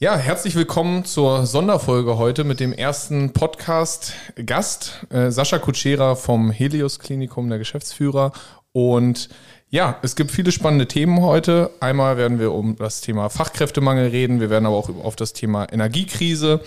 Ja, 0.00 0.16
herzlich 0.16 0.54
willkommen 0.54 1.04
zur 1.04 1.44
Sonderfolge 1.44 2.18
heute 2.18 2.44
mit 2.44 2.60
dem 2.60 2.72
ersten 2.72 3.32
Podcast-Gast, 3.32 5.04
äh, 5.10 5.32
Sascha 5.32 5.58
Kutschera 5.58 6.14
vom 6.14 6.52
Helios 6.52 7.00
Klinikum, 7.00 7.48
der 7.48 7.58
Geschäftsführer. 7.58 8.30
Und 8.70 9.28
ja, 9.70 9.98
es 10.02 10.14
gibt 10.14 10.30
viele 10.30 10.52
spannende 10.52 10.86
Themen 10.86 11.20
heute. 11.20 11.72
Einmal 11.80 12.16
werden 12.16 12.38
wir 12.38 12.52
um 12.52 12.76
das 12.76 13.00
Thema 13.00 13.28
Fachkräftemangel 13.28 14.10
reden, 14.10 14.38
wir 14.38 14.50
werden 14.50 14.66
aber 14.66 14.76
auch 14.76 14.88
auf 15.02 15.16
das 15.16 15.32
Thema 15.32 15.64
Energiekrise, 15.64 16.60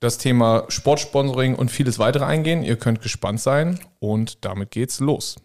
das 0.00 0.18
Thema 0.18 0.64
Sportsponsoring 0.68 1.54
und 1.54 1.70
vieles 1.70 1.98
weitere 1.98 2.26
eingehen. 2.26 2.62
Ihr 2.64 2.76
könnt 2.76 3.00
gespannt 3.00 3.40
sein 3.40 3.80
und 3.98 4.44
damit 4.44 4.72
geht's 4.72 5.00
los. 5.00 5.36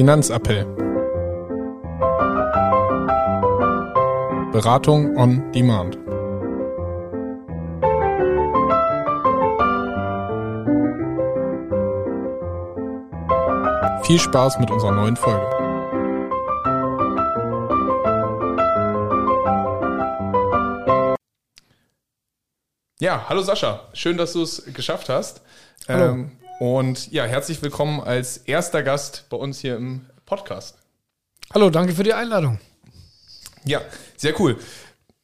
Finanzappell. 0.00 0.64
Beratung 4.50 5.14
on 5.18 5.52
Demand. 5.52 5.98
Viel 14.06 14.18
Spaß 14.18 14.58
mit 14.58 14.70
unserer 14.70 14.92
neuen 14.92 15.16
Folge. 15.16 15.46
Ja, 23.00 23.26
hallo 23.28 23.42
Sascha, 23.42 23.80
schön, 23.92 24.16
dass 24.16 24.32
du 24.32 24.44
es 24.44 24.64
geschafft 24.72 25.10
hast. 25.10 25.42
Hallo. 25.86 26.04
Ähm, 26.12 26.39
und 26.60 27.10
ja, 27.10 27.24
herzlich 27.24 27.62
willkommen 27.62 28.00
als 28.00 28.36
erster 28.36 28.82
Gast 28.82 29.24
bei 29.30 29.36
uns 29.38 29.60
hier 29.60 29.76
im 29.76 30.02
Podcast. 30.26 30.76
Hallo, 31.54 31.70
danke 31.70 31.94
für 31.94 32.02
die 32.02 32.12
Einladung. 32.12 32.60
Ja, 33.64 33.80
sehr 34.18 34.38
cool. 34.38 34.58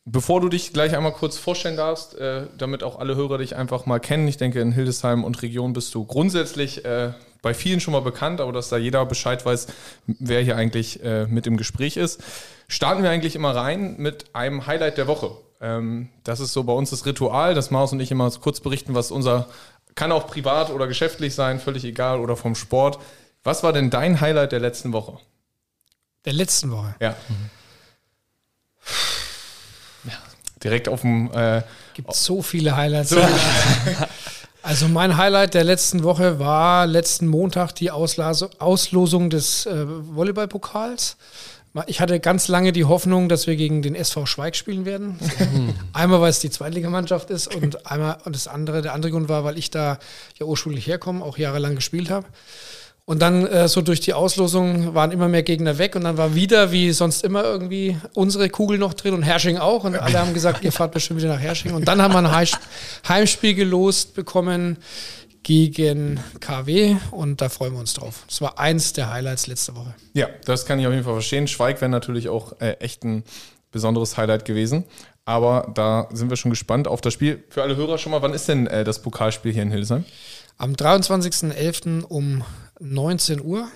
Bevor 0.07 0.41
du 0.41 0.49
dich 0.49 0.73
gleich 0.73 0.97
einmal 0.97 1.13
kurz 1.13 1.37
vorstellen 1.37 1.77
darfst, 1.77 2.15
äh, 2.15 2.47
damit 2.57 2.83
auch 2.83 2.99
alle 2.99 3.17
Hörer 3.17 3.37
dich 3.37 3.55
einfach 3.55 3.85
mal 3.85 4.01
kennen, 4.01 4.27
ich 4.27 4.39
denke, 4.39 4.63
in 4.63 4.73
Hildesheim 4.73 5.25
und 5.25 5.43
Region 5.43 5.75
bist 5.75 5.95
du 5.95 6.07
grundsätzlich 6.07 6.87
äh, 6.87 7.13
bei 7.43 7.53
vielen 7.53 7.81
schon 7.81 7.93
mal 7.93 8.01
bekannt, 8.01 8.41
aber 8.41 8.53
dass 8.53 8.71
da 8.71 8.79
jeder 8.79 9.05
Bescheid 9.05 9.45
weiß, 9.45 9.67
wer 10.07 10.41
hier 10.41 10.57
eigentlich 10.57 11.05
äh, 11.05 11.27
mit 11.27 11.47
im 11.47 11.59
Gespräch 11.59 11.99
ist, 11.99 12.23
starten 12.67 13.03
wir 13.03 13.11
eigentlich 13.11 13.37
immer 13.37 13.55
rein 13.55 13.97
mit 13.99 14.35
einem 14.35 14.67
Highlight 14.67 14.97
der 14.97 15.07
Woche. 15.07 15.33
Ähm, 15.61 16.09
das 16.25 16.41
ist 16.41 16.53
so 16.53 16.65
bei 16.65 16.73
uns 16.73 16.91
das 16.91 17.05
Ritual, 17.07 17.55
dass 17.55 17.71
Maus 17.71 17.93
und 17.93 18.01
ich 18.01 18.11
immer 18.11 18.31
kurz 18.31 18.61
berichten, 18.61 18.95
was 18.95 19.11
unser, 19.11 19.49
kann 19.97 20.13
auch 20.13 20.29
privat 20.29 20.71
oder 20.71 20.87
geschäftlich 20.87 21.35
sein, 21.35 21.59
völlig 21.59 21.85
egal, 21.85 22.21
oder 22.21 22.37
vom 22.37 22.55
Sport. 22.55 23.01
Was 23.43 23.65
war 23.65 23.73
denn 23.73 23.91
dein 23.91 24.21
Highlight 24.21 24.53
der 24.53 24.61
letzten 24.61 24.93
Woche? 24.93 25.19
Der 26.25 26.33
letzten 26.33 26.71
Woche. 26.71 26.95
Ja. 27.01 27.17
Direkt 30.63 30.89
auf 30.89 31.01
dem. 31.01 31.33
Äh, 31.33 31.63
Gibt 31.95 32.15
so 32.15 32.43
viele 32.43 32.77
Highlights. 32.77 33.15
Also 34.63 34.89
mein 34.89 35.17
Highlight 35.17 35.55
der 35.55 35.63
letzten 35.63 36.03
Woche 36.03 36.41
war 36.41 36.89
letzten 36.89 37.29
Montag 37.29 37.71
die 37.77 37.93
Auslase, 37.93 38.51
Auslosung 38.59 39.31
des 39.31 39.65
äh, 39.65 39.87
Volleyballpokals. 39.87 41.17
Ich 41.87 42.01
hatte 42.01 42.21
ganz 42.21 42.49
lange 42.49 42.73
die 42.73 42.85
Hoffnung, 42.85 43.29
dass 43.29 43.47
wir 43.47 43.57
gegen 43.57 43.83
den 43.83 43.95
SV 43.95 44.27
Schweig 44.27 44.57
spielen 44.57 44.85
werden. 44.85 45.19
einmal, 45.93 46.21
weil 46.21 46.31
es 46.31 46.39
die 46.41 46.51
Zweitligamannschaft 46.51 47.31
ist 47.31 47.55
und 47.55 47.87
einmal 47.87 48.19
und 48.25 48.35
das 48.35 48.49
andere, 48.49 48.83
der 48.83 48.95
andere 48.95 49.13
Grund 49.13 49.29
war, 49.29 49.45
weil 49.45 49.59
ich 49.59 49.71
da 49.71 49.99
ja 50.39 50.47
ursprünglich 50.47 50.87
herkomme, 50.87 51.25
auch 51.25 51.39
jahrelang 51.39 51.75
gespielt 51.75 52.11
habe. 52.11 52.27
Und 53.05 53.23
dann 53.23 53.47
äh, 53.47 53.69
so 53.69 53.83
durch 53.83 54.01
die 54.01 54.15
Auslosung 54.15 54.95
waren 54.95 55.13
immer 55.13 55.29
mehr 55.29 55.45
Gegner 55.45 55.79
weg 55.79 55.95
und 55.95 56.03
dann 56.03 56.17
war 56.17 56.35
wieder, 56.35 56.73
wie 56.73 56.91
sonst 56.91 57.23
immer, 57.23 57.45
irgendwie 57.45 57.97
unsere 58.15 58.49
Kugel 58.49 58.79
noch 58.79 58.95
drin 58.95 59.15
und 59.15 59.23
Hersching 59.23 59.59
auch. 59.59 59.85
Und 59.85 59.97
alle 59.97 60.19
haben 60.19 60.35
gesagt, 60.35 60.65
ihr 60.65 60.73
fahrt 60.73 60.91
bestimmt 60.91 61.21
wieder 61.21 61.33
nach 61.33 61.41
Hersching. 61.41 61.73
Und 61.73 61.87
dann 61.87 62.03
haben 62.03 62.13
wir 62.15 62.19
ein 62.19 62.33
Heim- 62.33 62.49
Heimspiel 63.09 63.55
gelost 63.55 64.15
bekommen 64.15 64.79
gegen 65.47 66.19
KW 66.41 66.97
und 67.13 67.41
da 67.41 67.49
freuen 67.49 67.75
wir 67.75 67.79
uns 67.79 67.95
drauf. 67.95 68.25
Das 68.27 68.41
war 68.41 68.59
eins 68.59 68.95
der 68.95 69.13
Highlights 69.13 69.47
letzte 69.47 69.77
Woche. 69.77 69.95
ja, 70.13 70.27
das 70.45 70.67
kann 70.67 70.81
ich 70.81 70.89
auf 70.89 70.93
jeden 70.93 71.05
Fall 71.05 71.13
verstehen. 71.13 71.47
Schweig 71.47 71.81
wäre 71.81 71.89
natürlich 71.89 72.29
auch 72.29 72.61
äh, 72.61 72.73
echt 72.81 73.05
ein 73.05 73.23
besonderes 73.71 74.17
Highlight 74.17 74.45
gewesen. 74.45 74.87
Aber 75.25 75.71
da 75.73 76.09
sind 76.13 76.31
wir 76.31 76.37
schon 76.37 76.51
gespannt 76.51 76.89
auf 76.89 77.01
das 77.01 77.13
Spiel. 77.13 77.45
Für 77.49 77.63
alle 77.63 77.77
Hörer 77.77 77.97
schon 77.97 78.11
mal, 78.11 78.23
wann 78.23 78.35
ist 78.35 78.49
denn 78.49 78.67
äh, 78.67 78.83
das 78.83 79.03
Pokalspiel 79.03 79.53
hier 79.53 79.63
in 79.63 79.71
Hildesheim? 79.71 80.05
Am 80.59 80.73
23.11. 80.73 82.03
um 82.03 82.43
19 82.81 83.41
Uhr. 83.41 83.69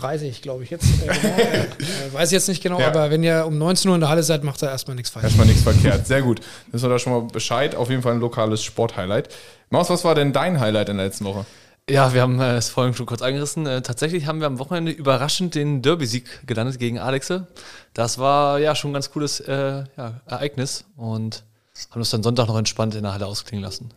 30, 0.00 0.42
glaube 0.42 0.64
ich 0.64 0.70
jetzt. 0.70 0.84
Äh, 0.84 1.06
genau. 1.06 1.36
äh, 1.38 2.12
weiß 2.12 2.28
ich 2.28 2.32
jetzt 2.34 2.48
nicht 2.48 2.62
genau, 2.62 2.80
Ja. 2.80 2.88
aber 2.88 3.10
wenn 3.10 3.22
ihr 3.22 3.44
um 3.46 3.58
19 3.58 3.88
Uhr 3.88 3.94
in 3.94 4.00
der 4.00 4.10
Halle 4.10 4.22
seid, 4.22 4.44
macht 4.44 4.62
ihr 4.62 4.68
erstmal 4.68 4.94
nichts 4.96 5.10
falsch. 5.10 5.24
Erstmal 5.24 5.46
nichts 5.46 5.62
verkehrt. 5.62 6.06
Sehr 6.06 6.22
gut. 6.22 6.40
Wissen 6.72 6.84
wir 6.84 6.90
da 6.90 6.98
schon 6.98 7.12
mal 7.12 7.22
Bescheid. 7.22 7.74
Auf 7.74 7.90
jeden 7.90 8.02
Fall 8.02 8.14
ein 8.14 8.20
lokales 8.20 8.62
Sporthighlight. 8.62 9.28
Maus, 9.70 9.90
was 9.90 10.04
war 10.04 10.14
denn 10.14 10.32
dein 10.32 10.60
Highlight 10.60 10.88
in 10.88 10.96
der 10.96 11.06
letzten 11.06 11.24
Woche? 11.24 11.44
Ja, 11.90 12.12
wir 12.12 12.20
haben 12.20 12.38
äh, 12.40 12.56
es 12.56 12.68
vorhin 12.68 12.92
schon 12.94 13.06
kurz 13.06 13.22
angerissen. 13.22 13.66
Äh, 13.66 13.80
tatsächlich 13.82 14.26
haben 14.26 14.40
wir 14.40 14.46
am 14.46 14.58
Wochenende 14.58 14.92
überraschend 14.92 15.54
den 15.54 15.80
Derby-Sieg 15.80 16.46
gelandet 16.46 16.78
gegen 16.78 16.98
Alexe. 16.98 17.46
Das 17.94 18.18
war 18.18 18.58
ja 18.58 18.74
schon 18.74 18.90
ein 18.90 18.94
ganz 18.94 19.10
cooles 19.10 19.40
äh, 19.40 19.84
ja, 19.96 20.20
Ereignis 20.26 20.84
und 20.96 21.44
haben 21.90 22.00
uns 22.00 22.10
dann 22.10 22.22
Sonntag 22.22 22.46
noch 22.48 22.58
entspannt 22.58 22.94
in 22.94 23.04
der 23.04 23.14
Halle 23.14 23.26
ausklingen 23.26 23.64
lassen. 23.64 23.90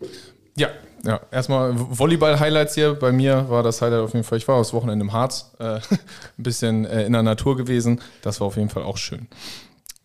Ja, 0.55 0.69
ja. 1.03 1.19
Erstmal 1.31 1.73
Volleyball-Highlights 1.75 2.75
hier. 2.75 2.93
Bei 2.93 3.11
mir 3.11 3.49
war 3.49 3.63
das 3.63 3.81
Highlight 3.81 4.01
auf 4.01 4.13
jeden 4.13 4.23
Fall, 4.23 4.37
ich 4.37 4.47
war 4.47 4.57
das 4.57 4.73
Wochenende 4.73 5.03
im 5.03 5.13
Harz, 5.13 5.51
äh, 5.59 5.63
ein 5.89 5.99
bisschen 6.37 6.85
äh, 6.85 7.05
in 7.05 7.13
der 7.13 7.23
Natur 7.23 7.57
gewesen. 7.57 8.01
Das 8.21 8.39
war 8.39 8.47
auf 8.47 8.57
jeden 8.57 8.69
Fall 8.69 8.83
auch 8.83 8.97
schön. 8.97 9.27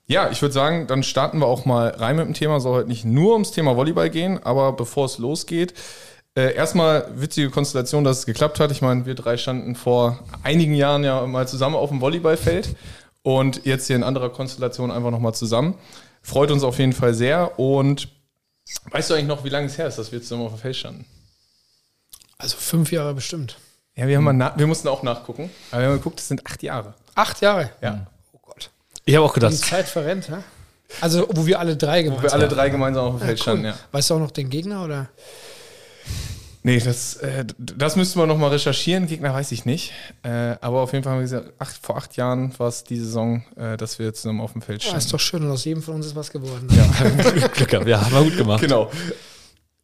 Ja, 0.09 0.31
ich 0.31 0.41
würde 0.41 0.53
sagen, 0.53 0.87
dann 0.87 1.03
starten 1.03 1.41
wir 1.41 1.47
auch 1.47 1.65
mal 1.65 1.89
rein 1.89 2.17
mit 2.17 2.27
dem 2.27 2.35
Thema. 2.35 2.61
Soll 2.61 2.77
heute 2.77 2.89
nicht 2.89 3.05
nur 3.05 3.33
ums 3.33 3.51
Thema 3.51 3.77
Volleyball 3.77 4.09
gehen, 4.09 4.41
aber 4.43 4.73
bevor 4.73 5.06
es 5.06 5.19
losgeht, 5.19 5.75
äh, 6.37 6.55
erstmal 6.55 7.09
witzige 7.17 7.51
Konstellation, 7.51 8.05
dass 8.05 8.21
es 8.21 8.27
geklappt 8.27 8.61
hat. 8.61 8.71
Ich 8.71 8.83
meine, 8.83 9.06
wir 9.06 9.15
drei 9.15 9.37
standen 9.37 9.75
vor 9.75 10.21
einigen 10.43 10.75
Jahren 10.75 11.03
ja 11.03 11.27
mal 11.27 11.49
zusammen 11.49 11.75
auf 11.75 11.89
dem 11.89 12.01
Volleyballfeld 12.01 12.77
und 13.23 13.65
jetzt 13.65 13.89
hier 13.89 13.97
in 13.97 14.05
anderer 14.05 14.31
Konstellation 14.31 14.91
einfach 14.93 15.11
nochmal 15.11 15.35
zusammen. 15.35 15.75
Freut 16.23 16.51
uns 16.51 16.62
auf 16.62 16.79
jeden 16.79 16.93
Fall 16.93 17.15
sehr 17.15 17.59
und 17.59 18.09
weißt 18.91 19.10
du 19.10 19.15
eigentlich 19.15 19.27
noch, 19.27 19.44
wie 19.44 19.49
lange 19.49 19.66
es 19.66 19.78
her 19.78 19.87
ist, 19.87 19.99
dass 19.99 20.10
wir 20.12 20.21
zusammen 20.22 20.47
auf 20.47 20.53
dem 20.53 20.59
Feld 20.59 20.77
standen? 20.77 21.04
Also 22.38 22.56
fünf 22.56 22.93
Jahre 22.93 23.15
bestimmt. 23.15 23.56
Ja, 23.94 24.06
wir, 24.06 24.16
haben 24.19 24.25
mal 24.25 24.32
na 24.34 24.53
wir 24.56 24.66
mussten 24.66 24.88
auch 24.88 25.03
nachgucken, 25.03 25.50
aber 25.71 25.81
wir 25.82 25.88
haben 25.88 25.97
geguckt, 25.97 26.21
es 26.21 26.28
sind 26.28 26.44
acht 26.47 26.62
Jahre. 26.62 26.94
Acht 27.15 27.41
Jahre. 27.41 27.71
Ja. 27.81 28.06
Oh 28.32 28.38
Gott. 28.43 28.71
Ich 29.06 29.15
habe 29.15 29.25
auch 29.25 29.32
Die 29.32 29.41
gedacht, 29.41 29.55
Zeit 29.55 29.88
verrennt, 29.88 30.28
hä? 30.28 30.37
Also, 31.00 31.26
wo 31.31 31.47
wir 31.47 31.59
alle 31.59 31.76
drei 31.76 32.03
gemeinsam 32.03 32.25
Wo 32.25 32.28
wir 32.28 32.34
alle 32.34 32.49
drei 32.49 32.69
gemeinsam 32.69 33.06
auf 33.06 33.15
dem 33.15 33.21
Feld 33.21 33.38
cool. 33.38 33.43
standen, 33.43 33.65
ja. 33.65 33.78
Weißt 33.93 34.10
du 34.10 34.15
auch 34.15 34.19
noch 34.19 34.31
den 34.31 34.50
Gegner 34.50 34.84
oder? 34.84 35.09
Nee, 36.66 36.81
das, 36.81 37.15
äh, 37.19 37.44
das 37.59 37.94
müssten 37.94 38.19
wir 38.19 38.27
nochmal 38.27 38.50
recherchieren. 38.50 39.06
Gegner 39.06 39.32
weiß 39.32 39.53
ich 39.53 39.66
nicht. 39.66 39.93
Äh, 40.25 40.56
aber 40.60 40.81
auf 40.81 40.93
jeden 40.93 41.04
Fall 41.04 41.12
haben 41.12 41.21
wir 41.21 41.22
gesagt, 41.22 41.53
acht, 41.60 41.78
vor 41.81 41.97
acht 41.97 42.16
Jahren 42.16 42.59
war 42.59 42.66
es 42.66 42.82
die 42.82 42.99
Saison, 42.99 43.44
äh, 43.54 43.77
dass 43.77 44.00
wir 44.00 44.12
zusammen 44.12 44.41
auf 44.41 44.50
dem 44.53 44.62
Feld 44.62 44.82
Ja, 44.82 44.88
standen. 44.88 44.99
ist 44.99 45.12
doch 45.12 45.21
schön 45.21 45.44
und 45.44 45.50
aus 45.53 45.65
jedem 45.65 45.81
von 45.81 45.94
uns 45.94 46.06
ist 46.06 46.16
was 46.16 46.32
geworden. 46.32 46.66
Glück 47.53 47.69
gehabt. 47.69 47.87
Ja, 47.87 48.05
haben 48.05 48.12
wir 48.16 48.25
gut 48.25 48.37
gemacht. 48.37 48.60
Genau. 48.60 48.91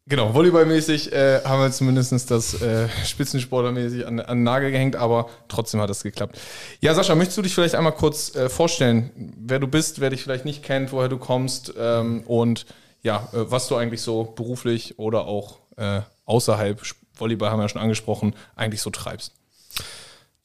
Genau, 0.07 0.33
volleyballmäßig 0.33 1.13
äh, 1.13 1.39
haben 1.45 1.61
wir 1.61 1.71
zumindest 1.71 2.29
das 2.29 2.61
äh, 2.61 2.89
Spitzensportlermäßig 3.05 4.05
an, 4.05 4.19
an 4.19 4.39
den 4.39 4.43
Nagel 4.43 4.69
gehängt, 4.71 4.97
aber 4.97 5.29
trotzdem 5.47 5.79
hat 5.79 5.89
das 5.89 6.03
geklappt. 6.03 6.37
Ja, 6.81 6.93
Sascha, 6.93 7.15
möchtest 7.15 7.37
du 7.37 7.43
dich 7.43 7.55
vielleicht 7.55 7.75
einmal 7.75 7.93
kurz 7.93 8.35
äh, 8.35 8.49
vorstellen, 8.49 9.33
wer 9.37 9.59
du 9.59 9.67
bist, 9.67 10.01
wer 10.01 10.09
dich 10.09 10.21
vielleicht 10.21 10.43
nicht 10.43 10.63
kennt, 10.63 10.91
woher 10.91 11.07
du 11.07 11.17
kommst 11.17 11.73
ähm, 11.79 12.23
und 12.25 12.65
ja, 13.03 13.29
äh, 13.31 13.49
was 13.49 13.69
du 13.69 13.77
eigentlich 13.77 14.01
so 14.01 14.25
beruflich 14.25 14.99
oder 14.99 15.25
auch 15.27 15.59
äh, 15.77 16.01
außerhalb, 16.25 16.81
Volleyball 17.15 17.49
haben 17.51 17.59
wir 17.59 17.63
ja 17.63 17.69
schon 17.69 17.81
angesprochen, 17.81 18.35
eigentlich 18.55 18.81
so 18.81 18.89
treibst? 18.89 19.31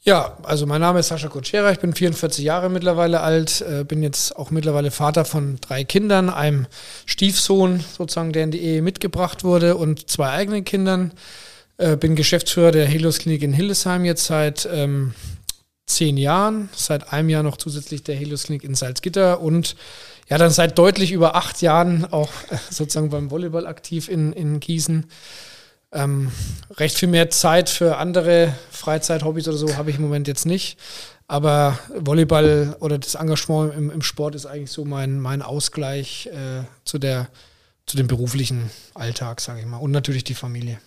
Ja, 0.03 0.39
also 0.43 0.65
mein 0.65 0.81
Name 0.81 1.01
ist 1.01 1.09
Sascha 1.09 1.29
Kutschera, 1.29 1.71
ich 1.71 1.81
bin 1.81 1.93
44 1.93 2.43
Jahre 2.43 2.71
mittlerweile 2.71 3.21
alt, 3.21 3.61
äh, 3.61 3.85
bin 3.85 4.03
jetzt 4.03 4.37
auch 4.37 4.51
mittlerweile 4.51 4.91
Vater 4.91 5.25
von 5.25 5.59
drei 5.61 5.85
Kindern, 5.85 6.31
einem 6.31 6.67
Stiefsohn 7.05 7.85
sozusagen, 7.97 8.33
der 8.33 8.45
in 8.45 8.51
die 8.51 8.63
Ehe 8.63 8.81
mitgebracht 8.81 9.45
wurde 9.45 9.77
und 9.77 10.09
zwei 10.09 10.31
eigenen 10.31 10.65
Kindern. 10.65 11.13
Äh, 11.77 11.97
bin 11.97 12.17
Geschäftsführer 12.17 12.73
der 12.73 12.87
Helios 12.87 13.19
Klinik 13.19 13.43
in 13.43 13.53
Hildesheim 13.53 14.05
jetzt 14.05 14.27
seit 14.27 14.69
ähm, 14.73 15.15
zehn 15.87 16.17
Jahren, 16.17 16.69
seit 16.75 17.13
einem 17.13 17.29
Jahr 17.29 17.43
noch 17.43 17.57
zusätzlich 17.57 18.03
der 18.03 18.17
Helios 18.17 18.45
Klinik 18.45 18.65
in 18.65 18.75
Salzgitter 18.75 19.41
und 19.41 19.77
ja, 20.29 20.39
dann 20.39 20.51
seit 20.51 20.79
deutlich 20.79 21.13
über 21.13 21.35
acht 21.35 21.63
Jahren 21.63 22.05
auch 22.05 22.31
sozusagen 22.71 23.11
beim 23.11 23.31
Volleyball 23.31 23.67
aktiv 23.67 24.09
in, 24.09 24.33
in 24.33 24.61
Gießen. 24.61 25.07
Ähm, 25.91 26.31
recht 26.73 26.99
viel 26.99 27.09
mehr 27.09 27.31
Zeit 27.31 27.71
für 27.71 27.97
andere 27.97 28.55
Freizeithobbys 28.71 29.49
oder 29.49 29.57
so 29.57 29.77
habe 29.77 29.91
ich 29.91 29.97
im 29.97 30.03
Moment 30.03 30.29
jetzt 30.29 30.45
nicht. 30.45 30.79
Aber 31.27 31.79
Volleyball 31.95 32.77
oder 32.81 32.99
das 32.99 33.15
Engagement 33.15 33.75
im, 33.75 33.91
im 33.91 34.03
Sport 34.03 34.35
ist 34.35 34.47
eigentlich 34.47 34.71
so 34.71 34.85
mein, 34.85 35.21
mein 35.21 35.43
Ausgleich 35.43 36.27
äh, 36.27 36.65
zu, 36.85 36.99
der, 36.99 37.29
zu 37.87 37.97
dem 37.97 38.07
beruflichen 38.07 38.71
Alltag, 38.95 39.41
sage 39.41 39.61
ich 39.61 39.67
mal. 39.67 39.77
Und 39.79 39.91
natürlich 39.91 40.25
die 40.25 40.35
Familie. 40.35 40.79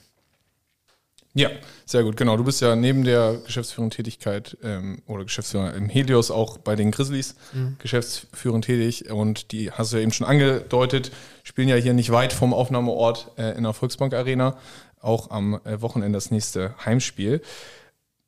Ja, 1.34 1.50
sehr 1.86 2.04
gut, 2.04 2.18
genau. 2.18 2.36
Du 2.36 2.44
bist 2.44 2.60
ja 2.60 2.76
neben 2.76 3.06
der 3.06 3.38
geschäftsführenden 3.46 3.96
Tätigkeit 3.96 4.58
ähm, 4.64 5.02
oder 5.08 5.24
Geschäftsführer 5.24 5.74
im 5.76 5.88
Helios 5.88 6.30
auch 6.30 6.58
bei 6.58 6.76
den 6.76 6.92
Grizzlies 6.92 7.36
mhm. 7.54 7.78
geschäftsführend 7.80 8.66
tätig 8.66 9.10
und 9.10 9.54
die 9.54 9.72
hast 9.72 9.94
du 9.94 9.98
ja 9.98 10.04
eben 10.04 10.12
schon 10.12 10.28
angedeutet, 10.28 11.12
spielen 11.44 11.70
ja 11.70 11.78
hier 11.78 11.94
nicht 11.94 12.12
weit 12.12 12.34
vom 12.34 12.54
Aufnahmeort 12.54 13.32
äh, 13.38 13.56
in 13.56 13.64
der 13.64 13.72
Volksbank 13.72 14.14
Arena, 14.14 14.58
auch 15.02 15.32
am 15.32 15.60
äh, 15.66 15.82
Wochenende 15.82 16.18
das 16.18 16.32
nächste 16.32 16.76
Heimspiel. 16.86 17.42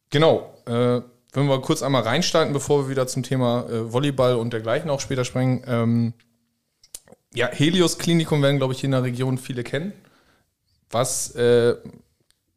Genau, 0.09 0.53
äh, 0.65 1.01
wenn 1.33 1.47
wir 1.47 1.61
kurz 1.61 1.81
einmal 1.81 2.03
reinstarten, 2.03 2.53
bevor 2.53 2.85
wir 2.85 2.89
wieder 2.89 3.07
zum 3.07 3.23
Thema 3.23 3.65
äh, 3.69 3.91
Volleyball 3.91 4.35
und 4.35 4.53
dergleichen 4.53 4.89
auch 4.89 4.99
später 4.99 5.25
springen. 5.25 5.63
Ähm, 5.67 6.13
ja, 7.33 7.47
Helios 7.47 7.97
Klinikum 7.97 8.41
werden, 8.43 8.57
glaube 8.57 8.73
ich, 8.73 8.79
hier 8.79 8.87
in 8.87 8.91
der 8.91 9.03
Region 9.03 9.37
viele 9.39 9.63
kennen. 9.63 9.93
Was 10.91 11.33
äh, 11.35 11.75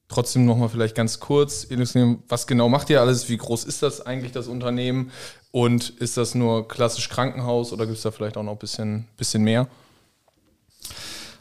trotzdem 0.09 0.45
nochmal 0.45 0.69
vielleicht 0.69 0.95
ganz 0.95 1.19
kurz 1.19 1.65
illustrieren, 1.65 2.23
was 2.29 2.47
genau 2.47 2.69
macht 2.69 2.91
ihr 2.91 3.01
alles? 3.01 3.29
Wie 3.31 3.39
groß 3.39 3.65
ist 3.65 3.83
das 3.83 4.05
eigentlich, 4.05 4.33
das 4.33 4.49
Unternehmen? 4.49 5.11
Und 5.51 5.89
ist 5.89 6.19
das 6.19 6.35
nur 6.35 6.69
klassisch 6.69 7.09
Krankenhaus 7.09 7.73
oder 7.73 7.87
gibt 7.87 7.97
es 7.97 8.03
da 8.03 8.11
vielleicht 8.11 8.37
auch 8.37 8.43
noch 8.43 8.53
ein 8.53 8.59
bisschen, 8.59 9.09
bisschen 9.17 9.43
mehr? 9.43 9.67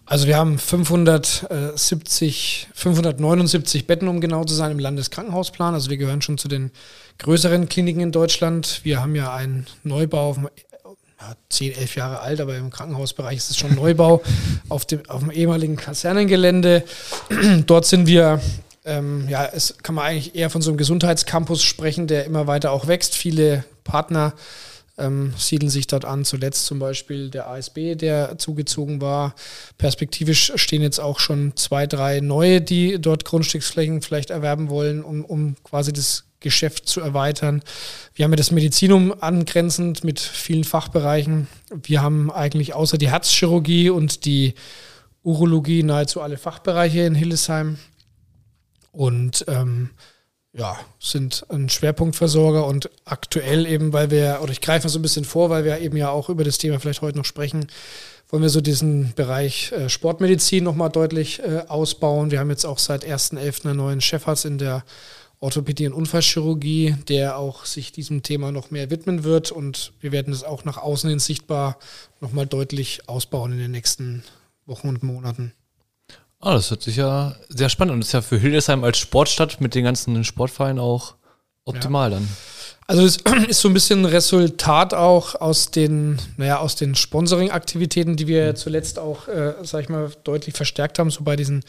Also 0.08 0.28
wir 0.28 0.38
haben 0.38 0.60
570, 0.60 2.68
579 2.76 3.88
Betten, 3.88 4.08
um 4.08 4.22
genau 4.22 4.44
zu 4.44 4.54
sein, 4.54 4.70
im 4.72 4.78
Landeskrankenhausplan. 4.78 5.74
Also 5.74 5.90
wir 5.90 5.98
gehören 5.98 6.22
schon 6.22 6.38
zu 6.38 6.48
den 6.48 6.70
größeren 7.18 7.68
Kliniken 7.70 8.02
in 8.02 8.12
Deutschland. 8.12 8.82
Wir 8.84 9.02
haben 9.02 9.16
ja 9.16 9.34
einen 9.34 9.66
Neubau 9.84 10.30
auf 10.30 10.36
dem 10.36 10.48
ja, 11.20 11.36
10, 11.50 11.74
11 11.74 11.96
Jahre 11.96 12.20
alt, 12.20 12.40
aber 12.40 12.56
im 12.56 12.70
Krankenhausbereich 12.70 13.38
ist 13.38 13.50
es 13.50 13.58
schon 13.58 13.74
Neubau 13.74 14.22
auf 14.70 14.86
dem, 14.86 15.10
auf 15.10 15.22
dem 15.22 15.32
ehemaligen 15.32 15.76
Kasernengelände. 15.76 16.84
Dort 17.66 17.88
sind 17.88 18.06
wir, 18.06 18.40
ähm, 18.86 19.28
ja, 19.28 19.46
es 19.46 19.76
kann 19.82 19.96
man 19.96 20.06
eigentlich 20.06 20.36
eher 20.36 20.52
von 20.52 20.62
so 20.62 20.70
einem 20.70 20.78
Gesundheitscampus 20.78 21.64
sprechen, 21.64 22.06
der 22.06 22.26
immer 22.26 22.46
weiter 22.46 22.72
auch 22.72 22.86
wächst. 22.86 23.16
Viele 23.16 23.66
Partner 23.84 24.34
ähm, 24.98 25.34
siedeln 25.38 25.70
sich 25.70 25.88
dort 25.88 26.06
an. 26.06 26.26
Zuletzt 26.26 26.66
zum 26.66 26.80
Beispiel 26.80 27.30
der 27.30 27.48
ASB, 27.50 27.96
der 27.96 28.38
zugezogen 28.38 29.02
war. 29.02 29.36
Perspektivisch 29.78 30.54
stehen 30.56 30.82
jetzt 30.82 31.00
auch 31.00 31.20
schon 31.20 31.56
zwei, 31.56 31.88
drei 31.88 32.20
neue, 32.22 32.62
die 32.62 33.00
dort 33.00 33.26
Grundstücksflächen 33.26 34.02
vielleicht 34.02 34.30
erwerben 34.30 34.70
wollen, 34.70 35.04
um, 35.04 35.26
um 35.26 35.56
quasi 35.64 35.92
das 35.94 36.26
Geschäft 36.40 36.88
zu 36.88 37.02
erweitern. 37.02 37.64
Wir 38.14 38.24
haben 38.24 38.32
ja 38.32 38.38
das 38.38 38.52
Medizinum 38.52 39.14
angrenzend 39.20 40.04
mit 40.04 40.20
vielen 40.20 40.64
Fachbereichen. 40.64 41.48
Wir 41.72 42.02
haben 42.02 42.32
eigentlich 42.32 42.76
außer 42.76 42.98
die 42.98 43.10
Herzchirurgie 43.10 43.90
und 43.90 44.26
die 44.26 44.54
Urologie 45.24 45.82
nahezu 45.82 46.22
alle 46.22 46.38
Fachbereiche 46.38 47.02
in 47.02 47.16
Hillesheim. 47.16 47.80
Und 48.92 49.44
ähm, 49.48 49.90
ja, 50.58 50.80
sind 51.00 51.46
ein 51.50 51.68
Schwerpunktversorger 51.70 52.66
und 52.66 52.90
aktuell 53.04 53.66
eben, 53.66 53.92
weil 53.92 54.10
wir, 54.10 54.40
oder 54.42 54.52
ich 54.52 54.62
greife 54.62 54.88
so 54.88 55.00
ein 55.00 55.02
bisschen 55.02 55.26
vor, 55.26 55.50
weil 55.50 55.66
wir 55.66 55.80
eben 55.80 55.98
ja 55.98 56.10
auch 56.10 56.30
über 56.30 56.44
das 56.44 56.58
Thema 56.58 56.80
vielleicht 56.80 57.02
heute 57.02 57.18
noch 57.18 57.26
sprechen, 57.26 57.68
wollen 58.30 58.42
wir 58.42 58.50
so 58.50 58.62
diesen 58.62 59.14
Bereich 59.16 59.72
äh, 59.74 59.90
Sportmedizin 59.90 60.64
nochmal 60.64 60.90
deutlich 60.90 61.40
äh, 61.40 61.64
ausbauen. 61.68 62.32
Wir 62.32 62.40
haben 62.40 62.50
jetzt 62.50 62.66
auch 62.66 62.80
seit 62.80 63.06
1.11. 63.06 63.66
einen 63.66 63.78
neuen 63.78 64.02
Chefarzt 64.02 64.46
in 64.46 64.58
der 64.58 64.84
Orthopädie 65.42 65.88
und 65.88 65.94
Unfallchirurgie, 65.94 66.96
der 67.10 67.38
auch 67.38 67.66
sich 67.66 67.92
diesem 67.92 68.24
Thema 68.24 68.52
noch 68.52 68.72
mehr 68.72 68.90
widmen 68.90 69.26
wird 69.26 69.52
und 69.52 69.92
wir 70.00 70.14
werden 70.14 70.34
es 70.34 70.44
auch 70.44 70.64
nach 70.64 70.78
außen 70.78 71.10
hin 71.10 71.20
sichtbar 71.20 71.78
nochmal 72.22 72.48
deutlich 72.48 73.10
ausbauen 73.10 73.52
in 73.52 73.60
den 73.60 73.72
nächsten 73.72 74.24
Wochen 74.66 74.88
und 74.88 75.04
Monaten. 75.04 75.54
Ah, 76.40 76.54
das 76.54 76.70
hört 76.70 76.84
sich 76.84 76.98
ja 76.98 77.36
sehr 77.50 77.70
spannend 77.70 77.94
und 77.96 78.02
ist 78.02 78.12
ja 78.12 78.22
für 78.22 78.38
Hildesheim 78.38 78.84
als 78.84 78.98
Sportstadt 78.98 79.62
mit 79.62 79.74
den 79.74 79.84
ganzen 79.84 80.24
Sportvereinen 80.24 80.80
auch 80.80 81.16
optimal 81.66 82.12
ja. 82.12 82.18
dann. 82.18 82.30
Also 82.88 83.04
es 83.04 83.18
ist 83.48 83.62
so 83.62 83.68
ein 83.68 83.74
bisschen 83.74 84.06
Resultat 84.06 84.94
auch 84.94 85.36
aus 85.36 85.72
den, 85.72 86.20
naja, 86.38 86.60
aus 86.60 86.76
den 86.76 86.96
Sponsoring-Aktivitäten, 86.96 88.16
die 88.16 88.28
wir 88.28 88.56
zuletzt 88.56 89.00
auch, 89.00 89.28
äh, 89.28 89.54
sag 89.64 89.84
ich 89.84 89.90
mal, 89.90 90.12
deutlich 90.24 90.56
verstärkt 90.56 91.00
haben, 91.00 91.10
so 91.10 91.24
bei 91.24 91.36
diesen 91.36 91.64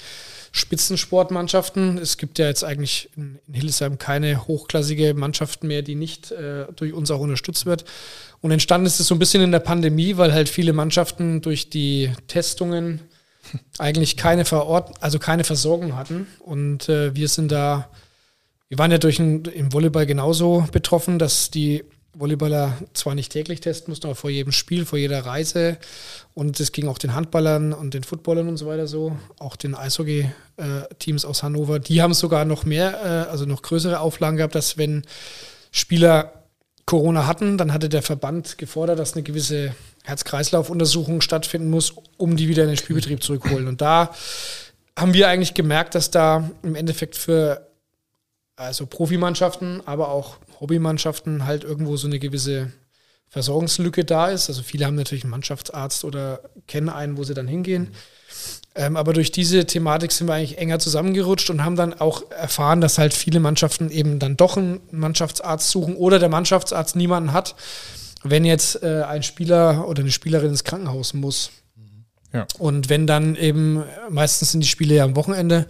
Spitzensportmannschaften. 0.52 1.98
Es 1.98 2.18
gibt 2.18 2.38
ja 2.38 2.46
jetzt 2.46 2.64
eigentlich 2.64 3.10
in, 3.16 3.38
Hildesheim 3.50 3.98
keine 3.98 4.46
hochklassige 4.46 5.14
Mannschaften 5.14 5.66
mehr, 5.66 5.82
die 5.82 5.94
nicht 5.94 6.32
äh, 6.32 6.66
durch 6.76 6.92
uns 6.92 7.10
auch 7.10 7.20
unterstützt 7.20 7.66
wird. 7.66 7.84
Und 8.42 8.50
entstanden 8.50 8.86
ist 8.86 9.00
es 9.00 9.06
so 9.06 9.14
ein 9.14 9.18
bisschen 9.18 9.42
in 9.42 9.52
der 9.52 9.60
Pandemie, 9.60 10.18
weil 10.18 10.32
halt 10.32 10.48
viele 10.48 10.72
Mannschaften 10.74 11.40
durch 11.40 11.70
die 11.70 12.12
Testungen 12.28 13.00
eigentlich 13.78 14.16
keine 14.16 14.44
Verort 14.44 15.02
also 15.02 15.18
keine 15.18 15.44
Versorgung 15.44 15.96
hatten. 15.96 16.26
Und 16.40 16.88
äh, 16.88 17.14
wir 17.14 17.28
sind 17.28 17.52
da, 17.52 17.88
wir 18.68 18.78
waren 18.78 18.90
ja 18.90 18.98
durch 18.98 19.18
ein, 19.18 19.44
im 19.44 19.72
Volleyball 19.72 20.06
genauso 20.06 20.66
betroffen, 20.72 21.18
dass 21.18 21.50
die 21.50 21.84
Volleyballer 22.18 22.78
zwar 22.94 23.14
nicht 23.14 23.30
täglich 23.30 23.60
testen 23.60 23.90
mussten, 23.90 24.06
aber 24.06 24.14
vor 24.14 24.30
jedem 24.30 24.52
Spiel, 24.52 24.86
vor 24.86 24.98
jeder 24.98 25.26
Reise. 25.26 25.76
Und 26.34 26.58
es 26.60 26.72
ging 26.72 26.88
auch 26.88 26.98
den 26.98 27.14
Handballern 27.14 27.72
und 27.72 27.94
den 27.94 28.04
Footballern 28.04 28.48
und 28.48 28.56
so 28.56 28.66
weiter 28.66 28.86
so, 28.86 29.16
auch 29.38 29.56
den 29.56 29.74
Eishockey-Teams 29.74 31.24
aus 31.24 31.42
Hannover. 31.42 31.78
Die 31.78 32.00
haben 32.02 32.14
sogar 32.14 32.44
noch 32.44 32.64
mehr, 32.64 33.26
äh, 33.26 33.30
also 33.30 33.44
noch 33.44 33.62
größere 33.62 34.00
Auflagen 34.00 34.38
gehabt, 34.38 34.54
dass 34.54 34.78
wenn 34.78 35.02
Spieler 35.70 36.44
Corona 36.86 37.26
hatten, 37.26 37.58
dann 37.58 37.72
hatte 37.72 37.88
der 37.88 38.02
Verband 38.02 38.58
gefordert, 38.58 38.98
dass 38.98 39.14
eine 39.14 39.24
gewisse 39.24 39.74
Herz-Kreislauf-Untersuchung 40.06 41.20
stattfinden 41.20 41.68
muss, 41.68 41.92
um 42.16 42.36
die 42.36 42.48
wieder 42.48 42.62
in 42.62 42.68
den 42.68 42.76
Spielbetrieb 42.76 43.22
zurückholen. 43.22 43.66
Und 43.66 43.80
da 43.80 44.14
haben 44.96 45.14
wir 45.14 45.28
eigentlich 45.28 45.54
gemerkt, 45.54 45.96
dass 45.96 46.12
da 46.12 46.48
im 46.62 46.76
Endeffekt 46.76 47.16
für 47.16 47.66
also 48.54 48.86
Profimannschaften, 48.86 49.82
aber 49.84 50.08
auch 50.10 50.36
Hobbymannschaften 50.60 51.44
halt 51.44 51.64
irgendwo 51.64 51.96
so 51.96 52.06
eine 52.06 52.20
gewisse 52.20 52.72
Versorgungslücke 53.28 54.04
da 54.04 54.28
ist. 54.28 54.48
Also 54.48 54.62
viele 54.62 54.86
haben 54.86 54.94
natürlich 54.94 55.24
einen 55.24 55.32
Mannschaftsarzt 55.32 56.04
oder 56.04 56.40
kennen 56.68 56.88
einen, 56.88 57.18
wo 57.18 57.24
sie 57.24 57.34
dann 57.34 57.48
hingehen. 57.48 57.88
Ähm, 58.76 58.96
aber 58.96 59.12
durch 59.12 59.32
diese 59.32 59.66
Thematik 59.66 60.12
sind 60.12 60.28
wir 60.28 60.34
eigentlich 60.34 60.58
enger 60.58 60.78
zusammengerutscht 60.78 61.50
und 61.50 61.64
haben 61.64 61.76
dann 61.76 61.98
auch 62.00 62.30
erfahren, 62.30 62.80
dass 62.80 62.98
halt 62.98 63.12
viele 63.12 63.40
Mannschaften 63.40 63.90
eben 63.90 64.20
dann 64.20 64.36
doch 64.36 64.56
einen 64.56 64.80
Mannschaftsarzt 64.92 65.68
suchen 65.68 65.96
oder 65.96 66.18
der 66.20 66.28
Mannschaftsarzt 66.28 66.94
niemanden 66.94 67.32
hat, 67.32 67.56
wenn 68.30 68.44
jetzt 68.44 68.82
äh, 68.82 69.02
ein 69.02 69.22
Spieler 69.22 69.88
oder 69.88 70.02
eine 70.02 70.10
Spielerin 70.10 70.50
ins 70.50 70.64
Krankenhaus 70.64 71.14
muss. 71.14 71.50
Ja. 72.32 72.46
Und 72.58 72.88
wenn 72.88 73.06
dann 73.06 73.36
eben, 73.36 73.82
meistens 74.10 74.52
sind 74.52 74.60
die 74.60 74.68
Spiele 74.68 74.96
ja 74.96 75.04
am 75.04 75.16
Wochenende, 75.16 75.66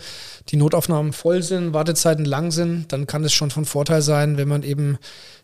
die 0.48 0.56
Notaufnahmen 0.56 1.12
voll 1.12 1.42
sind, 1.42 1.72
Wartezeiten 1.74 2.24
lang 2.24 2.50
sind, 2.50 2.92
dann 2.92 3.06
kann 3.06 3.24
es 3.24 3.32
schon 3.32 3.50
von 3.50 3.64
Vorteil 3.64 4.02
sein, 4.02 4.36
wenn 4.36 4.48
man 4.48 4.62
eben 4.62 4.98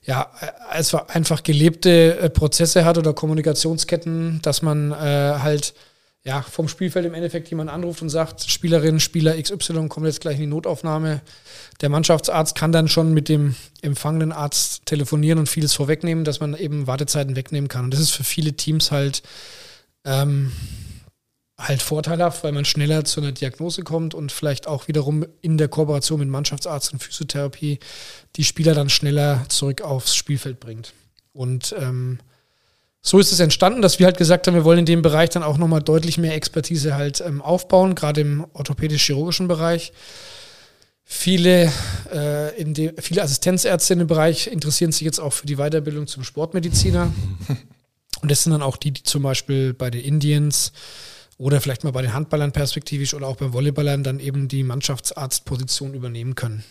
ja 0.05 0.32
also 0.70 1.06
einfach 1.06 1.43
gelebte 1.43 2.19
äh, 2.19 2.31
Prozesse 2.31 2.84
hat 2.84 2.98
oder 2.98 3.13
Kommunikationsketten, 3.13 4.41
dass 4.43 4.63
man 4.63 4.93
äh, 4.93 4.94
halt 4.94 5.75
ja, 6.24 6.43
vom 6.43 6.69
Spielfeld 6.69 7.05
im 7.05 7.14
Endeffekt 7.14 7.48
jemand 7.50 7.69
anruft 7.69 8.00
und 8.00 8.08
sagt, 8.08 8.48
Spielerin, 8.48 9.00
Spieler 9.00 9.41
XY 9.41 9.88
kommt 9.88 10.06
jetzt 10.06 10.20
gleich 10.20 10.36
in 10.36 10.43
die 10.43 10.46
Notaufnahme. 10.46 11.20
Der 11.81 11.88
Mannschaftsarzt 11.88 12.55
kann 12.55 12.70
dann 12.70 12.86
schon 12.86 13.12
mit 13.12 13.29
dem 13.29 13.56
empfangenen 13.81 14.31
Arzt 14.31 14.86
telefonieren 14.86 15.41
und 15.41 15.48
vieles 15.48 15.74
vorwegnehmen, 15.74 16.24
dass 16.24 16.38
man 16.38 16.55
eben 16.56 16.86
Wartezeiten 16.86 17.34
wegnehmen 17.34 17.69
kann. 17.69 17.86
Und 17.86 17.94
das 17.94 18.00
ist 18.00 18.12
für 18.12 18.22
viele 18.22 18.52
Teams 18.52 18.93
halt, 18.93 19.24
ähm, 20.05 20.52
halt 21.58 21.82
vorteilhaft, 21.82 22.44
weil 22.44 22.52
man 22.52 22.64
schneller 22.64 23.05
zu 23.05 23.20
einer 23.20 23.32
Diagnose 23.32 23.82
kommt 23.82 24.14
und 24.14 24.31
vielleicht 24.31 24.69
auch 24.69 24.86
wiederum 24.86 25.26
in 25.41 25.58
der 25.58 25.69
Kooperation 25.69 26.20
mit 26.20 26.29
Mannschaftsarzt 26.29 26.93
und 26.93 27.02
Physiotherapie 27.02 27.81
die 28.36 28.44
Spieler 28.44 28.74
dann 28.74 28.91
schneller 28.91 29.44
zurück 29.48 29.81
aufs 29.81 30.14
Spielfeld 30.14 30.60
bringt. 30.60 30.93
Und 31.32 31.74
ähm, 31.81 32.20
so 33.05 33.19
ist 33.19 33.32
es 33.32 33.41
entstanden, 33.41 33.82
dass 33.82 33.99
wir 33.99 34.06
halt 34.06 34.17
gesagt 34.17 34.47
haben, 34.47 34.55
wir 34.55 34.65
wollen 34.65 34.81
in 34.81 34.87
dem 34.87 35.03
Bereich 35.03 35.31
dann 35.31 35.43
auch 35.43 35.59
nochmal 35.59 35.82
deutlich 35.82 36.19
mehr 36.19 36.35
Expertise 36.35 36.94
halt 36.94 37.21
ähm, 37.21 37.43
aufbauen, 37.43 37.97
gerade 37.97 38.21
im 38.21 38.47
orthopädisch-chirurgischen 38.53 39.49
Bereich. 39.49 39.93
Viele, 41.05 41.71
äh, 42.13 42.56
in 42.61 42.75
de, 42.75 42.94
viele 43.03 43.23
Assistenzärzte 43.23 43.94
in 43.94 43.99
dem 43.99 44.09
Bereich 44.09 44.47
interessieren 44.47 44.93
sich 44.93 45.03
jetzt 45.03 45.19
auch 45.19 45.32
für 45.32 45.47
die 45.47 45.56
Weiterbildung 45.56 46.06
zum 46.06 46.23
Sportmediziner. 46.23 47.13
Und 48.23 48.31
das 48.31 48.44
sind 48.44 48.53
dann 48.53 48.63
auch 48.63 48.77
die, 48.77 48.93
die 48.93 49.03
zum 49.03 49.23
Beispiel 49.25 49.75
bei 49.75 49.91
den 49.91 50.01
Indians 50.01 50.73
oder 51.39 51.61
vielleicht 51.61 51.82
mal 51.82 51.91
bei 51.91 52.03
den 52.03 52.15
Handballern 52.15 52.53
perspektivisch 52.53 53.15
oder 53.15 53.27
auch 53.27 53.37
bei 53.37 53.53
Volleyballern 53.53 54.05
dann 54.05 54.21
eben 54.21 54.47
die 54.47 54.63
Mannschaftsarztposition 54.63 55.93
übernehmen 55.93 56.37
können. 56.37 56.63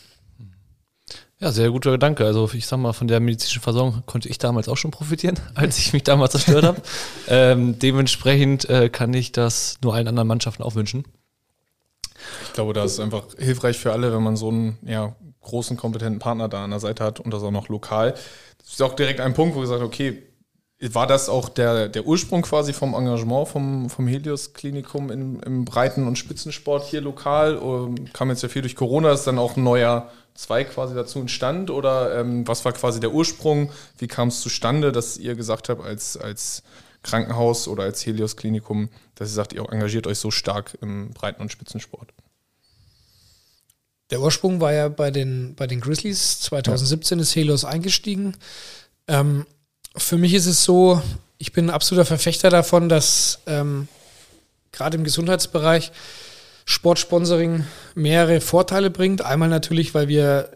Ja, 1.41 1.51
sehr 1.51 1.71
guter 1.71 1.89
Gedanke. 1.89 2.24
Also 2.24 2.48
ich 2.53 2.67
sag 2.67 2.77
mal, 2.77 2.93
von 2.93 3.07
der 3.07 3.19
medizinischen 3.19 3.63
Versorgung 3.63 4.03
konnte 4.05 4.29
ich 4.29 4.38
damals 4.38 4.69
auch 4.69 4.77
schon 4.77 4.91
profitieren, 4.91 5.39
als 5.55 5.79
ich 5.79 5.91
mich 5.91 6.03
damals 6.03 6.33
zerstört 6.33 6.63
habe. 6.63 6.81
Ähm, 7.27 7.79
dementsprechend 7.79 8.69
äh, 8.69 8.89
kann 8.89 9.12
ich 9.15 9.31
das 9.31 9.79
nur 9.81 9.95
allen 9.95 10.07
anderen 10.07 10.27
Mannschaften 10.27 10.62
auch 10.62 10.75
wünschen. 10.75 11.03
Ich 12.45 12.53
glaube, 12.53 12.74
das 12.74 12.93
ist 12.93 13.00
einfach 13.00 13.24
hilfreich 13.39 13.79
für 13.79 13.91
alle, 13.91 14.13
wenn 14.13 14.21
man 14.21 14.36
so 14.36 14.50
einen 14.50 14.77
ja, 14.86 15.15
großen, 15.41 15.77
kompetenten 15.77 16.19
Partner 16.19 16.48
da 16.48 16.63
an 16.63 16.69
der 16.69 16.79
Seite 16.79 17.03
hat 17.03 17.19
und 17.19 17.33
das 17.33 17.41
auch 17.41 17.50
noch 17.50 17.69
lokal. 17.69 18.12
Das 18.60 18.74
ist 18.74 18.81
auch 18.83 18.93
direkt 18.93 19.19
ein 19.19 19.33
Punkt, 19.33 19.55
wo 19.55 19.62
gesagt 19.62 19.81
okay, 19.81 20.21
war 20.79 21.07
das 21.07 21.29
auch 21.29 21.50
der, 21.50 21.89
der 21.89 22.05
Ursprung 22.05 22.41
quasi 22.41 22.74
vom 22.74 22.93
Engagement 22.93 23.48
vom, 23.48 23.89
vom 23.89 24.07
Helios-Klinikum 24.07 25.12
im, 25.12 25.65
Breiten- 25.65 26.07
und 26.07 26.17
Spitzensport 26.17 26.86
hier 26.86 27.01
lokal? 27.01 27.57
Oder 27.57 27.93
kam 28.13 28.29
jetzt 28.29 28.41
ja 28.41 28.50
viel 28.50 28.63
durch 28.63 28.75
Corona, 28.75 29.12
ist 29.12 29.25
dann 29.25 29.38
auch 29.38 29.57
ein 29.57 29.63
neuer 29.63 30.10
Zweig 30.34 30.72
quasi 30.72 30.96
dazu 30.96 31.20
entstand? 31.20 31.70
Oder 31.70 32.20
ähm, 32.20 32.48
was 32.48 32.66
war 32.66 32.74
quasi 32.74 33.00
der 33.00 33.12
Ursprung? 33.12 33.72
Wie 33.98 34.08
kam 34.08 34.30
es 34.30 34.42
zustande, 34.42 34.92
dass 34.92 35.18
ihr 35.18 35.36
gesagt 35.36 35.70
habt, 35.70 35.84
als, 35.84 36.18
als 36.18 36.64
Krankenhaus 37.04 37.68
oder 37.68 37.84
als 37.84 38.06
Helios-Klinikum, 38.06 38.90
dass 39.16 39.30
ihr 39.30 39.34
sagt, 39.34 39.54
ihr 39.54 39.68
engagiert 39.72 40.08
euch 40.08 40.20
so 40.20 40.32
stark 40.32 40.78
im 40.82 41.12
Breiten- 41.12 41.42
und 41.42 41.52
Spitzensport? 41.52 42.14
Der 44.10 44.22
Ursprung 44.22 44.60
war 44.60 44.74
ja 44.74 44.90
bei 44.90 45.10
den, 45.10 45.56
bei 45.56 45.68
den 45.68 45.80
Grizzlies. 45.80 46.42
2017 46.42 47.18
ja. 47.18 47.24
ist 47.24 47.36
Helios 47.36 47.66
eingestiegen. 47.66 48.36
Ähm, 49.08 49.46
für 49.96 50.18
mich 50.18 50.34
ist 50.34 50.48
es 50.48 50.64
so, 50.64 51.02
ich 51.38 51.54
bin 51.54 51.68
ein 51.68 51.74
absoluter 51.74 52.06
Verfechter 52.06 52.50
davon, 52.50 52.90
dass 52.90 53.40
ähm, 53.48 53.88
gerade 54.72 54.98
im 54.98 55.04
Gesundheitsbereich 55.04 55.92
Sportsponsoring 56.65 57.65
mehrere 57.96 58.41
Vorteile 58.41 58.89
bringt. 58.89 59.24
Einmal 59.24 59.50
natürlich, 59.50 59.94
weil 59.94 60.08
wir 60.08 60.50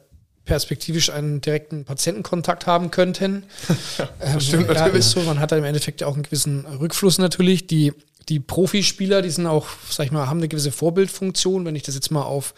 perspektivisch 0.45 1.09
einen 1.09 1.41
direkten 1.41 1.85
Patientenkontakt 1.85 2.67
haben 2.67 2.91
könnten. 2.91 3.43
ja, 3.97 4.09
ähm, 4.21 4.39
stimmt 4.39 4.67
ja, 4.67 4.73
natürlich. 4.75 5.05
So. 5.05 5.21
Man 5.21 5.39
hat 5.39 5.51
da 5.51 5.57
im 5.57 5.63
Endeffekt 5.63 6.03
auch 6.03 6.13
einen 6.13 6.23
gewissen 6.23 6.65
Rückfluss 6.65 7.17
natürlich. 7.17 7.67
Die, 7.67 7.93
die 8.29 8.39
Profispieler, 8.39 9.21
die 9.21 9.31
sind 9.31 9.47
auch, 9.47 9.67
sag 9.89 10.05
ich 10.05 10.11
mal, 10.11 10.27
haben 10.27 10.37
eine 10.37 10.47
gewisse 10.47 10.71
Vorbildfunktion. 10.71 11.65
Wenn 11.65 11.75
ich 11.75 11.83
das 11.83 11.95
jetzt 11.95 12.11
mal 12.11 12.23
auf 12.23 12.53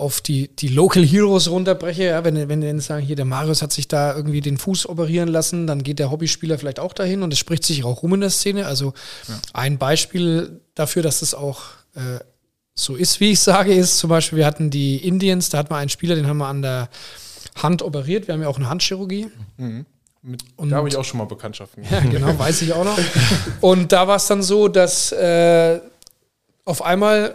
auf 0.00 0.22
die, 0.22 0.48
die 0.56 0.68
Local 0.68 1.04
Heroes 1.04 1.50
runterbreche, 1.50 2.04
ja, 2.04 2.24
wenn, 2.24 2.48
wenn 2.48 2.62
die 2.62 2.80
sagen, 2.80 3.04
hier 3.04 3.16
der 3.16 3.26
Marius 3.26 3.60
hat 3.60 3.70
sich 3.70 3.86
da 3.86 4.16
irgendwie 4.16 4.40
den 4.40 4.56
Fuß 4.56 4.88
operieren 4.88 5.28
lassen, 5.28 5.66
dann 5.66 5.82
geht 5.82 5.98
der 5.98 6.10
Hobbyspieler 6.10 6.58
vielleicht 6.58 6.80
auch 6.80 6.94
dahin 6.94 7.22
und 7.22 7.32
es 7.34 7.38
spricht 7.38 7.64
sich 7.64 7.84
auch 7.84 8.02
rum 8.02 8.14
in 8.14 8.22
der 8.22 8.30
Szene. 8.30 8.66
Also 8.66 8.94
ja. 9.28 9.38
ein 9.52 9.76
Beispiel 9.76 10.62
dafür, 10.74 11.02
dass 11.02 11.20
das 11.20 11.34
auch 11.34 11.64
äh, 11.94 12.24
so 12.80 12.96
ist, 12.96 13.20
wie 13.20 13.32
ich 13.32 13.40
sage, 13.40 13.74
ist 13.74 13.98
zum 13.98 14.10
Beispiel, 14.10 14.38
wir 14.38 14.46
hatten 14.46 14.70
die 14.70 14.96
Indians, 14.96 15.50
da 15.50 15.58
hatten 15.58 15.70
wir 15.70 15.76
einen 15.76 15.90
Spieler, 15.90 16.14
den 16.14 16.26
haben 16.26 16.38
wir 16.38 16.46
an 16.46 16.62
der 16.62 16.88
Hand 17.56 17.82
operiert. 17.82 18.26
Wir 18.26 18.34
haben 18.34 18.42
ja 18.42 18.48
auch 18.48 18.56
eine 18.56 18.68
Handchirurgie. 18.68 19.28
Mhm. 19.58 19.86
Mit, 20.22 20.42
und, 20.56 20.70
da 20.70 20.76
habe 20.76 20.88
ich 20.88 20.96
auch 20.96 21.04
schon 21.04 21.18
mal 21.18 21.24
Bekanntschaften. 21.24 21.84
Ja, 21.90 22.00
genau, 22.00 22.38
weiß 22.38 22.62
ich 22.62 22.72
auch 22.72 22.84
noch. 22.84 22.98
Und 23.60 23.92
da 23.92 24.06
war 24.06 24.16
es 24.16 24.26
dann 24.26 24.42
so, 24.42 24.68
dass 24.68 25.12
äh, 25.12 25.80
auf 26.64 26.82
einmal 26.82 27.34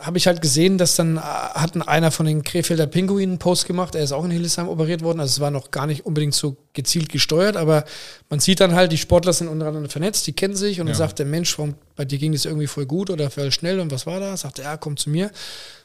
habe 0.00 0.18
ich 0.18 0.26
halt 0.26 0.40
gesehen, 0.40 0.78
dass 0.78 0.96
dann 0.96 1.18
äh, 1.18 1.80
einer 1.86 2.10
von 2.10 2.26
den 2.26 2.42
Krefelder 2.42 2.86
Pinguinen 2.86 3.30
einen 3.30 3.38
Post 3.38 3.66
gemacht. 3.66 3.94
Er 3.94 4.02
ist 4.02 4.12
auch 4.12 4.24
in 4.24 4.30
Hildesheim 4.30 4.68
operiert 4.68 5.02
worden. 5.02 5.20
Also 5.20 5.32
es 5.32 5.40
war 5.40 5.50
noch 5.50 5.70
gar 5.70 5.86
nicht 5.86 6.06
unbedingt 6.06 6.34
so 6.34 6.56
gezielt 6.72 7.10
gesteuert, 7.10 7.56
aber 7.56 7.84
man 8.28 8.40
sieht 8.40 8.60
dann 8.60 8.74
halt, 8.74 8.92
die 8.92 8.98
Sportler 8.98 9.32
sind 9.32 9.48
untereinander 9.48 9.90
vernetzt, 9.90 10.26
die 10.26 10.32
kennen 10.32 10.56
sich 10.56 10.80
und 10.80 10.86
ja. 10.86 10.92
dann 10.92 10.98
sagt 10.98 11.18
der 11.18 11.26
Mensch, 11.26 11.58
warum, 11.58 11.74
bei 11.96 12.04
dir 12.04 12.18
ging 12.18 12.32
das 12.32 12.46
irgendwie 12.46 12.66
voll 12.66 12.86
gut 12.86 13.10
oder 13.10 13.30
voll 13.30 13.52
schnell 13.52 13.80
und 13.80 13.90
was 13.92 14.06
war 14.06 14.20
da? 14.20 14.36
Sagt 14.36 14.58
er, 14.58 14.64
ja, 14.64 14.76
komm 14.76 14.96
zu 14.96 15.10
mir. 15.10 15.30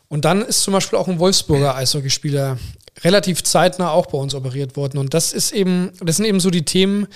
Und 0.07 0.23
dann 0.23 0.41
ist 0.41 0.61
zum 0.61 0.73
Beispiel 0.73 0.97
auch 0.97 1.07
ein 1.07 1.19
Wolfsburger 1.19 1.75
Eishockeyspieler 1.75 2.57
relativ 3.03 3.43
zeitnah 3.43 3.91
auch 3.91 4.05
bei 4.05 4.17
uns 4.17 4.33
operiert 4.33 4.77
worden. 4.77 4.97
Und 4.97 5.13
das 5.13 5.33
ist 5.33 5.51
eben, 5.51 5.91
das 5.99 6.17
sind 6.17 6.25
eben 6.25 6.39
so 6.39 6.49
die 6.49 6.63
Themen, 6.63 7.07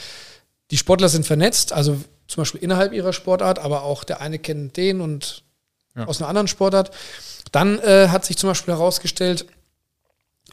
die 0.71 0.77
Sportler 0.77 1.09
sind 1.09 1.25
vernetzt, 1.25 1.71
also 1.71 1.97
zum 2.27 2.41
Beispiel 2.41 2.61
innerhalb 2.61 2.93
ihrer 2.93 3.13
Sportart, 3.13 3.59
aber 3.59 3.83
auch 3.83 4.03
der 4.03 4.21
eine 4.21 4.37
kennt 4.39 4.77
den 4.77 5.01
und 5.01 5.43
ja. 5.95 6.05
aus 6.05 6.21
einer 6.21 6.29
anderen 6.29 6.47
Sportart. 6.47 6.91
Dann 7.51 7.79
äh, 7.79 8.09
hat 8.09 8.25
sich 8.25 8.37
zum 8.37 8.49
Beispiel 8.49 8.73
herausgestellt, 8.73 9.45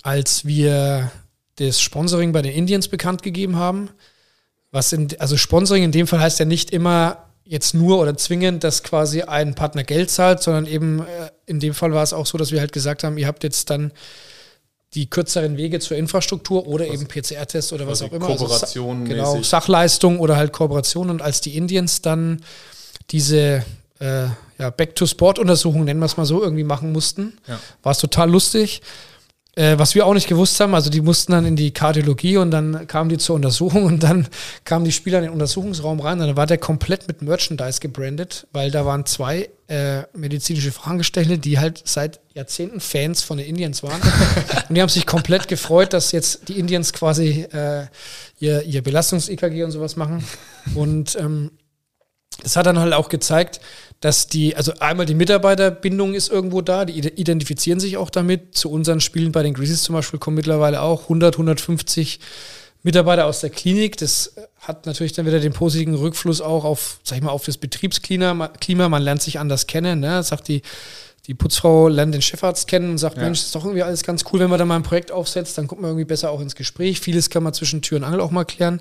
als 0.02 0.44
wir 0.44 1.10
das 1.56 1.80
Sponsoring 1.80 2.32
bei 2.32 2.42
den 2.42 2.52
Indians 2.52 2.88
bekannt 2.88 3.22
gegeben 3.22 3.56
haben, 3.56 3.90
was 4.70 4.92
in, 4.92 5.08
also 5.18 5.36
Sponsoring 5.36 5.84
in 5.84 5.92
dem 5.92 6.06
Fall 6.06 6.20
heißt 6.20 6.38
ja 6.38 6.44
nicht 6.44 6.70
immer 6.70 7.26
jetzt 7.44 7.74
nur 7.74 7.98
oder 7.98 8.16
zwingend, 8.16 8.64
dass 8.64 8.82
quasi 8.82 9.22
ein 9.22 9.54
Partner 9.54 9.84
Geld 9.84 10.10
zahlt, 10.10 10.42
sondern 10.42 10.66
eben 10.66 11.00
äh, 11.00 11.30
in 11.46 11.60
dem 11.60 11.74
Fall 11.74 11.92
war 11.92 12.02
es 12.02 12.12
auch 12.12 12.26
so, 12.26 12.36
dass 12.36 12.50
wir 12.50 12.60
halt 12.60 12.72
gesagt 12.72 13.04
haben, 13.04 13.16
ihr 13.18 13.26
habt 13.26 13.44
jetzt 13.44 13.70
dann 13.70 13.92
die 14.94 15.08
kürzeren 15.08 15.56
Wege 15.56 15.78
zur 15.78 15.96
Infrastruktur 15.96 16.66
oder 16.66 16.86
was, 16.86 16.94
eben 16.94 17.06
PCR-Test 17.06 17.72
oder 17.72 17.86
was 17.86 18.02
auch 18.02 18.12
immer. 18.12 18.26
Kooperation. 18.26 19.02
Also, 19.02 19.14
genau, 19.14 19.42
Sachleistung 19.42 20.18
oder 20.18 20.36
halt 20.36 20.52
Kooperation. 20.52 21.10
Und 21.10 21.22
als 21.22 21.40
die 21.40 21.56
Indians 21.56 22.02
dann 22.02 22.42
diese 23.10 23.64
äh, 23.98 24.26
ja, 24.58 24.70
Back-to-Sport-Untersuchung, 24.70 25.84
nennen 25.84 26.00
wir 26.00 26.06
es 26.06 26.16
mal 26.16 26.26
so, 26.26 26.42
irgendwie 26.42 26.64
machen 26.64 26.92
mussten. 26.92 27.38
Ja. 27.46 27.58
War 27.82 27.92
es 27.92 27.98
total 27.98 28.30
lustig. 28.30 28.82
Äh, 29.58 29.78
was 29.78 29.94
wir 29.94 30.04
auch 30.04 30.12
nicht 30.12 30.28
gewusst 30.28 30.60
haben, 30.60 30.74
also 30.74 30.90
die 30.90 31.00
mussten 31.00 31.32
dann 31.32 31.46
in 31.46 31.56
die 31.56 31.70
Kardiologie 31.70 32.36
und 32.36 32.50
dann 32.50 32.86
kamen 32.86 33.08
die 33.08 33.16
zur 33.16 33.36
Untersuchung 33.36 33.84
und 33.84 34.02
dann 34.02 34.28
kamen 34.64 34.84
die 34.84 34.92
Spieler 34.92 35.16
in 35.18 35.24
den 35.24 35.32
Untersuchungsraum 35.32 35.98
rein 36.00 36.20
und 36.20 36.26
dann 36.26 36.36
war 36.36 36.46
der 36.46 36.58
komplett 36.58 37.08
mit 37.08 37.22
Merchandise 37.22 37.80
gebrandet, 37.80 38.46
weil 38.52 38.70
da 38.70 38.84
waren 38.84 39.06
zwei 39.06 39.48
äh, 39.68 40.02
medizinische 40.12 40.72
Fachangestellte, 40.72 41.38
die 41.38 41.58
halt 41.58 41.80
seit 41.86 42.20
Jahrzehnten 42.34 42.80
Fans 42.80 43.22
von 43.22 43.38
den 43.38 43.46
Indians 43.46 43.82
waren. 43.82 44.02
und 44.68 44.74
die 44.74 44.82
haben 44.82 44.90
sich 44.90 45.06
komplett 45.06 45.48
gefreut, 45.48 45.94
dass 45.94 46.12
jetzt 46.12 46.48
die 46.48 46.58
Indians 46.58 46.92
quasi 46.92 47.46
äh, 47.50 47.86
ihr, 48.38 48.62
ihr 48.62 48.82
Belastungs-EKG 48.82 49.64
und 49.64 49.70
sowas 49.70 49.96
machen. 49.96 50.22
Und 50.74 51.16
ähm, 51.18 51.50
das 52.42 52.56
hat 52.56 52.66
dann 52.66 52.78
halt 52.78 52.92
auch 52.92 53.08
gezeigt, 53.08 53.60
dass 54.00 54.26
die, 54.26 54.56
also 54.56 54.72
einmal 54.80 55.06
die 55.06 55.14
Mitarbeiterbindung 55.14 56.14
ist 56.14 56.30
irgendwo 56.30 56.60
da, 56.60 56.84
die 56.84 56.98
identifizieren 56.98 57.80
sich 57.80 57.96
auch 57.96 58.10
damit. 58.10 58.56
Zu 58.56 58.70
unseren 58.70 59.00
Spielen 59.00 59.32
bei 59.32 59.42
den 59.42 59.54
Grizzlies 59.54 59.82
zum 59.82 59.94
Beispiel 59.94 60.18
kommen 60.18 60.36
mittlerweile 60.36 60.82
auch 60.82 61.04
100, 61.04 61.34
150 61.34 62.20
Mitarbeiter 62.82 63.26
aus 63.26 63.40
der 63.40 63.50
Klinik. 63.50 63.96
Das 63.96 64.34
hat 64.60 64.86
natürlich 64.86 65.12
dann 65.12 65.26
wieder 65.26 65.40
den 65.40 65.52
positiven 65.52 65.94
Rückfluss 65.94 66.40
auch 66.40 66.64
auf, 66.64 67.00
sag 67.04 67.16
ich 67.16 67.24
mal, 67.24 67.30
auf 67.30 67.44
das 67.44 67.56
Betriebsklima. 67.56 68.48
Klima. 68.60 68.88
Man 68.88 69.02
lernt 69.02 69.22
sich 69.22 69.38
anders 69.38 69.66
kennen. 69.66 70.00
Ne? 70.00 70.22
Sagt 70.22 70.48
die, 70.48 70.62
die 71.26 71.34
Putzfrau 71.34 71.88
lernt 71.88 72.14
den 72.14 72.22
Chefarzt 72.22 72.68
kennen 72.68 72.90
und 72.90 72.98
sagt, 72.98 73.16
ja. 73.16 73.24
Mensch, 73.24 73.40
ist 73.40 73.54
doch 73.54 73.64
irgendwie 73.64 73.82
alles 73.82 74.04
ganz 74.04 74.24
cool, 74.30 74.40
wenn 74.40 74.50
man 74.50 74.58
da 74.58 74.64
mal 74.64 74.76
ein 74.76 74.82
Projekt 74.82 75.10
aufsetzt, 75.10 75.58
dann 75.58 75.66
kommt 75.66 75.80
man 75.80 75.90
irgendwie 75.90 76.04
besser 76.04 76.30
auch 76.30 76.40
ins 76.40 76.54
Gespräch. 76.54 77.00
Vieles 77.00 77.30
kann 77.30 77.42
man 77.42 77.52
zwischen 77.52 77.82
Tür 77.82 77.98
und 77.98 78.04
Angel 78.04 78.20
auch 78.20 78.30
mal 78.30 78.44
klären. 78.44 78.80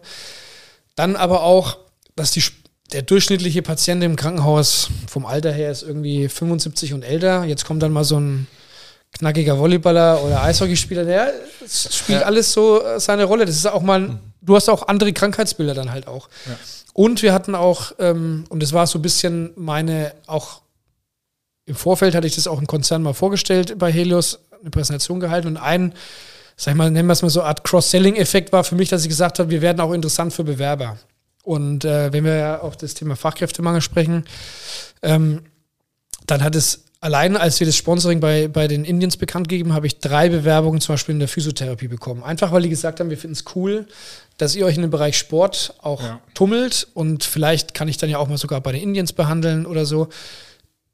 Dann 0.95 1.15
aber 1.15 1.43
auch, 1.43 1.77
dass 2.15 2.31
die 2.31 2.43
der 2.91 3.01
durchschnittliche 3.01 3.61
Patient 3.61 4.03
im 4.03 4.15
Krankenhaus 4.15 4.89
vom 5.07 5.25
Alter 5.25 5.51
her 5.51 5.71
ist 5.71 5.83
irgendwie 5.83 6.29
75 6.29 6.93
und 6.93 7.03
älter. 7.03 7.43
Jetzt 7.43 7.65
kommt 7.65 7.81
dann 7.81 7.91
mal 7.91 8.03
so 8.03 8.19
ein 8.19 8.47
knackiger 9.17 9.57
Volleyballer 9.57 10.23
oder 10.23 10.43
Eishockeyspieler, 10.43 11.05
der 11.05 11.33
spielt 11.67 12.21
ja. 12.21 12.25
alles 12.25 12.51
so 12.51 12.83
äh, 12.83 12.99
seine 12.99 13.23
Rolle. 13.23 13.45
Das 13.45 13.55
ist 13.55 13.65
auch 13.65 13.81
mal, 13.81 14.19
du 14.41 14.55
hast 14.55 14.69
auch 14.69 14.87
andere 14.87 15.13
Krankheitsbilder 15.13 15.73
dann 15.73 15.91
halt 15.91 16.07
auch. 16.07 16.29
Ja. 16.45 16.57
Und 16.93 17.21
wir 17.21 17.33
hatten 17.33 17.55
auch, 17.55 17.93
ähm, 17.99 18.45
und 18.49 18.61
das 18.61 18.73
war 18.73 18.87
so 18.87 18.99
ein 18.99 19.01
bisschen 19.01 19.51
meine, 19.55 20.13
auch 20.27 20.61
im 21.65 21.75
Vorfeld 21.75 22.13
hatte 22.13 22.27
ich 22.27 22.35
das 22.35 22.47
auch 22.47 22.59
im 22.59 22.67
Konzern 22.67 23.01
mal 23.01 23.13
vorgestellt 23.13 23.77
bei 23.79 23.91
Helios, 23.91 24.39
eine 24.61 24.69
Präsentation 24.69 25.19
gehalten 25.19 25.47
und 25.47 25.57
ein, 25.57 25.93
sag 26.55 26.73
ich 26.73 26.77
mal, 26.77 26.91
nennen 26.91 27.07
wir 27.07 27.13
es 27.13 27.21
mal 27.21 27.29
so, 27.29 27.41
eine 27.41 27.49
Art 27.49 27.63
Cross-Selling-Effekt 27.63 28.51
war 28.51 28.63
für 28.63 28.75
mich, 28.75 28.89
dass 28.89 29.01
ich 29.01 29.09
gesagt 29.09 29.39
habe, 29.39 29.49
wir 29.49 29.61
werden 29.61 29.79
auch 29.79 29.91
interessant 29.91 30.33
für 30.33 30.43
Bewerber. 30.43 30.97
Und 31.45 31.85
äh, 31.85 32.11
wenn 32.11 32.23
wir 32.23 32.35
ja 32.35 32.59
auf 32.59 32.75
das 32.75 32.95
Thema 32.95 33.15
Fachkräftemangel 33.15 33.81
sprechen, 33.81 34.25
ähm, 35.01 35.43
dann 36.25 36.43
hat 36.43 36.55
es 36.55 36.85
allein, 37.05 37.37
als 37.37 37.59
wir 37.59 37.67
das 37.67 37.75
Sponsoring 37.75 38.19
bei, 38.19 38.47
bei 38.47 38.67
den 38.67 38.83
Indians 38.83 39.15
bekannt 39.15 39.47
gegeben, 39.47 39.73
habe 39.73 39.85
ich 39.85 39.99
drei 39.99 40.27
Bewerbungen 40.27 40.81
zum 40.81 40.93
Beispiel 40.93 41.13
in 41.13 41.19
der 41.19 41.27
Physiotherapie 41.27 41.87
bekommen. 41.87 42.23
Einfach 42.23 42.51
weil 42.51 42.63
die 42.63 42.69
gesagt 42.69 42.99
haben, 42.99 43.11
wir 43.11 43.17
finden 43.17 43.35
es 43.35 43.45
cool, 43.55 43.85
dass 44.37 44.55
ihr 44.55 44.65
euch 44.65 44.75
in 44.75 44.81
dem 44.81 44.91
Bereich 44.91 45.17
Sport 45.17 45.75
auch 45.81 46.01
ja. 46.01 46.19
tummelt 46.33 46.87
und 46.95 47.23
vielleicht 47.23 47.75
kann 47.75 47.87
ich 47.87 47.97
dann 47.97 48.09
ja 48.09 48.17
auch 48.17 48.27
mal 48.27 48.39
sogar 48.39 48.59
bei 48.59 48.71
den 48.71 48.81
Indians 48.81 49.13
behandeln 49.13 49.67
oder 49.67 49.85
so. 49.85 50.09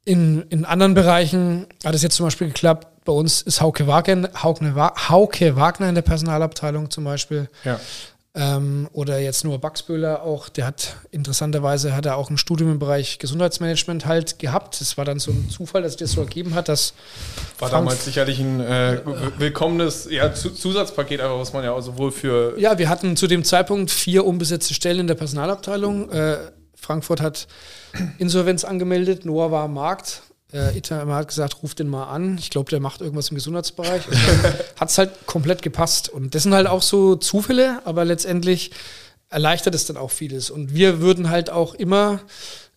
In, 0.04 0.42
in 0.50 0.64
anderen 0.64 0.94
Bereichen 0.94 1.66
hat 1.84 1.94
es 1.94 2.02
jetzt 2.02 2.16
zum 2.16 2.26
Beispiel 2.26 2.48
geklappt. 2.48 2.88
Bei 3.04 3.12
uns 3.12 3.40
ist 3.42 3.60
Hauke 3.60 3.86
Wagner, 3.86 4.28
Hauke, 4.42 4.74
Hauke 5.08 5.56
Wagner 5.56 5.88
in 5.88 5.94
der 5.94 6.02
Personalabteilung 6.02 6.90
zum 6.90 7.04
Beispiel. 7.04 7.48
Ja. 7.64 7.80
Ähm, 8.34 8.88
oder 8.92 9.18
jetzt 9.18 9.44
nur 9.44 9.58
Baxböhler 9.58 10.22
auch, 10.22 10.48
der 10.48 10.64
hat 10.64 10.96
interessanterweise 11.10 11.94
hat 11.94 12.06
er 12.06 12.16
auch 12.16 12.30
ein 12.30 12.38
Studium 12.38 12.72
im 12.72 12.78
Bereich 12.78 13.18
Gesundheitsmanagement 13.18 14.06
halt 14.06 14.38
gehabt. 14.38 14.80
Es 14.80 14.96
war 14.96 15.04
dann 15.04 15.18
so 15.18 15.32
ein 15.32 15.50
Zufall, 15.50 15.82
dass 15.82 15.92
es 15.92 15.96
das 15.98 16.12
so 16.12 16.22
ergeben 16.22 16.54
hat, 16.54 16.70
dass 16.70 16.94
war 17.58 17.68
Frank 17.68 17.84
damals 17.84 18.06
sicherlich 18.06 18.40
ein 18.40 18.60
äh, 18.60 19.00
willkommenes 19.36 20.08
ja, 20.10 20.32
Zusatzpaket, 20.32 21.20
aber 21.20 21.38
was 21.38 21.52
man 21.52 21.62
ja 21.62 21.72
auch 21.72 21.82
sowohl 21.82 22.10
für 22.10 22.58
ja, 22.58 22.78
wir 22.78 22.88
hatten 22.88 23.18
zu 23.18 23.26
dem 23.26 23.44
Zeitpunkt 23.44 23.90
vier 23.90 24.24
unbesetzte 24.24 24.72
Stellen 24.72 25.00
in 25.00 25.06
der 25.08 25.14
Personalabteilung. 25.14 26.10
Äh, 26.10 26.38
Frankfurt 26.74 27.20
hat 27.20 27.46
Insolvenz 28.16 28.64
angemeldet, 28.64 29.26
Noah 29.26 29.50
war 29.50 29.64
am 29.64 29.74
Markt 29.74 30.22
äh, 30.52 30.76
Itamar 30.76 31.16
hat 31.16 31.28
gesagt, 31.28 31.62
ruf 31.62 31.74
den 31.74 31.88
mal 31.88 32.04
an. 32.04 32.38
Ich 32.38 32.50
glaube, 32.50 32.70
der 32.70 32.80
macht 32.80 33.00
irgendwas 33.00 33.30
im 33.30 33.36
Gesundheitsbereich. 33.36 34.02
hat 34.76 34.90
es 34.90 34.98
halt 34.98 35.26
komplett 35.26 35.62
gepasst. 35.62 36.08
Und 36.08 36.34
das 36.34 36.42
sind 36.42 36.54
halt 36.54 36.66
auch 36.66 36.82
so 36.82 37.16
Zufälle, 37.16 37.80
aber 37.84 38.04
letztendlich 38.04 38.70
erleichtert 39.28 39.74
es 39.74 39.86
dann 39.86 39.96
auch 39.96 40.10
vieles. 40.10 40.50
Und 40.50 40.74
wir 40.74 41.00
würden 41.00 41.30
halt 41.30 41.50
auch 41.50 41.74
immer 41.74 42.20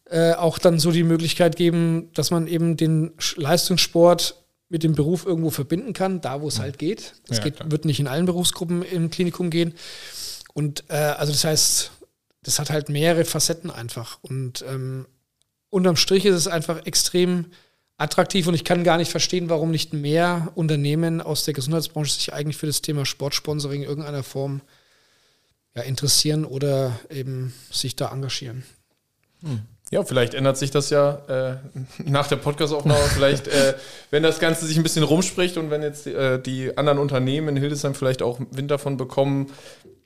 äh, 0.10 0.34
auch 0.34 0.58
dann 0.58 0.79
so 0.79 0.91
die 0.91 1.03
Möglichkeit 1.03 1.55
geben, 1.55 2.10
dass 2.13 2.32
man 2.32 2.48
eben 2.48 2.77
den 2.77 3.13
Leistungssport 3.36 4.36
mit 4.70 4.84
dem 4.84 4.96
Beruf 4.96 5.25
irgendwo 5.25 5.50
verbinden 5.50 5.94
kann, 5.94 6.22
da 6.22 6.41
wo 6.41 6.48
es 6.48 6.60
halt 6.60 6.77
geht. 6.77 7.13
Das 7.27 7.39
ja, 7.39 7.46
wird 7.65 7.86
nicht 7.86 8.00
in 8.00 8.08
allen 8.08 8.25
Berufsgruppen 8.25 8.84
im 8.84 9.10
Klinikum 9.10 9.50
gehen. 9.50 9.74
Und 10.53 10.86
äh, 10.89 10.96
also 10.96 11.32
das 11.32 11.44
heißt, 11.44 11.91
das 12.44 12.60
hat 12.60 12.70
halt 12.70 12.89
mehrere 12.89 13.25
Facetten 13.25 13.70
einfach. 13.70 14.20
Und 14.22 14.63
ähm, 14.67 15.05
unterm 15.70 15.98
Strich 15.98 16.25
ist 16.25 16.36
es 16.36 16.48
einfach 16.48 16.86
extrem 16.86 17.48
attraktiv 17.97 18.47
und 18.47 18.53
ich 18.53 18.63
kann 18.63 18.83
gar 18.83 18.97
nicht 18.97 19.11
verstehen, 19.11 19.49
warum 19.49 19.71
nicht 19.71 19.93
mehr 19.93 20.51
Unternehmen 20.55 21.21
aus 21.21 21.45
der 21.45 21.53
Gesundheitsbranche 21.53 22.13
sich 22.13 22.33
eigentlich 22.33 22.57
für 22.57 22.67
das 22.67 22.81
Thema 22.81 23.05
Sportsponsoring 23.05 23.83
in 23.83 23.89
irgendeiner 23.89 24.23
Form 24.23 24.61
ja, 25.75 25.83
interessieren 25.83 26.45
oder 26.45 26.99
eben 27.09 27.53
sich 27.71 27.95
da 27.95 28.11
engagieren. 28.11 28.63
Hm. 29.41 29.61
Ja, 29.91 30.03
vielleicht 30.03 30.33
ändert 30.33 30.57
sich 30.57 30.71
das 30.71 30.89
ja 30.89 31.21
äh, 31.27 31.57
nach 32.09 32.27
der 32.27 32.37
Podcastaufnahme. 32.37 33.03
vielleicht, 33.13 33.47
äh, 33.47 33.75
wenn 34.11 34.23
das 34.23 34.39
Ganze 34.39 34.65
sich 34.65 34.77
ein 34.77 34.83
bisschen 34.83 35.03
rumspricht 35.03 35.57
und 35.57 35.69
wenn 35.69 35.81
jetzt 35.81 36.07
äh, 36.07 36.41
die 36.41 36.77
anderen 36.77 36.99
Unternehmen 36.99 37.49
in 37.49 37.57
Hildesheim 37.57 37.93
vielleicht 37.93 38.21
auch 38.21 38.39
Wind 38.51 38.71
davon 38.71 38.97
bekommen, 38.97 39.51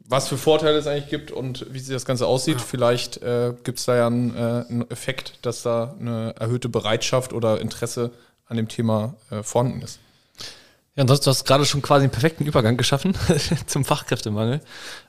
was 0.10 0.28
für 0.28 0.38
Vorteile 0.38 0.78
es 0.78 0.88
eigentlich 0.88 1.10
gibt 1.10 1.32
und 1.32 1.68
wie 1.72 1.80
sich 1.80 1.94
das 1.94 2.04
Ganze 2.04 2.25
aussieht. 2.25 2.58
Ja. 2.58 2.66
Vielleicht 2.66 3.22
äh, 3.22 3.54
gibt 3.63 3.78
es 3.78 3.86
da 3.86 3.96
ja 3.96 4.08
einen, 4.08 4.36
äh, 4.36 4.66
einen, 4.68 4.89
Effekt, 4.89 5.34
dass 5.44 5.62
da 5.62 5.96
eine 6.00 6.36
erhöhte 6.38 6.68
Bereitschaft 6.68 7.32
oder 7.32 7.62
Interesse 7.62 8.12
an 8.48 8.58
dem 8.58 8.68
Thema 8.68 9.16
äh, 9.30 9.44
vorhanden 9.44 9.84
ist. 9.84 10.00
Ja, 10.96 11.04
ansonsten, 11.04 11.25
du 11.25 11.30
hast 11.30 11.46
gerade 11.46 11.63
schon 11.63 11.84
quasi 11.84 12.04
einen 12.04 12.12
perfekten 12.12 12.44
Übergang 12.44 12.75
geschaffen 12.75 13.13
zum 13.68 13.86
Fachkräftemangel. 13.86 14.62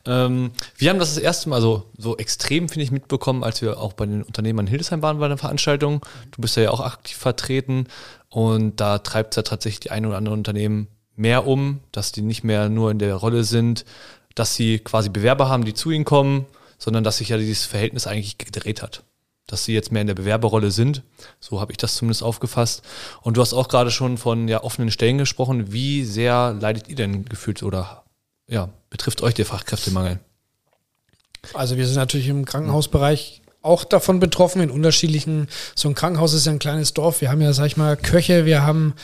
Ähm, 0.04 0.52
wir 0.76 0.90
haben 0.90 0.98
das 0.98 1.14
das 1.14 1.22
erste 1.22 1.48
Mal 1.48 1.62
so, 1.62 1.86
so 1.96 2.18
extrem, 2.18 2.68
finde 2.68 2.84
ich, 2.84 2.90
mitbekommen, 2.90 3.42
als 3.42 3.62
wir 3.62 3.80
auch 3.80 3.94
bei 3.94 4.04
den 4.04 4.22
Unternehmern 4.22 4.66
in 4.66 4.70
Hildesheim 4.70 5.00
waren 5.00 5.18
bei 5.18 5.26
einer 5.26 5.38
Veranstaltung. 5.38 6.04
Du 6.30 6.42
bist 6.42 6.58
ja 6.58 6.70
auch 6.70 6.80
aktiv 6.80 7.16
vertreten 7.16 7.86
und 8.28 8.78
da 8.78 8.98
treibt 8.98 9.32
es 9.32 9.36
ja 9.36 9.42
tatsächlich 9.42 9.80
die 9.80 9.90
ein 9.90 10.04
oder 10.04 10.18
anderen 10.18 10.38
Unternehmen 10.38 10.88
mehr 11.16 11.46
um, 11.46 11.80
dass 11.90 12.12
die 12.12 12.22
nicht 12.22 12.44
mehr 12.44 12.68
nur 12.68 12.90
in 12.90 12.98
der 12.98 13.14
Rolle 13.14 13.44
sind, 13.44 13.86
dass 14.34 14.54
sie 14.54 14.78
quasi 14.78 15.08
Bewerber 15.08 15.48
haben, 15.48 15.64
die 15.64 15.74
zu 15.74 15.90
ihnen 15.90 16.04
kommen, 16.04 16.46
sondern 16.78 17.04
dass 17.04 17.18
sich 17.18 17.28
ja 17.28 17.36
dieses 17.36 17.64
Verhältnis 17.64 18.06
eigentlich 18.06 18.38
gedreht 18.38 18.82
hat. 18.82 19.02
Dass 19.46 19.64
sie 19.64 19.74
jetzt 19.74 19.90
mehr 19.90 20.00
in 20.00 20.06
der 20.06 20.14
Bewerberrolle 20.14 20.70
sind. 20.70 21.02
So 21.40 21.60
habe 21.60 21.72
ich 21.72 21.78
das 21.78 21.96
zumindest 21.96 22.22
aufgefasst. 22.22 22.82
Und 23.22 23.36
du 23.36 23.40
hast 23.40 23.52
auch 23.52 23.68
gerade 23.68 23.90
schon 23.90 24.16
von 24.16 24.48
ja, 24.48 24.62
offenen 24.62 24.90
Stellen 24.90 25.18
gesprochen. 25.18 25.72
Wie 25.72 26.04
sehr 26.04 26.56
leidet 26.58 26.88
ihr 26.88 26.96
denn 26.96 27.24
gefühlt 27.24 27.62
oder 27.62 28.04
ja, 28.48 28.68
betrifft 28.88 29.22
euch 29.22 29.34
der 29.34 29.46
Fachkräftemangel? 29.46 30.20
Also 31.54 31.76
wir 31.76 31.86
sind 31.86 31.96
natürlich 31.96 32.28
im 32.28 32.44
Krankenhausbereich 32.44 33.39
auch 33.62 33.84
davon 33.84 34.20
betroffen 34.20 34.62
in 34.62 34.70
unterschiedlichen, 34.70 35.48
so 35.74 35.88
ein 35.88 35.94
Krankenhaus 35.94 36.32
ist 36.32 36.46
ja 36.46 36.52
ein 36.52 36.58
kleines 36.58 36.94
Dorf. 36.94 37.20
Wir 37.20 37.30
haben 37.30 37.42
ja, 37.42 37.52
sag 37.52 37.66
ich 37.66 37.76
mal, 37.76 37.96
Köche, 37.96 38.46
wir 38.46 38.62
haben 38.62 38.94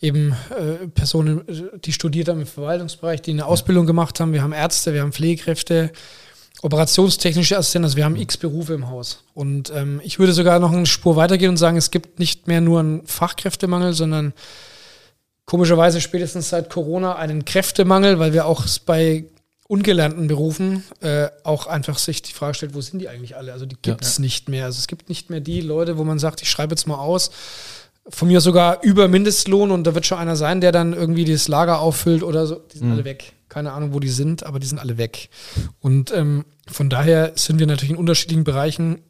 eben 0.00 0.34
äh, 0.50 0.86
Personen, 0.88 1.42
die 1.84 1.92
studiert 1.92 2.28
haben 2.28 2.40
im 2.40 2.46
Verwaltungsbereich, 2.46 3.20
die 3.22 3.32
eine 3.32 3.46
Ausbildung 3.46 3.86
gemacht 3.86 4.18
haben, 4.20 4.32
wir 4.32 4.42
haben 4.42 4.52
Ärzte, 4.52 4.94
wir 4.94 5.02
haben 5.02 5.12
Pflegekräfte, 5.12 5.92
operationstechnische 6.62 7.58
Assistenten, 7.58 7.84
also 7.84 7.96
wir 7.96 8.04
haben 8.04 8.16
x 8.16 8.38
Berufe 8.38 8.72
im 8.72 8.88
Haus. 8.88 9.22
Und 9.34 9.70
ähm, 9.74 10.00
ich 10.02 10.18
würde 10.18 10.32
sogar 10.32 10.58
noch 10.58 10.72
eine 10.72 10.86
Spur 10.86 11.16
weitergehen 11.16 11.50
und 11.50 11.58
sagen, 11.58 11.76
es 11.76 11.90
gibt 11.90 12.18
nicht 12.18 12.46
mehr 12.46 12.62
nur 12.62 12.80
einen 12.80 13.06
Fachkräftemangel, 13.06 13.92
sondern 13.92 14.32
komischerweise 15.44 16.00
spätestens 16.00 16.48
seit 16.48 16.70
Corona 16.70 17.16
einen 17.16 17.44
Kräftemangel, 17.44 18.18
weil 18.18 18.32
wir 18.32 18.46
auch 18.46 18.64
bei 18.86 19.24
ungelernten 19.68 20.28
Berufen 20.28 20.84
äh, 21.00 21.28
auch 21.42 21.66
einfach 21.66 21.98
sich 21.98 22.22
die 22.22 22.32
Frage 22.32 22.54
stellt, 22.54 22.74
wo 22.74 22.80
sind 22.80 23.00
die 23.00 23.08
eigentlich 23.08 23.36
alle? 23.36 23.52
Also 23.52 23.66
die 23.66 23.76
gibt 23.80 24.02
es 24.02 24.18
ja. 24.18 24.22
nicht 24.22 24.48
mehr. 24.48 24.66
Also 24.66 24.78
es 24.78 24.86
gibt 24.86 25.08
nicht 25.08 25.30
mehr 25.30 25.40
die 25.40 25.60
Leute, 25.60 25.98
wo 25.98 26.04
man 26.04 26.18
sagt, 26.18 26.42
ich 26.42 26.50
schreibe 26.50 26.72
jetzt 26.72 26.86
mal 26.86 26.98
aus, 26.98 27.30
von 28.08 28.28
mir 28.28 28.40
sogar 28.40 28.82
über 28.82 29.08
Mindestlohn 29.08 29.72
und 29.72 29.84
da 29.84 29.94
wird 29.94 30.06
schon 30.06 30.18
einer 30.18 30.36
sein, 30.36 30.60
der 30.60 30.70
dann 30.70 30.92
irgendwie 30.92 31.24
das 31.24 31.48
Lager 31.48 31.80
auffüllt 31.80 32.22
oder 32.22 32.46
so. 32.46 32.62
Die 32.72 32.78
sind 32.78 32.88
mhm. 32.88 32.92
alle 32.94 33.04
weg. 33.04 33.32
Keine 33.48 33.72
Ahnung, 33.72 33.92
wo 33.94 34.00
die 34.00 34.08
sind, 34.08 34.44
aber 34.44 34.60
die 34.60 34.66
sind 34.66 34.78
alle 34.78 34.98
weg. 34.98 35.28
Und 35.80 36.12
ähm, 36.12 36.44
von 36.68 36.88
daher 36.88 37.32
sind 37.34 37.58
wir 37.58 37.66
natürlich 37.66 37.90
in 37.90 37.96
unterschiedlichen 37.96 38.44
Bereichen 38.44 39.00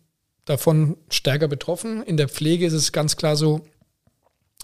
davon 0.47 0.97
stärker 1.11 1.49
betroffen. 1.49 2.03
In 2.03 2.17
der 2.17 2.29
Pflege 2.29 2.65
ist 2.67 2.73
es 2.73 2.93
ganz 2.93 3.17
klar 3.17 3.37
so, 3.37 3.63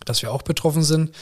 dass 0.07 0.23
wir 0.23 0.33
auch 0.33 0.43
betroffen 0.43 0.83
sind. 0.83 1.15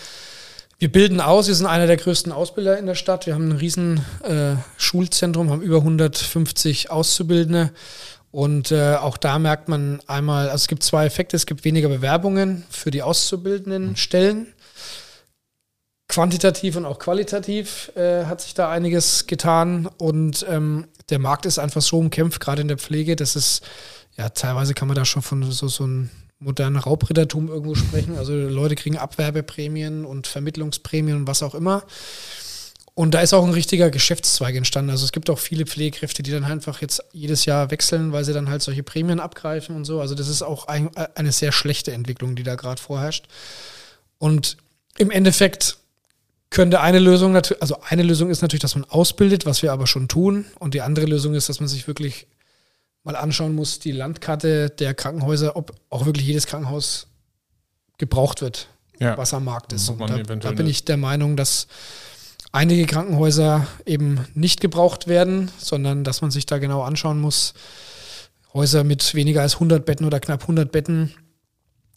Wir 0.81 0.91
bilden 0.91 1.21
aus, 1.21 1.47
wir 1.47 1.55
sind 1.55 1.67
einer 1.67 1.87
der 1.87 1.99
größten 1.99 2.33
Ausbilder 2.33 2.79
in 2.79 2.87
der 2.87 2.95
Stadt. 2.95 3.27
Wir 3.27 3.35
haben 3.35 3.51
ein 3.51 3.59
riesen 3.59 3.99
äh, 4.23 4.55
Schulzentrum, 4.79 5.51
haben 5.51 5.61
über 5.61 5.77
150 5.77 6.91
Auszubildende. 6.91 7.71
Und 8.31 8.73
äh, 8.73 8.95
auch 8.95 9.19
da 9.19 9.39
merkt 9.39 9.69
man 9.69 10.01
einmal, 10.07 10.47
also 10.47 10.55
es 10.55 10.69
gibt 10.69 10.83
zwei 10.83 11.05
Effekte. 11.05 11.37
Es 11.37 11.45
gibt 11.45 11.67
weniger 11.67 11.91
Bewerbungen 11.91 12.65
für 12.71 12.91
die 12.91 13.03
auszubildenden 13.03 13.89
mhm. 13.89 13.97
Stellen. 13.97 14.47
Quantitativ 16.09 16.77
und 16.77 16.87
auch 16.87 16.99
qualitativ 16.99 17.93
äh, 17.95 18.25
hat 18.25 18.41
sich 18.41 18.55
da 18.55 18.71
einiges 18.71 19.27
getan. 19.27 19.87
Und 19.99 20.47
ähm, 20.49 20.89
der 21.11 21.19
Markt 21.19 21.45
ist 21.45 21.59
einfach 21.59 21.83
so 21.83 21.99
umkämpft, 21.99 22.41
gerade 22.41 22.63
in 22.63 22.69
der 22.69 22.79
Pflege, 22.79 23.17
dass 23.17 23.37
es, 23.37 23.61
ja, 24.17 24.31
teilweise 24.31 24.73
kann 24.73 24.89
man 24.89 24.95
da 24.95 25.05
schon 25.05 25.21
von 25.21 25.43
so, 25.53 25.69
so 25.69 25.87
ein 25.87 26.11
modernen 26.41 26.77
Raubrittertum 26.77 27.49
irgendwo 27.49 27.75
sprechen. 27.75 28.17
Also 28.19 28.33
Leute 28.33 28.75
kriegen 28.75 28.97
Abwerbeprämien 28.97 30.05
und 30.05 30.27
Vermittlungsprämien 30.27 31.17
und 31.17 31.27
was 31.27 31.43
auch 31.43 31.55
immer. 31.55 31.85
Und 32.95 33.13
da 33.13 33.21
ist 33.21 33.33
auch 33.33 33.45
ein 33.45 33.53
richtiger 33.53 33.91
Geschäftszweig 33.91 34.57
entstanden. 34.57 34.91
Also 34.91 35.05
es 35.05 35.13
gibt 35.13 35.31
auch 35.31 35.39
viele 35.39 35.65
Pflegekräfte, 35.65 36.23
die 36.23 36.33
dann 36.33 36.45
einfach 36.45 36.83
jetzt 36.83 37.03
jedes 37.13 37.45
Jahr 37.45 37.71
wechseln, 37.71 38.13
weil 38.13 38.25
sie 38.25 38.33
dann 38.33 38.49
halt 38.49 38.63
solche 38.63 38.83
Prämien 38.83 39.21
abgreifen 39.21 39.77
und 39.77 39.85
so. 39.85 40.01
Also 40.01 40.15
das 40.15 40.29
ist 40.29 40.43
auch 40.43 40.67
ein, 40.67 40.91
eine 41.15 41.33
sehr 41.33 41.53
schlechte 41.53 41.93
Entwicklung, 41.93 42.35
die 42.37 42.43
da 42.43 42.57
gerade 42.57 42.81
vorherrscht. 42.81 43.27
Und 44.19 44.57
im 44.99 45.11
Endeffekt 45.11 45.79
könnte 46.51 46.81
eine 46.81 46.99
Lösung 46.99 47.33
natürlich, 47.33 47.63
also 47.63 47.79
eine 47.89 48.03
Lösung 48.03 48.29
ist 48.29 48.43
natürlich, 48.43 48.61
dass 48.61 48.75
man 48.75 48.85
ausbildet, 48.85 49.47
was 49.47 49.63
wir 49.63 49.73
aber 49.73 49.87
schon 49.87 50.09
tun. 50.09 50.47
Und 50.59 50.75
die 50.75 50.83
andere 50.83 51.07
Lösung 51.07 51.35
ist, 51.35 51.49
dass 51.49 51.61
man 51.61 51.69
sich 51.69 51.87
wirklich 51.87 52.27
mal 53.03 53.17
anschauen 53.17 53.55
muss, 53.55 53.79
die 53.79 53.93
Landkarte 53.93 54.71
der 54.71 54.95
Krankenhäuser, 54.95 55.57
ob 55.57 55.73
auch 55.89 56.07
wirklich 56.07 56.27
jedes 56.27 56.47
Krankenhaus 56.47 57.07
gebraucht 57.99 58.43
wird, 58.43 58.69
ja. 58.99 59.17
was 59.17 59.35
am 59.35 59.45
Markt 59.45 59.73
ist. 59.73 59.89
Und 59.89 60.01
da, 60.01 60.19
da 60.19 60.53
bin 60.53 60.67
ich 60.67 60.85
der 60.85 60.97
Meinung, 60.97 61.37
dass 61.37 61.67
einige 62.53 62.87
Krankenhäuser 62.87 63.67
eben 63.87 64.27
nicht 64.35 64.61
gebraucht 64.61 65.07
werden, 65.07 65.51
sondern 65.59 66.05
dass 66.05 66.23
man 66.23 66.31
sich 66.31 66.47
da 66.47 66.59
genau 66.59 66.83
anschauen 66.83 67.21
muss. 67.21 67.55
Häuser 68.53 68.85
mit 68.85 69.15
weniger 69.15 69.43
als 69.43 69.55
100 69.55 69.85
Betten 69.85 70.05
oder 70.05 70.21
knapp 70.21 70.43
100 70.43 70.73
Betten 70.73 71.15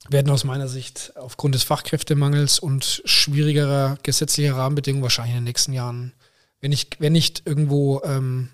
werden 0.10 0.32
aus 0.32 0.44
meiner 0.44 0.68
Sicht 0.68 1.14
aufgrund 1.16 1.56
des 1.56 1.64
Fachkräftemangels 1.64 2.60
und 2.60 3.02
schwierigerer 3.06 3.98
gesetzlicher 4.04 4.56
Rahmenbedingungen 4.56 5.04
wahrscheinlich 5.04 5.36
in 5.36 5.42
den 5.42 5.46
nächsten 5.46 5.74
Jahren, 5.74 6.14
wenn 6.60 6.70
nicht, 6.70 7.00
wenn 7.00 7.14
nicht 7.14 7.44
irgendwo 7.46 8.02
ähm, 8.04 8.50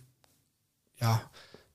ja, 1.02 1.22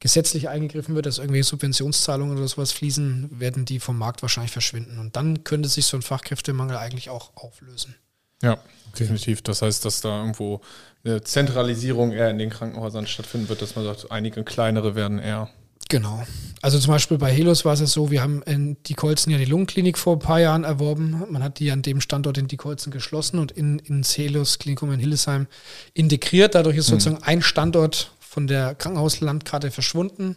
gesetzlich 0.05 0.51
eingegriffen 0.51 0.95
wird, 0.95 1.07
dass 1.07 1.17
irgendwelche 1.17 1.45
Subventionszahlungen 1.45 2.37
oder 2.37 2.47
sowas 2.47 2.73
fließen, 2.73 3.40
werden 3.40 3.64
die 3.64 3.81
vom 3.81 3.97
Markt 3.97 4.21
wahrscheinlich 4.21 4.53
verschwinden. 4.53 4.99
Und 4.99 5.17
dann 5.17 5.45
könnte 5.45 5.67
sich 5.67 5.87
so 5.87 5.97
ein 5.97 6.03
Fachkräftemangel 6.03 6.77
eigentlich 6.77 7.09
auch 7.09 7.35
auflösen. 7.37 7.95
Ja, 8.43 8.59
definitiv. 8.99 9.40
Das 9.40 9.62
heißt, 9.62 9.83
dass 9.83 10.03
da 10.03 10.21
irgendwo 10.21 10.61
eine 11.05 11.25
Zentralisierung 11.25 12.12
eher 12.12 12.29
in 12.29 12.37
den 12.37 12.51
Krankenhäusern 12.51 13.07
stattfinden 13.07 13.49
wird, 13.49 13.62
dass 13.62 13.77
man 13.77 13.87
sagt, 13.87 14.12
einige 14.12 14.45
kleinere 14.45 14.95
werden 14.95 15.19
eher. 15.19 15.49
Genau. 15.88 16.23
Also 16.61 16.79
zum 16.79 16.93
Beispiel 16.93 17.17
bei 17.17 17.33
Helos 17.33 17.64
war 17.64 17.73
es 17.73 17.90
so, 17.90 18.11
wir 18.11 18.21
haben 18.21 18.43
in 18.43 18.77
Diekholzen 18.83 19.33
ja 19.33 19.38
die 19.38 19.47
Lungenklinik 19.47 19.97
vor 19.97 20.17
ein 20.17 20.19
paar 20.19 20.40
Jahren 20.40 20.64
erworben. 20.64 21.25
Man 21.31 21.43
hat 21.43 21.59
die 21.59 21.71
an 21.71 21.81
dem 21.81 22.03
Standort 22.03 22.37
in 22.37 22.47
Diekholzen 22.47 22.93
geschlossen 22.93 23.38
und 23.38 23.53
in, 23.53 23.79
ins 23.79 24.19
Helos 24.19 24.59
Klinikum 24.59 24.93
in 24.93 25.01
Hildesheim 25.01 25.47
integriert. 25.95 26.55
Dadurch 26.55 26.77
ist 26.77 26.88
mhm. 26.90 27.01
sozusagen 27.01 27.23
ein 27.23 27.40
Standort 27.40 28.12
von 28.35 28.49
der 28.49 28.75
Krankenhauslandkarte 28.75 29.70
verschwunden. 29.70 30.35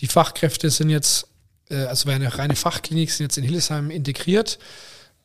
Die 0.00 0.08
Fachkräfte 0.08 0.70
sind 0.70 0.90
jetzt, 0.90 1.28
äh, 1.70 1.84
also 1.84 2.10
eine 2.10 2.36
reine 2.36 2.56
Fachklinik, 2.56 3.12
sind 3.12 3.26
jetzt 3.26 3.38
in 3.38 3.44
Hildesheim 3.44 3.90
integriert. 3.90 4.58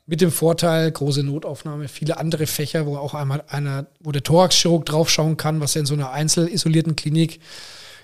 Mit 0.05 0.21
dem 0.21 0.31
Vorteil, 0.31 0.91
große 0.91 1.23
Notaufnahme, 1.23 1.87
viele 1.87 2.17
andere 2.17 2.45
Fächer, 2.45 2.85
wo 2.85 2.97
auch 2.97 3.15
einmal 3.15 3.43
einer, 3.47 3.87
wo 3.99 4.11
der 4.11 4.21
Thoraxchirurg 4.21 4.85
draufschauen 4.85 5.37
kann, 5.37 5.59
was 5.59 5.73
ja 5.73 5.79
in 5.79 5.87
so 5.87 5.95
einer 5.95 6.11
einzelisolierten 6.11 6.95
Klinik 6.95 7.39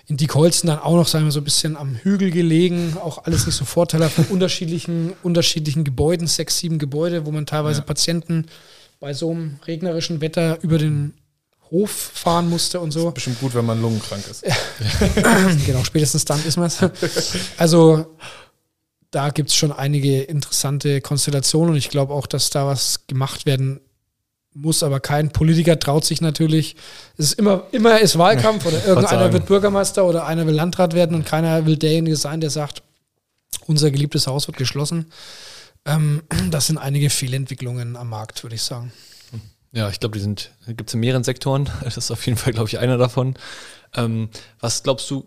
in 0.07 0.17
Diekholzen 0.17 0.67
dann 0.67 0.79
auch 0.79 0.95
noch, 0.95 1.07
sagen 1.07 1.25
wir 1.25 1.31
so 1.31 1.41
ein 1.41 1.43
bisschen 1.43 1.77
am 1.77 1.93
Hügel 1.93 2.31
gelegen, 2.31 2.97
auch 2.99 3.25
alles 3.25 3.45
nicht 3.45 3.55
so 3.55 3.63
vorteilhaft 3.63 4.15
von 4.15 4.25
unterschiedlichen, 4.25 5.13
unterschiedlichen 5.23 5.83
Gebäuden, 5.83 6.25
sechs, 6.25 6.57
sieben 6.57 6.79
Gebäude, 6.79 7.27
wo 7.27 7.31
man 7.31 7.45
teilweise 7.45 7.81
ja. 7.81 7.85
Patienten 7.85 8.47
bei 8.99 9.13
so 9.13 9.29
einem 9.29 9.59
regnerischen 9.67 10.19
Wetter 10.19 10.57
über 10.63 10.79
den 10.79 11.13
Hof 11.71 11.91
fahren 11.91 12.49
musste 12.49 12.79
und 12.79 12.91
so. 12.91 12.99
Das 12.99 13.07
ist 13.09 13.13
bestimmt 13.15 13.39
gut, 13.39 13.53
wenn 13.55 13.65
man 13.65 13.81
lungenkrank 13.81 14.23
ist. 14.27 14.43
genau, 15.65 15.83
spätestens 15.83 16.25
dann 16.25 16.43
ist 16.45 16.57
man 16.57 16.67
es. 16.67 16.79
Also 17.57 18.17
da 19.11 19.29
gibt 19.29 19.49
es 19.49 19.55
schon 19.55 19.71
einige 19.71 20.21
interessante 20.21 21.01
Konstellationen 21.01 21.71
und 21.71 21.77
ich 21.77 21.89
glaube 21.89 22.13
auch, 22.13 22.27
dass 22.27 22.49
da 22.49 22.65
was 22.65 23.07
gemacht 23.07 23.45
werden 23.45 23.79
muss, 24.53 24.83
aber 24.83 24.99
kein 24.99 25.31
Politiker 25.31 25.79
traut 25.79 26.05
sich 26.05 26.21
natürlich. 26.21 26.75
Es 27.17 27.25
ist 27.25 27.39
immer, 27.39 27.63
immer 27.71 27.99
ist 27.99 28.17
Wahlkampf 28.17 28.65
oder 28.65 28.85
irgendeiner 28.85 29.31
wird 29.31 29.45
Bürgermeister 29.45 30.05
oder 30.05 30.25
einer 30.25 30.45
will 30.47 30.55
Landrat 30.55 30.93
werden 30.93 31.15
und 31.15 31.25
keiner 31.25 31.65
will 31.65 31.77
derjenige 31.77 32.15
sein, 32.15 32.41
der 32.41 32.49
sagt, 32.49 32.83
unser 33.67 33.91
geliebtes 33.91 34.27
Haus 34.27 34.47
wird 34.47 34.57
geschlossen. 34.57 35.11
Ähm, 35.85 36.23
das 36.51 36.67
sind 36.67 36.77
einige 36.77 37.09
Fehlentwicklungen 37.09 37.95
am 37.95 38.09
Markt, 38.09 38.43
würde 38.43 38.55
ich 38.55 38.63
sagen. 38.63 38.91
Ja, 39.71 39.89
ich 39.89 39.99
glaube, 39.99 40.13
die 40.13 40.21
sind, 40.21 40.51
gibt 40.67 40.89
es 40.89 40.93
in 40.93 40.99
mehreren 40.99 41.23
Sektoren. 41.23 41.69
Das 41.83 41.97
ist 41.97 42.11
auf 42.11 42.25
jeden 42.25 42.37
Fall, 42.37 42.53
glaube 42.53 42.69
ich, 42.69 42.79
einer 42.79 42.97
davon. 42.97 43.35
Ähm, 43.95 44.29
was 44.59 44.83
glaubst 44.83 45.09
du, 45.09 45.25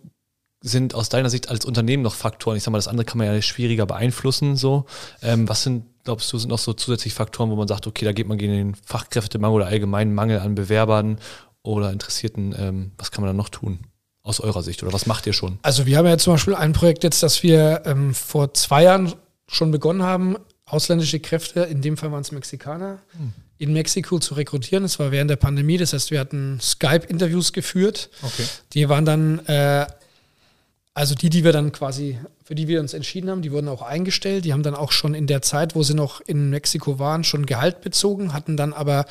sind 0.60 0.94
aus 0.94 1.08
deiner 1.08 1.30
Sicht 1.30 1.48
als 1.48 1.64
Unternehmen 1.64 2.02
noch 2.02 2.14
Faktoren? 2.14 2.56
Ich 2.56 2.62
sag 2.62 2.70
mal, 2.70 2.78
das 2.78 2.88
andere 2.88 3.04
kann 3.04 3.18
man 3.18 3.26
ja 3.26 3.42
schwieriger 3.42 3.86
beeinflussen. 3.86 4.56
So, 4.56 4.86
ähm, 5.20 5.48
was 5.48 5.62
sind, 5.62 5.84
glaubst 6.04 6.32
du, 6.32 6.38
sind 6.38 6.50
noch 6.50 6.58
so 6.58 6.72
zusätzliche 6.72 7.16
Faktoren, 7.16 7.50
wo 7.50 7.56
man 7.56 7.68
sagt, 7.68 7.86
okay, 7.86 8.04
da 8.04 8.12
geht 8.12 8.28
man 8.28 8.38
gegen 8.38 8.52
den 8.52 8.74
Fachkräftemangel 8.74 9.56
oder 9.56 9.66
allgemeinen 9.66 10.14
Mangel 10.14 10.40
an 10.40 10.54
Bewerbern 10.54 11.18
oder 11.62 11.92
Interessierten? 11.92 12.54
Ähm, 12.56 12.92
was 12.98 13.10
kann 13.10 13.22
man 13.22 13.28
da 13.30 13.36
noch 13.36 13.48
tun? 13.48 13.80
Aus 14.24 14.38
eurer 14.38 14.62
Sicht 14.62 14.82
oder 14.84 14.92
was 14.92 15.06
macht 15.06 15.26
ihr 15.26 15.32
schon? 15.32 15.58
Also 15.62 15.86
wir 15.86 15.98
haben 15.98 16.06
ja 16.06 16.16
zum 16.16 16.34
Beispiel 16.34 16.54
ein 16.54 16.72
Projekt 16.72 17.02
jetzt, 17.02 17.24
das 17.24 17.42
wir 17.42 17.82
ähm, 17.86 18.14
vor 18.14 18.54
zwei 18.54 18.84
Jahren 18.84 19.12
schon 19.48 19.72
begonnen 19.72 20.04
haben, 20.04 20.36
ausländische 20.64 21.18
Kräfte, 21.18 21.60
in 21.62 21.82
dem 21.82 21.96
Fall 21.96 22.12
waren 22.12 22.20
es 22.20 22.30
Mexikaner, 22.30 22.98
hm. 23.16 23.32
In 23.58 23.72
Mexiko 23.72 24.18
zu 24.18 24.34
rekrutieren. 24.34 24.82
Das 24.82 24.98
war 24.98 25.12
während 25.12 25.30
der 25.30 25.36
Pandemie, 25.36 25.78
das 25.78 25.92
heißt, 25.92 26.10
wir 26.10 26.20
hatten 26.20 26.58
Skype-Interviews 26.60 27.52
geführt. 27.52 28.10
Okay. 28.22 28.44
Die 28.72 28.88
waren 28.88 29.04
dann 29.04 29.38
äh, 29.46 29.86
also 30.94 31.14
die, 31.14 31.30
die 31.30 31.42
wir 31.42 31.52
dann 31.52 31.72
quasi, 31.72 32.18
für 32.44 32.54
die 32.54 32.68
wir 32.68 32.80
uns 32.80 32.92
entschieden 32.92 33.30
haben, 33.30 33.40
die 33.40 33.50
wurden 33.50 33.68
auch 33.68 33.82
eingestellt. 33.82 34.44
Die 34.44 34.52
haben 34.52 34.62
dann 34.62 34.74
auch 34.74 34.92
schon 34.92 35.14
in 35.14 35.26
der 35.26 35.40
Zeit, 35.40 35.74
wo 35.74 35.82
sie 35.82 35.94
noch 35.94 36.20
in 36.20 36.50
Mexiko 36.50 36.98
waren, 36.98 37.24
schon 37.24 37.46
Gehalt 37.46 37.80
bezogen, 37.80 38.34
hatten 38.34 38.58
dann 38.58 38.74
aber 38.74 39.06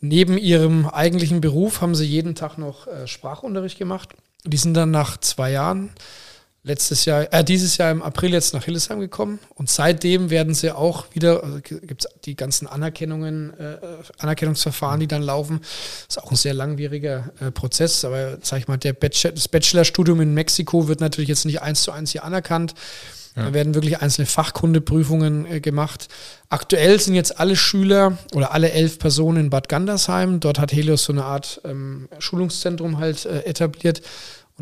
neben 0.00 0.38
ihrem 0.38 0.86
eigentlichen 0.86 1.40
Beruf, 1.40 1.82
haben 1.82 1.94
sie 1.94 2.06
jeden 2.06 2.34
Tag 2.34 2.56
noch 2.56 2.86
äh, 2.86 3.06
Sprachunterricht 3.06 3.78
gemacht. 3.78 4.10
Die 4.44 4.56
sind 4.56 4.74
dann 4.74 4.90
nach 4.90 5.18
zwei 5.18 5.52
Jahren 5.52 5.90
letztes 6.64 7.04
Jahr, 7.04 7.32
äh, 7.32 7.42
dieses 7.42 7.76
Jahr 7.76 7.90
im 7.90 8.02
April 8.02 8.32
jetzt 8.32 8.54
nach 8.54 8.64
Hildesheim 8.64 9.00
gekommen 9.00 9.40
und 9.54 9.68
seitdem 9.68 10.30
werden 10.30 10.54
sie 10.54 10.70
auch 10.70 11.06
wieder, 11.12 11.42
also 11.42 11.60
gibt 11.60 12.04
es 12.04 12.10
die 12.24 12.36
ganzen 12.36 12.68
Anerkennungen, 12.68 13.52
äh, 13.58 13.78
Anerkennungsverfahren, 14.18 15.00
die 15.00 15.08
dann 15.08 15.22
laufen. 15.22 15.60
Das 15.60 16.16
ist 16.16 16.22
auch 16.22 16.30
ein 16.30 16.36
sehr 16.36 16.54
langwieriger 16.54 17.32
äh, 17.40 17.50
Prozess, 17.50 18.04
aber 18.04 18.38
sag 18.42 18.60
ich 18.60 18.68
mal, 18.68 18.76
der 18.76 18.92
Bachelor, 18.92 19.32
das 19.32 19.48
Bachelorstudium 19.48 20.20
in 20.20 20.34
Mexiko 20.34 20.86
wird 20.86 21.00
natürlich 21.00 21.28
jetzt 21.28 21.44
nicht 21.46 21.62
eins 21.62 21.82
zu 21.82 21.90
eins 21.90 22.12
hier 22.12 22.22
anerkannt. 22.24 22.74
Ja. 23.34 23.46
Da 23.46 23.54
werden 23.54 23.74
wirklich 23.74 24.00
einzelne 24.00 24.26
Fachkundeprüfungen 24.26 25.46
äh, 25.46 25.60
gemacht. 25.60 26.08
Aktuell 26.50 27.00
sind 27.00 27.14
jetzt 27.14 27.40
alle 27.40 27.56
Schüler 27.56 28.18
oder 28.34 28.52
alle 28.52 28.72
elf 28.72 28.98
Personen 28.98 29.44
in 29.44 29.50
Bad 29.50 29.70
Gandersheim. 29.70 30.38
Dort 30.38 30.58
hat 30.58 30.72
Helios 30.72 31.04
so 31.04 31.12
eine 31.12 31.24
Art 31.24 31.60
ähm, 31.64 32.08
Schulungszentrum 32.18 32.98
halt 32.98 33.24
äh, 33.24 33.40
etabliert 33.44 34.02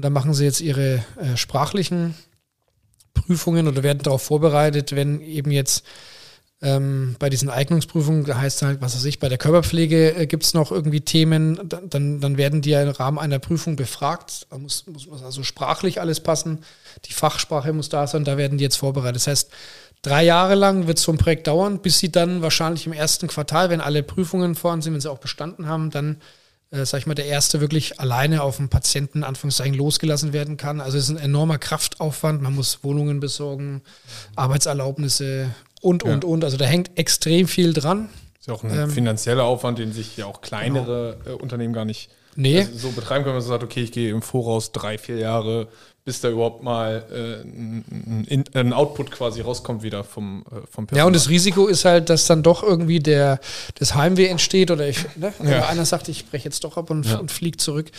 und 0.01 0.05
da 0.05 0.09
machen 0.09 0.33
sie 0.33 0.45
jetzt 0.45 0.63
ihre 0.63 1.05
äh, 1.21 1.37
sprachlichen 1.37 2.15
Prüfungen 3.13 3.69
oder 3.69 3.83
werden 3.83 4.03
darauf 4.03 4.23
vorbereitet, 4.23 4.97
wenn 4.97 5.21
eben 5.21 5.51
jetzt 5.51 5.85
ähm, 6.63 7.17
bei 7.19 7.29
diesen 7.29 7.51
Eignungsprüfungen, 7.51 8.25
da 8.25 8.39
heißt 8.39 8.63
halt, 8.63 8.81
was 8.81 8.97
weiß 8.97 9.05
ich, 9.05 9.19
bei 9.19 9.29
der 9.29 9.37
Körperpflege 9.37 10.15
äh, 10.15 10.27
gibt 10.27 10.45
es 10.45 10.55
noch 10.55 10.73
irgendwie 10.73 11.03
Themen, 11.03 11.61
dann, 11.69 12.19
dann 12.19 12.39
werden 12.39 12.63
die 12.63 12.71
ja 12.71 12.83
im 12.83 12.89
Rahmen 12.89 13.19
einer 13.19 13.41
Prüfung 13.41 13.77
befragt. 13.77 14.47
Da 14.49 14.57
muss, 14.57 14.87
muss 14.87 15.23
also 15.23 15.43
sprachlich 15.43 16.01
alles 16.01 16.21
passen, 16.21 16.61
die 17.05 17.13
Fachsprache 17.13 17.75
muss 17.75 17.91
da 17.91 18.07
sein, 18.07 18.25
da 18.25 18.39
werden 18.39 18.57
die 18.57 18.65
jetzt 18.65 18.77
vorbereitet. 18.77 19.17
Das 19.17 19.27
heißt, 19.27 19.51
drei 20.01 20.25
Jahre 20.25 20.55
lang 20.55 20.87
wird 20.87 20.99
so 20.99 21.13
ein 21.13 21.19
Projekt 21.19 21.47
dauern, 21.47 21.81
bis 21.83 21.99
sie 21.99 22.11
dann 22.11 22.41
wahrscheinlich 22.41 22.87
im 22.87 22.95
ersten 22.95 23.27
Quartal, 23.29 23.69
wenn 23.69 23.83
alle 23.83 24.03
Prüfungen 24.03 24.55
vorhanden 24.55 24.81
sind, 24.81 24.95
wenn 24.95 25.03
sie 25.03 25.11
auch 25.11 25.19
bestanden 25.19 25.67
haben, 25.67 25.91
dann 25.91 26.23
äh, 26.71 26.85
sag 26.85 26.99
ich 26.99 27.07
mal, 27.07 27.15
der 27.15 27.27
erste 27.27 27.61
wirklich 27.61 28.01
alleine 28.01 28.43
auf 28.43 28.59
den 28.59 28.69
Patienten, 28.69 29.25
Anführungszeichen, 29.25 29.75
losgelassen 29.75 30.33
werden 30.33 30.57
kann. 30.57 30.81
Also 30.81 30.99
es 30.99 31.05
ist 31.05 31.11
ein 31.11 31.17
enormer 31.17 31.59
Kraftaufwand. 31.59 32.43
Man 32.43 32.55
muss 32.55 32.83
Wohnungen 32.83 33.21
besorgen, 33.21 33.83
Arbeitserlaubnisse 34.37 35.51
und, 35.81 36.03
und, 36.03 36.25
ja. 36.25 36.31
und. 36.31 36.45
Also 36.45 36.57
da 36.57 36.65
hängt 36.65 36.97
extrem 36.99 37.49
viel 37.49 37.73
dran. 37.73 38.09
Ist 38.39 38.49
ja 38.49 38.55
auch 38.55 38.65
ein 38.65 38.73
ähm, 38.73 38.91
finanzieller 38.91 39.45
Aufwand, 39.45 39.79
den 39.79 39.93
sich 39.93 40.17
ja 40.17 40.27
auch 40.27 40.41
kleinere 40.41 41.19
genau. 41.25 41.37
Unternehmen 41.39 41.75
gar 41.75 41.85
nicht 41.85 42.11
nee. 42.37 42.61
also 42.61 42.89
so 42.89 42.91
betreiben 42.91 43.25
können, 43.25 43.37
wenn 43.37 43.43
man 43.43 43.49
sagt, 43.49 43.63
okay, 43.63 43.83
ich 43.83 43.93
gehe 43.93 44.11
im 44.11 44.23
Voraus 44.23 44.73
drei, 44.73 44.99
vier 44.99 45.17
Jahre 45.17 45.69
bis 46.05 46.21
da 46.21 46.31
überhaupt 46.31 46.63
mal 46.63 47.05
äh, 47.11 47.43
ein, 48.35 48.45
ein, 48.55 48.73
Output 48.73 49.11
quasi 49.11 49.43
rauskommt 49.43 49.83
wieder 49.83 50.03
vom, 50.03 50.45
äh, 50.51 50.67
vom 50.71 50.87
Personal. 50.87 50.97
Ja, 50.97 51.05
und 51.05 51.15
das 51.15 51.29
Risiko 51.29 51.67
ist 51.67 51.85
halt, 51.85 52.09
dass 52.09 52.27
dann 52.27 52.43
doch 52.43 52.63
irgendwie 52.63 53.01
der, 53.01 53.39
das 53.75 53.95
Heimweh 53.95 54.27
entsteht 54.27 54.71
oder 54.71 54.89
ich, 54.89 55.05
ne? 55.17 55.33
ja. 55.45 55.69
einer 55.69 55.85
sagt, 55.85 56.09
ich 56.09 56.27
breche 56.27 56.45
jetzt 56.45 56.65
doch 56.65 56.77
ab 56.77 56.91
und, 56.91 57.07
ja. 57.07 57.19
und 57.19 57.31
fliege 57.31 57.59
zurück. 57.59 57.91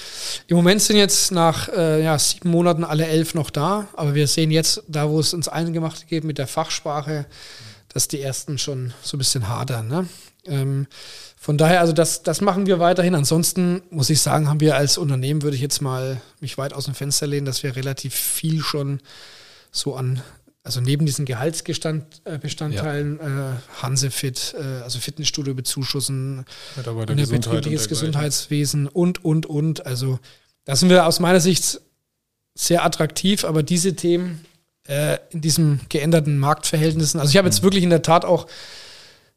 Im 0.48 0.58
Moment 0.58 0.82
sind 0.82 0.98
jetzt 0.98 1.32
nach 1.32 1.70
äh, 1.70 2.04
ja, 2.04 2.18
sieben 2.18 2.50
Monaten 2.50 2.84
alle 2.84 3.06
elf 3.06 3.36
noch 3.36 3.52
da, 3.52 3.88
aber 3.94 4.16
wir 4.16 4.28
sehen 4.28 4.50
jetzt, 4.50 4.84
da 4.88 5.10
wo 5.10 5.20
es 5.20 5.34
ins 5.34 5.48
Eingemachte 5.48 6.06
geht 6.08 6.24
mit 6.24 6.38
der 6.38 6.48
Fachsprache, 6.48 7.28
dass 7.90 8.08
die 8.08 8.22
ersten 8.22 8.58
schon 8.58 8.94
so 9.04 9.16
ein 9.16 9.20
bisschen 9.20 9.48
hadern. 9.48 9.88
Ne? 9.88 10.08
Ähm, 10.46 10.88
von 11.44 11.58
daher, 11.58 11.80
also 11.80 11.92
das, 11.92 12.22
das 12.22 12.40
machen 12.40 12.68
wir 12.68 12.78
weiterhin. 12.78 13.16
Ansonsten 13.16 13.82
muss 13.90 14.12
ich 14.12 14.22
sagen, 14.22 14.48
haben 14.48 14.60
wir 14.60 14.76
als 14.76 15.00
Unternehmen, 15.00 15.42
würde 15.42 15.56
ich 15.56 15.62
jetzt 15.64 15.82
mal 15.82 16.22
mich 16.40 16.60
weit 16.60 16.72
aus 16.72 16.86
dem 16.86 16.94
Fenster 16.94 17.26
lehnen, 17.26 17.48
dass 17.48 17.64
wir 17.64 17.76
relativ 17.76 18.14
viel 18.14 18.62
schon 18.62 19.00
so 19.72 19.96
an, 19.96 20.22
also 20.62 20.82
neben 20.82 21.08
diesen 21.08 21.26
Gehaltsbestandteilen, 21.26 23.20
ja. 23.20 23.54
äh, 23.54 23.56
Hansefit, 23.82 24.54
äh, 24.56 24.84
also 24.84 25.00
Fitnessstudio 25.00 25.56
bezuschussen, 25.56 26.46
ein 26.78 27.16
betriebliches 27.16 27.88
Gesundheitswesen 27.88 28.88
und, 28.88 29.26
und, 29.26 29.48
und. 29.48 29.84
Also 29.88 30.20
da 30.66 30.76
sind 30.76 30.90
wir 30.90 31.08
aus 31.08 31.20
meiner 31.20 31.40
Sicht 31.40 31.82
sehr 32.54 32.86
attraktiv, 32.86 33.46
aber 33.46 33.64
diese 33.64 33.96
Themen 33.96 34.46
äh, 34.88 35.18
in 35.32 35.42
diesen 35.42 35.82
geänderten 35.90 36.38
Marktverhältnissen, 36.38 37.20
also 37.20 37.32
ich 37.32 37.38
habe 37.38 37.48
jetzt 37.48 37.62
mhm. 37.62 37.66
wirklich 37.66 37.84
in 37.84 37.90
der 37.90 38.04
Tat 38.04 38.26
auch 38.26 38.46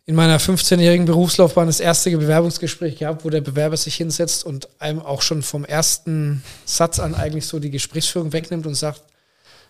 in 0.07 0.14
meiner 0.14 0.38
15-jährigen 0.38 1.07
Berufslaufbahn 1.07 1.67
das 1.67 1.81
erste 1.81 2.11
Bewerbungsgespräch 2.11 2.99
gehabt, 2.99 3.25
wo 3.25 3.31
der 3.31 3.40
Bewerber 3.40 3.77
sich 3.77 3.95
hinsetzt 3.97 4.45
und 4.45 4.69
einem 4.79 5.01
auch 5.01 5.23
schon 5.23 5.43
vom 5.43 5.64
ersten 5.64 6.43
Satz 6.67 6.99
an 6.99 7.14
eigentlich 7.14 7.47
so 7.47 7.59
die 7.59 7.71
Gesprächsführung 7.71 8.33
wegnimmt 8.33 8.67
und 8.67 8.75
sagt, 8.75 9.03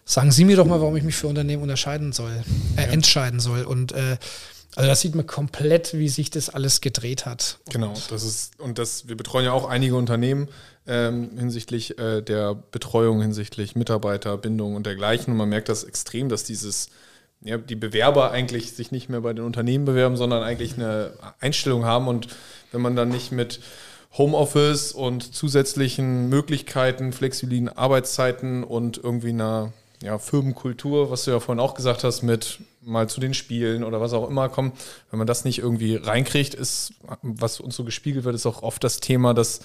sagen 0.04 0.32
Sie 0.32 0.44
mir 0.44 0.56
doch 0.56 0.66
mal, 0.66 0.80
warum 0.80 0.96
ich 0.96 1.04
mich 1.04 1.14
für 1.14 1.28
Unternehmen 1.28 1.62
unterscheiden 1.62 2.12
soll, 2.12 2.32
äh, 2.76 2.82
ja. 2.82 2.88
entscheiden 2.88 3.38
soll. 3.38 3.62
Und 3.62 3.92
äh, 3.92 4.16
also 4.74 4.88
da 4.88 4.96
sieht 4.96 5.14
man 5.14 5.26
komplett, 5.26 5.94
wie 5.94 6.08
sich 6.08 6.30
das 6.30 6.50
alles 6.50 6.80
gedreht 6.80 7.26
hat. 7.26 7.58
Genau, 7.70 7.94
das 8.10 8.24
ist, 8.24 8.58
und 8.58 8.78
das, 8.78 9.06
wir 9.06 9.16
betreuen 9.16 9.44
ja 9.44 9.52
auch 9.52 9.68
einige 9.68 9.94
Unternehmen 9.94 10.48
ähm, 10.88 11.30
hinsichtlich 11.38 11.96
äh, 11.98 12.22
der 12.22 12.56
Betreuung, 12.56 13.22
hinsichtlich 13.22 13.76
Mitarbeiterbindung 13.76 14.74
und 14.74 14.84
dergleichen. 14.84 15.32
Und 15.32 15.36
man 15.36 15.48
merkt 15.48 15.68
das 15.68 15.84
extrem, 15.84 16.28
dass 16.28 16.42
dieses 16.42 16.88
ja, 17.44 17.58
die 17.58 17.76
Bewerber 17.76 18.30
eigentlich 18.30 18.72
sich 18.72 18.90
nicht 18.90 19.08
mehr 19.08 19.20
bei 19.20 19.32
den 19.32 19.44
Unternehmen 19.44 19.84
bewerben, 19.84 20.16
sondern 20.16 20.42
eigentlich 20.42 20.74
eine 20.74 21.12
Einstellung 21.40 21.84
haben. 21.84 22.08
Und 22.08 22.28
wenn 22.72 22.80
man 22.80 22.96
dann 22.96 23.10
nicht 23.10 23.30
mit 23.32 23.60
Homeoffice 24.16 24.92
und 24.92 25.34
zusätzlichen 25.34 26.28
Möglichkeiten, 26.28 27.12
flexiblen 27.12 27.68
Arbeitszeiten 27.68 28.64
und 28.64 28.96
irgendwie 28.96 29.30
einer 29.30 29.72
ja, 30.02 30.18
Firmenkultur, 30.18 31.10
was 31.10 31.24
du 31.24 31.32
ja 31.32 31.40
vorhin 31.40 31.60
auch 31.60 31.74
gesagt 31.74 32.02
hast, 32.02 32.22
mit 32.22 32.60
mal 32.82 33.08
zu 33.08 33.20
den 33.20 33.34
Spielen 33.34 33.84
oder 33.84 34.00
was 34.00 34.12
auch 34.12 34.28
immer 34.28 34.48
kommen, 34.48 34.72
wenn 35.10 35.18
man 35.18 35.26
das 35.26 35.44
nicht 35.44 35.58
irgendwie 35.58 35.96
reinkriegt, 35.96 36.54
ist, 36.54 36.94
was 37.22 37.60
uns 37.60 37.76
so 37.76 37.84
gespiegelt 37.84 38.24
wird, 38.24 38.34
ist 38.34 38.46
auch 38.46 38.62
oft 38.62 38.84
das 38.84 39.00
Thema, 39.00 39.34
dass 39.34 39.60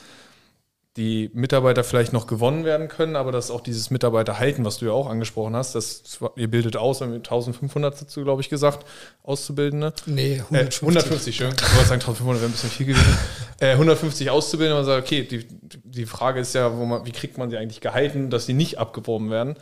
die 0.97 1.29
Mitarbeiter 1.33 1.83
vielleicht 1.83 2.13
noch 2.13 2.25
gewonnen 2.25 2.65
werden 2.65 2.87
können, 2.87 3.15
aber 3.15 3.31
dass 3.31 3.51
auch 3.51 3.61
dieses 3.61 3.91
Mitarbeiterhalten, 3.91 4.65
was 4.65 4.79
du 4.79 4.85
ja 4.87 4.91
auch 4.91 5.07
angesprochen 5.07 5.55
hast, 5.55 5.75
das, 5.75 6.19
ihr 6.35 6.49
bildet 6.49 6.77
aus, 6.77 7.01
1500 7.01 8.01
dazu, 8.01 8.23
glaube 8.23 8.41
ich, 8.41 8.49
gesagt, 8.49 8.85
Auszubildende. 9.23 9.93
Nee, 10.07 10.41
150. 10.49 10.81
Äh, 10.81 10.85
150, 10.85 11.35
schön. 11.35 11.51
Ich 11.55 11.75
wollte 11.75 11.89
sagen, 11.89 12.01
1500 12.01 12.41
wäre 12.41 12.49
ein 12.49 12.53
bisschen 12.53 12.69
viel 12.69 12.87
gewesen. 12.87 13.17
Äh, 13.61 13.71
150 13.73 14.29
Auszubildende, 14.29 14.77
man 14.77 14.85
sagt, 14.85 15.05
okay, 15.05 15.23
die, 15.23 15.45
die 15.83 16.05
Frage 16.05 16.39
ist 16.39 16.55
ja, 16.55 16.69
man, 16.69 17.05
wie 17.05 17.11
kriegt 17.11 17.37
man 17.37 17.49
sie 17.49 17.57
eigentlich 17.57 17.81
gehalten, 17.81 18.29
dass 18.29 18.45
sie 18.45 18.53
nicht 18.53 18.77
abgeworben 18.77 19.29
werden? 19.29 19.55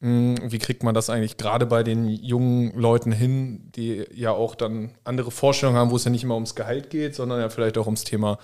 Hm, 0.00 0.34
wie 0.42 0.58
kriegt 0.58 0.82
man 0.82 0.94
das 0.94 1.10
eigentlich 1.10 1.36
gerade 1.36 1.64
bei 1.64 1.84
den 1.84 2.08
jungen 2.08 2.76
Leuten 2.76 3.12
hin, 3.12 3.70
die 3.76 4.04
ja 4.12 4.32
auch 4.32 4.56
dann 4.56 4.90
andere 5.04 5.30
Vorstellungen 5.30 5.78
haben, 5.78 5.92
wo 5.92 5.96
es 5.96 6.04
ja 6.04 6.10
nicht 6.10 6.24
immer 6.24 6.34
ums 6.34 6.56
Gehalt 6.56 6.90
geht, 6.90 7.14
sondern 7.14 7.38
ja 7.38 7.48
vielleicht 7.48 7.78
auch 7.78 7.86
ums 7.86 8.02
Thema 8.02 8.38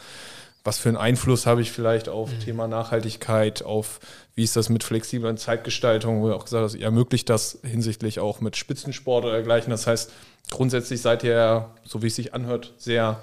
was 0.64 0.79
für 0.79 0.88
einen 0.88 0.98
Einfluss 0.98 1.46
habe 1.46 1.61
ich 1.61 1.72
vielleicht 1.72 2.09
auf 2.09 2.31
mhm. 2.31 2.40
Thema 2.40 2.68
Nachhaltigkeit, 2.68 3.62
auf 3.62 4.01
wie 4.35 4.44
ist 4.44 4.57
das 4.57 4.68
mit 4.68 4.85
flexibler 4.85 5.35
Zeitgestaltung, 5.37 6.22
wo 6.22 6.29
ihr 6.29 6.37
auch 6.37 6.44
gesagt 6.44 6.64
hast, 6.64 6.75
ihr 6.75 6.85
ermöglicht 6.85 7.29
das 7.29 7.59
hinsichtlich 7.64 8.20
auch 8.20 8.40
mit 8.40 8.57
Spitzensport 8.57 9.25
oder 9.25 9.35
dergleichen. 9.35 9.70
Das 9.70 9.87
heißt, 9.87 10.12
grundsätzlich 10.51 11.01
seid 11.01 11.25
ihr, 11.25 11.70
so 11.85 12.03
wie 12.03 12.07
es 12.07 12.16
sich 12.16 12.33
anhört, 12.33 12.75
sehr 12.79 13.20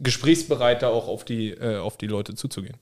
gesprächsbereit, 0.00 0.82
da 0.82 0.88
auch 0.88 1.08
auf 1.08 1.24
die, 1.24 1.50
äh, 1.50 1.78
auf 1.78 1.96
die 1.96 2.06
Leute 2.06 2.34
zuzugehen. 2.34 2.76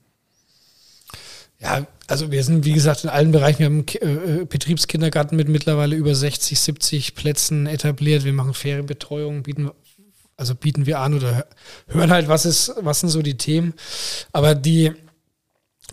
Ja, 1.59 1.87
also 2.05 2.29
wir 2.31 2.43
sind, 2.43 2.65
wie 2.65 2.73
gesagt, 2.73 3.03
in 3.03 3.09
allen 3.09 3.31
Bereichen. 3.31 3.59
Wir 3.59 3.65
haben 3.65 3.85
einen 4.01 4.41
äh, 4.41 4.45
Betriebskindergarten 4.45 5.35
mit 5.35 5.47
mittlerweile 5.47 5.95
über 5.95 6.13
60, 6.13 6.59
70 6.59 7.15
Plätzen 7.15 7.65
etabliert. 7.65 8.25
Wir 8.25 8.33
machen 8.33 8.53
Ferienbetreuung, 8.53 9.43
bieten 9.43 9.71
also 10.37 10.53
bieten 10.55 10.85
wir 10.85 10.99
an 10.99 11.15
oder 11.15 11.47
hören 11.87 12.11
halt, 12.11 12.27
was 12.27 12.45
ist, 12.45 12.73
was 12.79 12.99
sind 12.99 13.09
so 13.09 13.21
die 13.21 13.37
Themen. 13.37 13.73
Aber 14.31 14.53
die, 14.53 14.93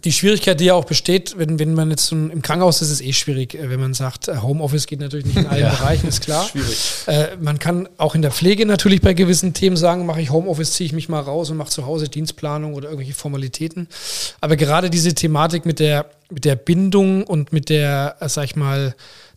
die 0.04 0.12
Schwierigkeit, 0.12 0.60
die 0.60 0.66
ja 0.66 0.74
auch 0.74 0.84
besteht, 0.84 1.38
wenn, 1.38 1.58
wenn 1.58 1.72
man 1.72 1.90
jetzt 1.90 2.06
so 2.06 2.14
im 2.14 2.42
Krankenhaus 2.42 2.82
ist, 2.82 2.88
ist 2.88 3.00
es 3.00 3.00
eh 3.00 3.14
schwierig, 3.14 3.54
äh, 3.54 3.70
wenn 3.70 3.80
man 3.80 3.94
sagt, 3.94 4.28
äh, 4.28 4.36
Homeoffice 4.36 4.86
geht 4.86 5.00
natürlich 5.00 5.24
nicht 5.24 5.38
in 5.38 5.46
allen 5.46 5.62
ja. 5.62 5.70
Bereichen, 5.70 6.08
ist 6.08 6.22
klar. 6.22 6.46
Schwierig. 6.46 6.78
Äh, 7.06 7.36
man 7.40 7.58
kann 7.58 7.88
auch 7.96 8.14
in 8.14 8.20
der 8.20 8.30
Pflege 8.30 8.66
natürlich 8.66 9.00
bei 9.00 9.14
gewissen 9.14 9.54
Themen 9.54 9.78
sagen, 9.78 10.04
mache 10.04 10.20
ich 10.20 10.30
Homeoffice, 10.30 10.74
ziehe 10.74 10.86
ich 10.86 10.92
mich 10.92 11.08
mal 11.08 11.20
raus 11.20 11.48
und 11.48 11.56
mache 11.56 11.70
zu 11.70 11.86
Hause 11.86 12.10
Dienstplanung 12.10 12.74
oder 12.74 12.88
irgendwelche 12.88 13.14
Formalitäten. 13.14 13.88
Aber 14.42 14.56
gerade 14.56 14.90
diese 14.90 15.14
Thematik 15.14 15.64
mit 15.64 15.78
der 15.78 16.10
mit 16.30 16.44
der 16.44 16.56
Bindung 16.56 17.24
und 17.24 17.52
mit 17.52 17.68
der, 17.68 18.16
äh, 18.20 18.28
sag 18.28 18.44
ich 18.44 18.56
mal, 18.56 18.94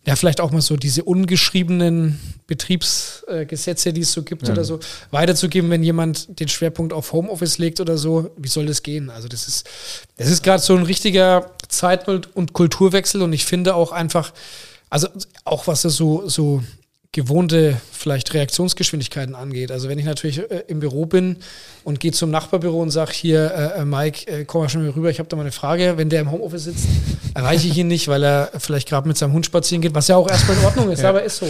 ja, 0.08 0.16
vielleicht 0.16 0.40
auch 0.40 0.52
mal 0.52 0.62
so 0.62 0.78
diese 0.78 1.04
ungeschriebenen 1.04 2.18
Betriebsgesetze, 2.46 3.92
die 3.92 4.00
es 4.00 4.12
so 4.12 4.22
gibt 4.22 4.46
ja. 4.46 4.54
oder 4.54 4.64
so, 4.64 4.80
weiterzugeben, 5.10 5.68
wenn 5.68 5.82
jemand 5.82 6.40
den 6.40 6.48
Schwerpunkt 6.48 6.94
auf 6.94 7.12
Homeoffice 7.12 7.58
legt 7.58 7.78
oder 7.78 7.98
so. 7.98 8.30
Wie 8.38 8.48
soll 8.48 8.64
das 8.64 8.82
gehen? 8.82 9.10
Also, 9.10 9.28
das 9.28 9.46
ist, 9.46 9.68
das 10.16 10.28
ist 10.30 10.42
gerade 10.42 10.62
so 10.62 10.74
ein 10.74 10.84
richtiger 10.84 11.50
Zeit- 11.68 12.08
und 12.08 12.54
Kulturwechsel 12.54 13.20
und 13.20 13.34
ich 13.34 13.44
finde 13.44 13.74
auch 13.74 13.92
einfach, 13.92 14.32
also 14.88 15.08
auch 15.44 15.66
was 15.66 15.82
das 15.82 15.96
so, 15.96 16.26
so 16.26 16.62
gewohnte 17.12 17.80
vielleicht 17.90 18.34
Reaktionsgeschwindigkeiten 18.34 19.34
angeht. 19.34 19.72
Also 19.72 19.88
wenn 19.88 19.98
ich 19.98 20.04
natürlich 20.04 20.38
äh, 20.38 20.64
im 20.68 20.80
Büro 20.80 21.06
bin 21.06 21.36
und 21.84 22.00
gehe 22.00 22.12
zum 22.12 22.30
Nachbarbüro 22.30 22.80
und 22.80 22.90
sage 22.90 23.12
hier, 23.12 23.50
äh, 23.50 23.80
äh, 23.80 23.84
Mike, 23.84 24.30
äh, 24.30 24.44
komm 24.44 24.62
mal 24.62 24.68
schon 24.68 24.82
mal 24.84 24.90
rüber, 24.90 25.10
ich 25.10 25.18
habe 25.18 25.28
da 25.28 25.36
mal 25.36 25.42
eine 25.42 25.52
Frage. 25.52 25.94
Wenn 25.96 26.10
der 26.10 26.20
im 26.20 26.30
Homeoffice 26.30 26.64
sitzt, 26.64 26.86
erreiche 27.34 27.66
ich 27.66 27.76
ihn 27.78 27.88
nicht, 27.88 28.08
weil 28.08 28.22
er 28.22 28.50
vielleicht 28.58 28.88
gerade 28.88 29.08
mit 29.08 29.16
seinem 29.16 29.32
Hund 29.32 29.46
spazieren 29.46 29.80
geht, 29.80 29.94
was 29.94 30.08
ja 30.08 30.16
auch 30.16 30.28
erstmal 30.28 30.58
in 30.58 30.64
Ordnung 30.64 30.90
ist, 30.90 31.02
ja. 31.02 31.08
aber 31.08 31.22
ist 31.22 31.38
so. 31.38 31.46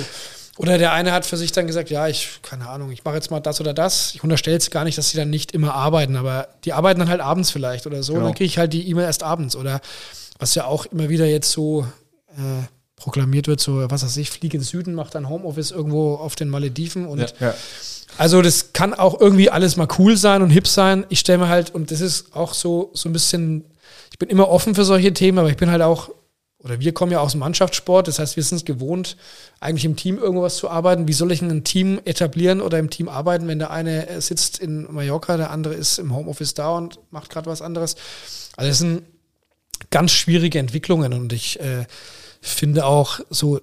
Oder 0.58 0.76
der 0.76 0.92
eine 0.92 1.12
hat 1.12 1.24
für 1.24 1.36
sich 1.36 1.52
dann 1.52 1.68
gesagt, 1.68 1.88
ja, 1.88 2.08
ich, 2.08 2.40
keine 2.42 2.68
Ahnung, 2.68 2.90
ich 2.90 3.04
mache 3.04 3.14
jetzt 3.14 3.30
mal 3.30 3.38
das 3.38 3.60
oder 3.60 3.72
das. 3.72 4.14
Ich 4.14 4.24
unterstelle 4.24 4.56
es 4.56 4.70
gar 4.70 4.82
nicht, 4.84 4.98
dass 4.98 5.10
sie 5.10 5.16
dann 5.16 5.30
nicht 5.30 5.52
immer 5.52 5.74
arbeiten, 5.74 6.16
aber 6.16 6.48
die 6.64 6.72
arbeiten 6.72 6.98
dann 6.98 7.08
halt 7.08 7.20
abends 7.20 7.52
vielleicht 7.52 7.86
oder 7.86 8.02
so. 8.02 8.14
Genau. 8.14 8.24
Und 8.24 8.30
dann 8.30 8.36
kriege 8.36 8.46
ich 8.46 8.58
halt 8.58 8.72
die 8.72 8.88
E-Mail 8.88 9.04
erst 9.04 9.22
abends. 9.22 9.54
Oder 9.54 9.80
was 10.40 10.56
ja 10.56 10.64
auch 10.64 10.86
immer 10.86 11.08
wieder 11.08 11.26
jetzt 11.26 11.52
so 11.52 11.86
äh, 12.30 12.64
proklamiert 12.98 13.48
wird, 13.48 13.60
so, 13.60 13.90
was 13.90 14.02
weiß 14.02 14.16
ich, 14.18 14.30
fliege 14.30 14.56
in 14.56 14.62
den 14.62 14.66
Süden, 14.66 14.94
macht 14.94 15.14
dann 15.14 15.28
Homeoffice 15.28 15.70
irgendwo 15.70 16.14
auf 16.14 16.34
den 16.34 16.48
Malediven 16.48 17.06
und 17.06 17.20
ja, 17.20 17.26
ja. 17.40 17.54
also 18.16 18.42
das 18.42 18.72
kann 18.72 18.94
auch 18.94 19.20
irgendwie 19.20 19.50
alles 19.50 19.76
mal 19.76 19.88
cool 19.98 20.16
sein 20.16 20.42
und 20.42 20.50
hip 20.50 20.66
sein. 20.66 21.06
Ich 21.08 21.20
stelle 21.20 21.38
mir 21.38 21.48
halt, 21.48 21.74
und 21.74 21.90
das 21.90 22.00
ist 22.00 22.34
auch 22.34 22.54
so, 22.54 22.90
so 22.94 23.08
ein 23.08 23.12
bisschen, 23.12 23.64
ich 24.10 24.18
bin 24.18 24.28
immer 24.28 24.48
offen 24.48 24.74
für 24.74 24.84
solche 24.84 25.12
Themen, 25.12 25.38
aber 25.38 25.50
ich 25.50 25.56
bin 25.56 25.70
halt 25.70 25.82
auch, 25.82 26.10
oder 26.58 26.80
wir 26.80 26.92
kommen 26.92 27.12
ja 27.12 27.20
aus 27.20 27.32
dem 27.32 27.40
Mannschaftssport, 27.40 28.08
das 28.08 28.18
heißt, 28.18 28.36
wir 28.36 28.42
sind 28.42 28.58
es 28.58 28.64
gewohnt, 28.64 29.16
eigentlich 29.60 29.84
im 29.84 29.94
Team 29.94 30.18
irgendwas 30.18 30.56
zu 30.56 30.68
arbeiten. 30.68 31.06
Wie 31.06 31.12
soll 31.12 31.30
ich 31.30 31.40
ein 31.40 31.62
Team 31.62 32.00
etablieren 32.04 32.60
oder 32.60 32.80
im 32.80 32.90
Team 32.90 33.08
arbeiten, 33.08 33.46
wenn 33.46 33.60
der 33.60 33.70
eine 33.70 34.20
sitzt 34.20 34.58
in 34.58 34.92
Mallorca, 34.92 35.36
der 35.36 35.52
andere 35.52 35.74
ist 35.74 35.98
im 35.98 36.14
Homeoffice 36.14 36.54
da 36.54 36.70
und 36.70 36.98
macht 37.10 37.30
gerade 37.30 37.48
was 37.48 37.62
anderes? 37.62 37.94
Also 38.56 38.70
das 38.70 38.78
sind 38.78 39.02
ganz 39.90 40.10
schwierige 40.10 40.58
Entwicklungen 40.58 41.12
und 41.12 41.32
ich 41.32 41.60
äh, 41.60 41.86
finde 42.40 42.86
auch 42.86 43.20
so 43.30 43.60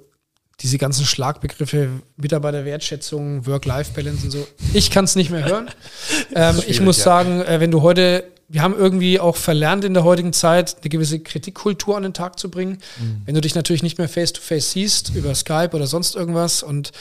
diese 0.61 0.77
ganzen 0.77 1.05
Schlagbegriffe, 1.05 1.89
Mitarbeiterwertschätzung, 2.15 3.45
Work-Life-Balance 3.45 4.25
und 4.25 4.31
so, 4.31 4.47
ich 4.73 4.89
kann 4.89 5.05
es 5.05 5.15
nicht 5.15 5.29
mehr 5.29 5.45
hören. 5.45 5.69
ähm, 6.35 6.61
ich 6.67 6.79
muss 6.81 6.97
ja. 6.97 7.03
sagen, 7.03 7.41
äh, 7.41 7.59
wenn 7.59 7.71
du 7.71 7.81
heute, 7.81 8.23
wir 8.47 8.61
haben 8.61 8.75
irgendwie 8.77 9.19
auch 9.19 9.35
verlernt 9.35 9.83
in 9.83 9.93
der 9.93 10.05
heutigen 10.05 10.31
Zeit, 10.31 10.77
eine 10.81 10.89
gewisse 10.89 11.19
Kritikkultur 11.19 11.97
an 11.97 12.03
den 12.03 12.13
Tag 12.13 12.39
zu 12.39 12.49
bringen. 12.49 12.77
Mhm. 12.99 13.21
Wenn 13.25 13.35
du 13.35 13.41
dich 13.41 13.55
natürlich 13.55 13.83
nicht 13.83 13.97
mehr 13.97 14.07
face-to-face 14.07 14.69
-face 14.69 14.71
siehst, 14.71 15.11
über 15.15 15.35
Skype 15.35 15.71
oder 15.73 15.88
sonst 15.88 16.15
irgendwas 16.15 16.63
und 16.63 16.91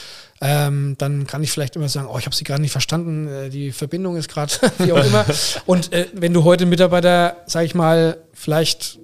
ähm, 0.41 0.95
dann 0.97 1.25
kann 1.25 1.41
ich 1.41 1.51
vielleicht 1.51 1.77
immer 1.77 1.87
sagen, 1.87 2.09
oh, 2.11 2.17
ich 2.17 2.25
habe 2.25 2.35
sie 2.35 2.43
gerade 2.43 2.61
nicht 2.61 2.73
verstanden, 2.73 3.27
äh, 3.29 3.49
die 3.49 3.71
Verbindung 3.71 4.17
ist 4.17 4.27
gerade, 4.27 4.53
wie 4.79 4.91
auch 4.91 5.05
immer. 5.05 5.25
Und 5.65 5.93
äh, 5.93 6.07
wenn 6.11 6.33
du 6.33 6.43
heute 6.43 6.65
Mitarbeiter, 6.65 7.37
sag 7.47 7.63
ich 7.63 7.73
mal, 7.73 8.17
vielleicht 8.33 8.99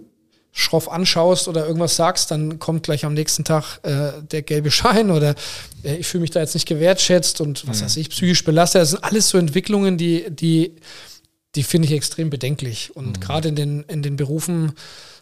schroff 0.52 0.90
anschaust 0.90 1.48
oder 1.48 1.66
irgendwas 1.66 1.96
sagst, 1.96 2.32
dann 2.32 2.60
kommt 2.60 2.84
gleich 2.84 3.06
am 3.06 3.14
nächsten 3.14 3.44
Tag 3.44 3.80
äh, 3.84 4.12
der 4.32 4.42
gelbe 4.42 4.72
Schein 4.72 5.12
oder 5.12 5.36
äh, 5.84 5.96
ich 5.96 6.08
fühle 6.08 6.22
mich 6.22 6.32
da 6.32 6.42
jetzt 6.42 6.54
nicht 6.54 6.68
gewertschätzt 6.68 7.42
und 7.42 7.68
was 7.68 7.80
mhm. 7.80 7.86
weiß 7.86 7.98
ich, 7.98 8.10
psychisch 8.10 8.44
belastet. 8.44 8.82
Das 8.82 8.90
sind 8.92 9.04
alles 9.04 9.30
so 9.30 9.38
Entwicklungen, 9.38 9.98
die, 9.98 10.26
die, 10.30 10.76
die 11.56 11.64
finde 11.64 11.88
ich 11.88 11.94
extrem 11.94 12.30
bedenklich. 12.30 12.96
Und 12.96 13.18
mhm. 13.18 13.20
gerade 13.22 13.50
in 13.50 13.56
den, 13.56 13.84
in 13.84 14.02
den 14.02 14.18
Berufen, 14.18 14.74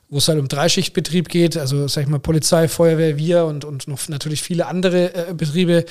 wo 0.09 0.17
es 0.17 0.27
halt 0.27 0.39
um 0.39 0.47
Dreischichtbetrieb 0.47 1.29
geht, 1.29 1.57
also 1.57 1.87
sag 1.87 2.03
ich 2.03 2.09
mal 2.09 2.19
Polizei, 2.19 2.67
Feuerwehr, 2.67 3.17
wir 3.17 3.45
und, 3.45 3.65
und 3.65 3.87
noch 3.87 4.07
natürlich 4.09 4.41
viele 4.41 4.65
andere 4.65 5.13
äh, 5.13 5.33
Betriebe, 5.35 5.85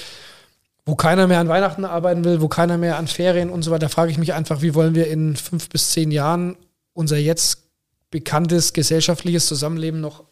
wo 0.85 0.97
keiner 0.97 1.29
mehr 1.29 1.39
an 1.39 1.49
Weihnachten 1.49 1.85
arbeiten 1.85 2.25
will, 2.25 2.41
wo 2.41 2.49
keiner 2.49 2.79
mehr 2.79 2.97
an 2.97 3.07
Ferien 3.07 3.51
und 3.51 3.63
so 3.63 3.71
weiter, 3.71 3.89
frage 3.89 4.11
ich 4.11 4.19
mich 4.19 4.33
einfach, 4.33 4.63
wie 4.63 4.75
wollen 4.75 4.97
wir 4.97 5.07
in 5.07 5.37
fünf 5.37 5.69
bis 5.69 5.91
zehn 5.91 6.11
Jahren 6.11 6.57
unser 6.95 7.19
jetzt 7.19 7.68
bekanntes 8.11 8.73
gesellschaftliches 8.73 9.47
Zusammenleben 9.47 10.01
noch 10.01 10.25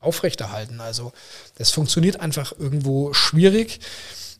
aufrechterhalten. 0.00 0.80
Also 0.80 1.12
das 1.56 1.70
funktioniert 1.70 2.20
einfach 2.20 2.52
irgendwo 2.58 3.12
schwierig. 3.12 3.80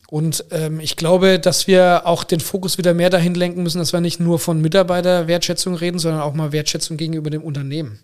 Und 0.09 0.45
ähm, 0.51 0.79
ich 0.79 0.95
glaube, 0.95 1.37
dass 1.37 1.67
wir 1.67 2.03
auch 2.05 2.23
den 2.23 2.39
Fokus 2.39 2.77
wieder 2.77 2.93
mehr 2.93 3.09
dahin 3.09 3.35
lenken 3.35 3.63
müssen, 3.63 3.79
dass 3.79 3.91
wir 3.91 3.99
nicht 3.99 4.21
nur 4.21 4.39
von 4.39 4.61
Mitarbeiterwertschätzung 4.61 5.75
reden, 5.75 5.99
sondern 5.99 6.21
auch 6.21 6.33
mal 6.33 6.53
Wertschätzung 6.53 6.95
gegenüber 6.95 7.29
dem 7.29 7.43
Unternehmen. 7.43 7.99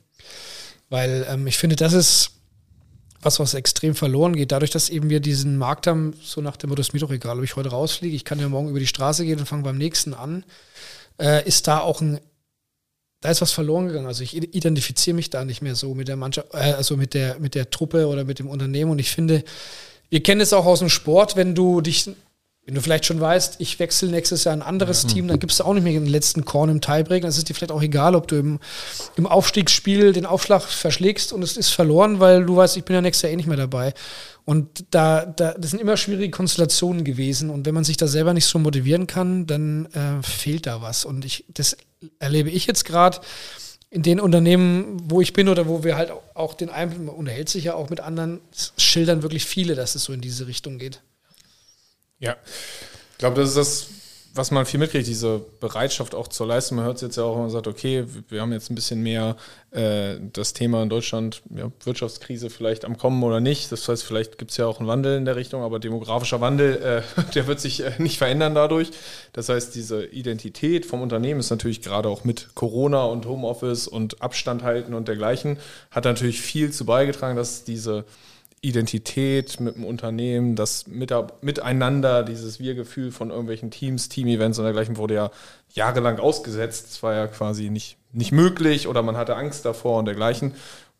Weil 0.89 1.25
ähm, 1.29 1.47
ich 1.47 1.57
finde, 1.57 1.77
das 1.77 1.93
ist 1.93 2.31
was, 3.21 3.39
was 3.39 3.53
extrem 3.53 3.95
verloren 3.95 4.35
geht. 4.35 4.51
Dadurch, 4.51 4.71
dass 4.71 4.89
eben 4.89 5.09
wir 5.09 5.21
diesen 5.21 5.57
Markt 5.57 5.87
haben, 5.87 6.13
so 6.21 6.41
nach 6.41 6.57
dem 6.57 6.69
Motto, 6.69 6.81
ist 6.81 6.93
mir 6.93 6.99
doch 6.99 7.11
egal, 7.11 7.37
ob 7.37 7.43
ich 7.45 7.55
heute 7.55 7.69
rausfliege, 7.69 8.15
ich 8.15 8.25
kann 8.25 8.39
ja 8.39 8.49
morgen 8.49 8.69
über 8.69 8.79
die 8.79 8.87
Straße 8.87 9.23
gehen 9.23 9.39
und 9.39 9.45
fange 9.45 9.63
beim 9.63 9.77
nächsten 9.77 10.13
an, 10.13 10.43
äh, 11.21 11.47
ist 11.47 11.67
da 11.67 11.79
auch 11.79 12.01
ein 12.01 12.19
da 13.23 13.29
ist 13.29 13.41
was 13.41 13.53
verloren 13.53 13.87
gegangen. 13.87 14.05
Also 14.05 14.21
ich 14.21 14.35
identifiziere 14.35 15.15
mich 15.15 15.29
da 15.29 15.45
nicht 15.45 15.61
mehr 15.61 15.75
so 15.75 15.95
mit 15.95 16.09
der 16.09 16.17
Mannschaft, 16.17 16.53
äh, 16.53 16.73
also 16.73 16.97
mit 16.97 17.13
der, 17.13 17.39
mit 17.39 17.55
der 17.55 17.69
Truppe 17.69 18.07
oder 18.07 18.25
mit 18.25 18.37
dem 18.37 18.47
Unternehmen. 18.47 18.91
Und 18.91 18.99
ich 18.99 19.11
finde, 19.11 19.43
wir 20.09 20.21
kennen 20.21 20.41
es 20.41 20.51
auch 20.51 20.65
aus 20.65 20.79
dem 20.79 20.89
Sport, 20.89 21.37
wenn 21.37 21.55
du 21.55 21.79
dich, 21.79 22.09
wenn 22.65 22.75
du 22.75 22.81
vielleicht 22.81 23.05
schon 23.05 23.19
weißt, 23.19 23.55
ich 23.59 23.77
wechsle 23.79 24.09
nächstes 24.09 24.45
Jahr 24.45 24.53
ein 24.53 24.61
anderes 24.61 25.03
ja. 25.03 25.09
Team, 25.09 25.27
dann 25.27 25.37
gibst 25.37 25.59
du 25.59 25.65
auch 25.65 25.73
nicht 25.73 25.83
mehr 25.83 25.93
den 25.93 26.05
letzten 26.05 26.45
Korn 26.45 26.69
im 26.69 26.79
Tiebreak. 26.79 27.21
Dann 27.21 27.29
ist 27.29 27.37
es 27.37 27.43
dir 27.43 27.53
vielleicht 27.53 27.73
auch 27.73 27.81
egal, 27.81 28.15
ob 28.15 28.27
du 28.29 28.37
im, 28.37 28.59
im 29.17 29.27
Aufstiegsspiel 29.27 30.13
den 30.13 30.25
Aufschlag 30.25 30.61
verschlägst 30.61 31.33
und 31.33 31.43
es 31.43 31.57
ist 31.57 31.71
verloren, 31.71 32.21
weil 32.21 32.45
du 32.45 32.55
weißt, 32.55 32.77
ich 32.77 32.85
bin 32.85 32.93
ja 32.93 33.01
nächstes 33.01 33.23
Jahr 33.23 33.33
eh 33.33 33.35
nicht 33.35 33.47
mehr 33.47 33.57
dabei. 33.57 33.93
Und 34.45 34.85
da, 34.91 35.25
da, 35.25 35.53
das 35.53 35.71
sind 35.71 35.81
immer 35.81 35.97
schwierige 35.97 36.31
Konstellationen 36.31 37.03
gewesen. 37.03 37.49
Und 37.49 37.65
wenn 37.65 37.75
man 37.75 37.83
sich 37.83 37.97
da 37.97 38.07
selber 38.07 38.33
nicht 38.33 38.45
so 38.45 38.59
motivieren 38.59 39.07
kann, 39.07 39.45
dann 39.45 39.87
äh, 39.87 40.23
fehlt 40.23 40.65
da 40.65 40.81
was. 40.81 41.03
Und 41.03 41.25
ich, 41.25 41.43
das 41.53 41.75
erlebe 42.19 42.49
ich 42.49 42.65
jetzt 42.65 42.85
gerade 42.85 43.19
in 43.89 44.03
den 44.03 44.21
Unternehmen, 44.21 44.97
wo 45.03 45.19
ich 45.19 45.33
bin 45.33 45.49
oder 45.49 45.67
wo 45.67 45.83
wir 45.83 45.97
halt 45.97 46.11
auch 46.33 46.53
den 46.53 46.69
Einblick, 46.69 47.01
man 47.01 47.15
unterhält 47.15 47.49
sich 47.49 47.65
ja 47.65 47.75
auch 47.75 47.89
mit 47.89 47.99
anderen, 47.99 48.39
schildern 48.77 49.21
wirklich 49.21 49.45
viele, 49.45 49.75
dass 49.75 49.95
es 49.95 50.05
so 50.05 50.13
in 50.13 50.21
diese 50.21 50.47
Richtung 50.47 50.77
geht. 50.77 51.01
Ja, 52.23 52.37
ich 53.11 53.17
glaube, 53.17 53.41
das 53.41 53.49
ist 53.49 53.57
das 53.57 53.87
was 54.35 54.49
man 54.49 54.65
viel 54.65 54.79
mitkriegt, 54.79 55.05
diese 55.05 55.41
Bereitschaft 55.59 56.15
auch 56.15 56.27
zur 56.27 56.47
Leistung. 56.47 56.77
Man 56.77 56.85
hört 56.85 56.95
es 56.95 57.03
jetzt 57.03 57.17
ja 57.17 57.23
auch, 57.23 57.35
wenn 57.35 57.43
man 57.43 57.51
sagt, 57.51 57.67
okay, 57.67 58.05
wir 58.29 58.41
haben 58.41 58.51
jetzt 58.51 58.71
ein 58.71 58.75
bisschen 58.75 59.03
mehr 59.03 59.35
äh, 59.69 60.15
das 60.33 60.53
Thema 60.53 60.81
in 60.81 60.89
Deutschland, 60.89 61.43
ja, 61.55 61.71
Wirtschaftskrise 61.83 62.49
vielleicht 62.49 62.83
am 62.83 62.97
Kommen 62.97 63.21
oder 63.21 63.39
nicht. 63.39 63.71
Das 63.71 63.87
heißt, 63.87 64.03
vielleicht 64.03 64.39
gibt 64.39 64.49
es 64.49 64.57
ja 64.57 64.65
auch 64.65 64.79
einen 64.79 64.87
Wandel 64.87 65.17
in 65.17 65.25
der 65.25 65.35
Richtung, 65.35 65.61
aber 65.61 65.77
demografischer 65.77 66.41
Wandel, 66.41 66.81
äh, 66.81 67.21
der 67.35 67.45
wird 67.45 67.59
sich 67.59 67.83
äh, 67.83 67.91
nicht 67.99 68.17
verändern 68.17 68.55
dadurch. 68.55 68.89
Das 69.33 69.49
heißt, 69.49 69.75
diese 69.75 70.03
Identität 70.05 70.87
vom 70.87 71.03
Unternehmen 71.03 71.39
ist 71.39 71.51
natürlich 71.51 71.83
gerade 71.83 72.09
auch 72.09 72.23
mit 72.23 72.55
Corona 72.55 73.03
und 73.05 73.27
Homeoffice 73.27 73.87
und 73.87 74.23
Abstand 74.23 74.63
halten 74.63 74.95
und 74.95 75.07
dergleichen, 75.07 75.59
hat 75.91 76.05
natürlich 76.05 76.41
viel 76.41 76.71
zu 76.71 76.85
beigetragen, 76.85 77.35
dass 77.35 77.65
diese 77.65 78.03
Identität 78.63 79.59
mit 79.59 79.75
dem 79.75 79.83
Unternehmen, 79.83 80.55
das 80.55 80.85
Miteinander, 80.87 82.23
dieses 82.23 82.59
Wir-Gefühl 82.59 83.11
von 83.11 83.29
irgendwelchen 83.29 83.71
Teams, 83.71 84.07
Team-Events 84.07 84.57
und 84.57 84.63
dergleichen 84.63 84.95
wurde 84.95 85.15
ja 85.15 85.31
jahrelang 85.73 86.17
ausgesetzt. 86.17 86.87
Es 86.89 87.03
war 87.03 87.13
ja 87.13 87.27
quasi 87.27 87.69
nicht, 87.69 87.97
nicht 88.13 88.31
möglich 88.31 88.87
oder 88.87 89.01
man 89.01 89.17
hatte 89.17 89.35
Angst 89.35 89.65
davor 89.65 89.99
und 89.99 90.05
dergleichen. 90.05 90.53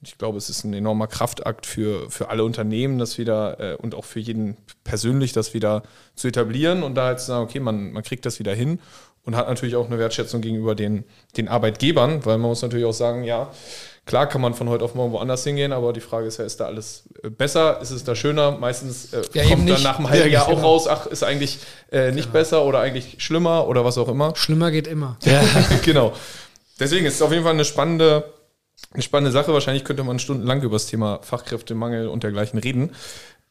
Ich 0.03 0.17
glaube, 0.17 0.37
es 0.37 0.49
ist 0.49 0.63
ein 0.63 0.73
enormer 0.73 1.07
Kraftakt 1.07 1.65
für, 1.65 2.09
für 2.09 2.29
alle 2.29 2.43
Unternehmen, 2.43 2.99
das 2.99 3.17
wieder 3.17 3.59
äh, 3.59 3.75
und 3.75 3.95
auch 3.95 4.05
für 4.05 4.19
jeden 4.19 4.57
persönlich, 4.83 5.33
das 5.33 5.53
wieder 5.53 5.83
zu 6.15 6.27
etablieren 6.27 6.83
und 6.83 6.95
da 6.95 7.05
halt 7.05 7.19
zu 7.19 7.27
sagen, 7.27 7.43
okay, 7.43 7.59
man, 7.59 7.91
man 7.91 8.03
kriegt 8.03 8.25
das 8.25 8.39
wieder 8.39 8.53
hin 8.53 8.79
und 9.25 9.35
hat 9.35 9.47
natürlich 9.47 9.75
auch 9.75 9.87
eine 9.87 9.99
Wertschätzung 9.99 10.41
gegenüber 10.41 10.75
den, 10.75 11.05
den 11.37 11.47
Arbeitgebern, 11.47 12.25
weil 12.25 12.37
man 12.37 12.49
muss 12.49 12.61
natürlich 12.61 12.85
auch 12.85 12.93
sagen, 12.93 13.23
ja, 13.23 13.51
Klar 14.05 14.27
kann 14.27 14.41
man 14.41 14.53
von 14.53 14.67
heute 14.67 14.83
auf 14.83 14.95
morgen 14.95 15.13
woanders 15.13 15.45
hingehen, 15.45 15.71
aber 15.71 15.93
die 15.93 16.01
Frage 16.01 16.27
ist 16.27 16.37
ja, 16.37 16.43
ist 16.43 16.59
da 16.59 16.65
alles 16.65 17.05
äh, 17.23 17.29
besser? 17.29 17.79
Ist 17.81 17.91
es 17.91 18.03
da 18.03 18.15
schöner? 18.15 18.51
Meistens 18.51 19.13
äh, 19.13 19.21
ja, 19.33 19.45
kommt 19.45 19.69
dann 19.69 19.81
nach 19.81 19.97
einem 19.97 20.09
halben 20.09 20.29
Jahr 20.29 20.49
auch 20.49 20.61
raus, 20.61 20.87
ach, 20.89 21.05
ist 21.05 21.23
eigentlich 21.23 21.59
äh, 21.89 22.11
nicht 22.11 22.25
genau. 22.25 22.33
besser 22.33 22.65
oder 22.65 22.81
eigentlich 22.81 23.15
schlimmer 23.19 23.65
oder 23.65 23.85
was 23.85 23.97
auch 23.97 24.09
immer. 24.09 24.35
Schlimmer 24.35 24.71
geht 24.71 24.87
immer. 24.87 25.17
Ja, 25.23 25.41
genau. 25.85 26.11
Deswegen 26.81 27.05
ist 27.05 27.15
es 27.15 27.21
auf 27.21 27.31
jeden 27.31 27.43
Fall 27.43 27.53
eine 27.53 27.63
spannende, 27.63 28.25
eine 28.91 29.03
spannende 29.03 29.31
Sache. 29.31 29.53
Wahrscheinlich 29.53 29.83
könnte 29.83 30.03
man 30.03 30.19
stundenlang 30.19 30.61
über 30.61 30.75
das 30.75 30.87
Thema 30.87 31.19
Fachkräftemangel 31.21 32.07
und 32.07 32.23
dergleichen 32.23 32.59
reden. 32.59 32.91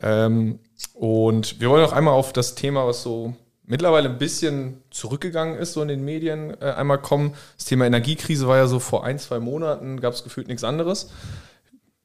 Ähm, 0.00 0.58
und 0.94 1.60
wir 1.60 1.70
wollen 1.70 1.84
auch 1.84 1.92
einmal 1.92 2.14
auf 2.14 2.32
das 2.32 2.54
Thema, 2.54 2.86
was 2.86 3.02
so 3.02 3.34
mittlerweile 3.64 4.08
ein 4.08 4.18
bisschen 4.18 4.82
zurückgegangen 4.90 5.56
ist, 5.56 5.72
so 5.72 5.82
in 5.82 5.88
den 5.88 6.04
Medien 6.04 6.56
äh, 6.60 6.72
einmal 6.72 6.98
kommen. 6.98 7.34
Das 7.56 7.66
Thema 7.66 7.86
Energiekrise 7.86 8.48
war 8.48 8.56
ja 8.56 8.66
so 8.66 8.80
vor 8.80 9.04
ein, 9.04 9.18
zwei 9.18 9.38
Monaten, 9.40 10.00
gab 10.00 10.14
es 10.14 10.24
gefühlt 10.24 10.48
nichts 10.48 10.64
anderes. 10.64 11.10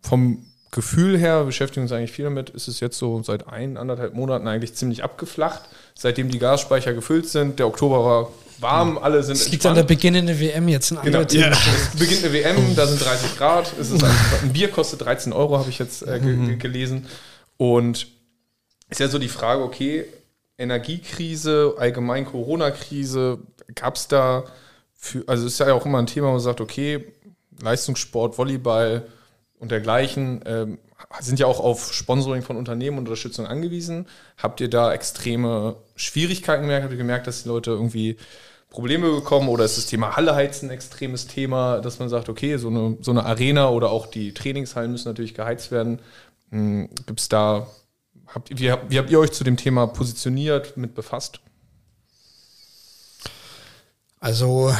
Vom 0.01 0.45
Gefühl 0.71 1.17
her, 1.17 1.43
beschäftigen 1.45 1.83
uns 1.83 1.91
eigentlich 1.91 2.11
viel 2.11 2.25
damit, 2.25 2.49
ist 2.51 2.67
es 2.67 2.79
jetzt 2.79 2.97
so 2.97 3.23
seit 3.23 3.47
ein, 3.47 3.77
anderthalb 3.77 4.13
Monaten 4.13 4.47
eigentlich 4.47 4.75
ziemlich 4.75 5.03
abgeflacht. 5.03 5.63
Seitdem 5.95 6.29
die 6.29 6.39
Gasspeicher 6.39 6.93
gefüllt 6.93 7.27
sind, 7.27 7.59
der 7.59 7.67
Oktober 7.67 8.03
war 8.03 8.31
warm, 8.61 8.97
alle 8.97 9.23
sind. 9.23 9.35
Es 9.35 9.49
liegt 9.49 9.65
an 9.65 9.75
der 9.75 9.83
beginnenden 9.83 10.39
WM 10.39 10.67
jetzt 10.67 10.91
in 10.91 11.01
Genau, 11.01 11.21
ja. 11.21 11.49
es 11.93 11.99
beginnt 11.99 12.23
eine 12.23 12.33
WM, 12.33 12.75
da 12.75 12.87
sind 12.87 13.03
30 13.03 13.37
Grad. 13.37 13.71
Es 13.79 13.91
ist 13.91 14.03
ein, 14.03 14.11
ein 14.43 14.53
Bier 14.53 14.69
kostet 14.69 15.01
13 15.01 15.33
Euro, 15.33 15.57
habe 15.57 15.69
ich 15.69 15.79
jetzt 15.79 16.01
äh, 16.01 16.19
mhm. 16.19 16.59
gelesen. 16.59 17.07
Und 17.57 18.07
ist 18.89 18.99
ja 18.99 19.07
so 19.07 19.19
die 19.19 19.27
Frage, 19.27 19.63
okay, 19.63 20.05
Energiekrise, 20.57 21.75
allgemein 21.77 22.25
Corona-Krise, 22.25 23.39
gab 23.75 23.95
es 23.95 24.07
da, 24.07 24.45
für, 24.93 25.23
also 25.27 25.45
ist 25.45 25.59
ja 25.59 25.73
auch 25.73 25.85
immer 25.85 25.99
ein 25.99 26.07
Thema, 26.07 26.27
wo 26.27 26.31
man 26.31 26.39
sagt, 26.39 26.61
okay, 26.61 27.05
Leistungssport, 27.61 28.37
Volleyball 28.37 29.03
und 29.59 29.71
dergleichen 29.71 30.41
ähm, 30.45 30.77
sind 31.19 31.39
ja 31.39 31.45
auch 31.45 31.59
auf 31.59 31.93
Sponsoring 31.93 32.41
von 32.41 32.57
Unternehmen 32.57 32.97
und 32.97 33.05
Unterstützung 33.05 33.45
angewiesen. 33.45 34.07
Habt 34.37 34.61
ihr 34.61 34.69
da 34.69 34.93
extreme 34.93 35.75
Schwierigkeiten 35.95 36.63
gemerkt? 36.63 36.83
Habt 36.83 36.93
ihr 36.93 36.97
gemerkt, 36.97 37.27
dass 37.27 37.43
die 37.43 37.49
Leute 37.49 37.71
irgendwie 37.71 38.17
Probleme 38.77 39.09
bekommen 39.09 39.49
oder 39.49 39.65
ist 39.65 39.75
das 39.75 39.87
Thema 39.87 40.15
Halle 40.15 40.35
heizen 40.35 40.69
ein 40.69 40.73
extremes 40.73 41.25
Thema, 41.25 41.79
dass 41.79 41.97
man 41.97 42.09
sagt, 42.09 42.29
okay, 42.29 42.57
so 42.57 42.67
eine, 42.67 42.95
so 43.01 43.09
eine 43.09 43.25
Arena 43.25 43.69
oder 43.69 43.89
auch 43.89 44.05
die 44.05 44.35
Trainingshallen 44.35 44.91
müssen 44.91 45.07
natürlich 45.07 45.33
geheizt 45.33 45.71
werden. 45.71 45.97
Hm, 46.51 46.87
Gibt 47.07 47.19
es 47.19 47.27
da 47.27 47.65
Habt, 48.27 48.49
wie, 48.51 48.73
wie 48.89 48.99
habt 48.99 49.09
ihr 49.09 49.19
euch 49.19 49.31
zu 49.31 49.43
dem 49.43 49.57
Thema 49.57 49.87
positioniert, 49.87 50.75
mit 50.75 50.93
befasst? 50.93 51.39
Also 54.19 54.73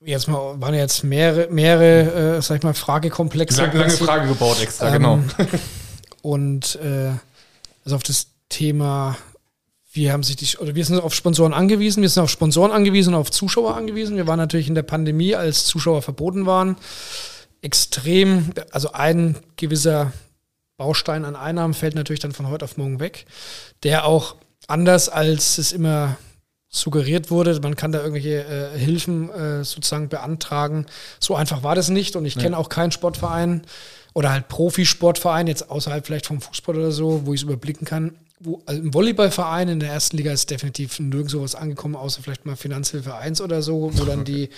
jetzt 0.00 0.28
mal 0.28 0.60
waren 0.60 0.74
jetzt 0.74 1.04
mehrere, 1.04 1.48
mehrere 1.52 2.38
äh, 2.38 2.42
sag 2.42 2.58
ich 2.58 2.62
mal, 2.62 2.74
Fragekomplexe. 2.74 3.62
Lange, 3.62 3.78
lange 3.78 3.92
Frage 3.92 4.28
gebaut 4.28 4.60
extra, 4.62 4.90
genau. 4.90 5.14
ähm, 5.14 5.30
genau. 5.36 5.50
Und 6.22 6.76
äh, 6.76 7.10
also 7.84 7.96
auf 7.96 8.02
das 8.02 8.28
Thema, 8.48 9.16
wir 9.94 10.12
haben 10.12 10.24
sich 10.24 10.36
die, 10.36 10.56
oder 10.58 10.74
wir 10.74 10.84
sind 10.84 11.00
auf 11.00 11.14
Sponsoren 11.14 11.54
angewiesen, 11.54 12.02
wir 12.02 12.08
sind 12.08 12.22
auf 12.22 12.30
Sponsoren 12.30 12.72
angewiesen 12.72 13.14
und 13.14 13.20
auf 13.20 13.30
Zuschauer 13.30 13.76
angewiesen. 13.76 14.16
Wir 14.16 14.26
waren 14.26 14.38
natürlich 14.38 14.68
in 14.68 14.74
der 14.74 14.82
Pandemie, 14.82 15.36
als 15.36 15.66
Zuschauer 15.66 16.02
verboten 16.02 16.46
waren, 16.46 16.76
extrem, 17.62 18.50
also 18.72 18.92
ein 18.92 19.36
gewisser 19.56 20.12
Baustein 20.76 21.24
an 21.24 21.36
Einnahmen 21.36 21.74
fällt 21.74 21.94
natürlich 21.94 22.20
dann 22.20 22.32
von 22.32 22.48
heute 22.48 22.64
auf 22.64 22.76
morgen 22.76 22.98
weg, 22.98 23.26
der 23.84 24.04
auch 24.04 24.34
anders 24.66 25.08
als 25.08 25.58
es 25.58 25.70
immer 25.70 26.16
suggeriert 26.68 27.30
wurde, 27.30 27.60
man 27.60 27.76
kann 27.76 27.92
da 27.92 28.00
irgendwelche 28.00 28.44
äh, 28.44 28.76
Hilfen 28.76 29.30
äh, 29.30 29.62
sozusagen 29.62 30.08
beantragen. 30.08 30.86
So 31.20 31.36
einfach 31.36 31.62
war 31.62 31.76
das 31.76 31.88
nicht 31.88 32.16
und 32.16 32.24
ich 32.24 32.36
kenne 32.36 32.58
auch 32.58 32.68
keinen 32.68 32.90
Sportverein 32.90 33.62
oder 34.12 34.32
halt 34.32 34.48
Profisportverein, 34.48 35.46
jetzt 35.46 35.70
außerhalb 35.70 36.04
vielleicht 36.04 36.26
vom 36.26 36.40
Fußball 36.40 36.76
oder 36.76 36.90
so, 36.90 37.26
wo 37.26 37.32
ich 37.32 37.40
es 37.40 37.44
überblicken 37.44 37.86
kann. 37.86 38.16
Wo, 38.44 38.62
also 38.66 38.80
Im 38.80 38.92
Volleyballverein 38.92 39.68
in 39.68 39.80
der 39.80 39.90
ersten 39.90 40.16
Liga 40.16 40.32
ist 40.32 40.50
definitiv 40.50 41.00
nirgendwo 41.00 41.42
was 41.42 41.54
angekommen, 41.54 41.96
außer 41.96 42.22
vielleicht 42.22 42.44
mal 42.44 42.56
Finanzhilfe 42.56 43.14
1 43.14 43.40
oder 43.40 43.62
so, 43.62 43.90
wo 43.94 44.04
dann 44.04 44.24
die 44.24 44.50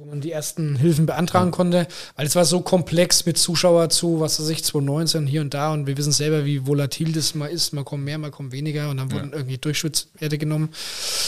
wo 0.00 0.06
man 0.06 0.22
die 0.22 0.32
ersten 0.32 0.76
Hilfen 0.76 1.04
beantragen 1.04 1.50
konnte, 1.50 1.86
weil 2.16 2.26
es 2.26 2.34
war 2.34 2.46
so 2.46 2.62
komplex 2.62 3.26
mit 3.26 3.36
Zuschauer 3.36 3.90
zu, 3.90 4.18
was 4.18 4.40
weiß 4.40 4.48
ich, 4.48 4.64
2019 4.64 5.26
hier 5.26 5.42
und 5.42 5.52
da 5.52 5.72
und 5.72 5.86
wir 5.86 5.96
wissen 5.98 6.12
selber, 6.12 6.46
wie 6.46 6.66
volatil 6.66 7.12
das 7.12 7.34
mal 7.34 7.48
ist, 7.48 7.74
mal 7.74 7.84
kommen 7.84 8.04
mehr, 8.04 8.16
mal 8.16 8.30
kommen 8.30 8.50
weniger 8.50 8.88
und 8.88 8.96
dann 8.96 9.12
wurden 9.12 9.30
ja. 9.30 9.36
irgendwie 9.36 9.58
Durchschnittswerte 9.58 10.38
genommen. 10.38 10.70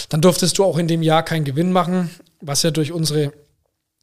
Dann 0.08 0.22
durftest 0.22 0.56
du 0.56 0.64
auch 0.64 0.78
in 0.78 0.88
dem 0.88 1.02
Jahr 1.02 1.22
keinen 1.22 1.44
Gewinn 1.44 1.70
machen, 1.70 2.10
was 2.40 2.62
ja 2.62 2.70
durch 2.70 2.92
unsere 2.92 3.34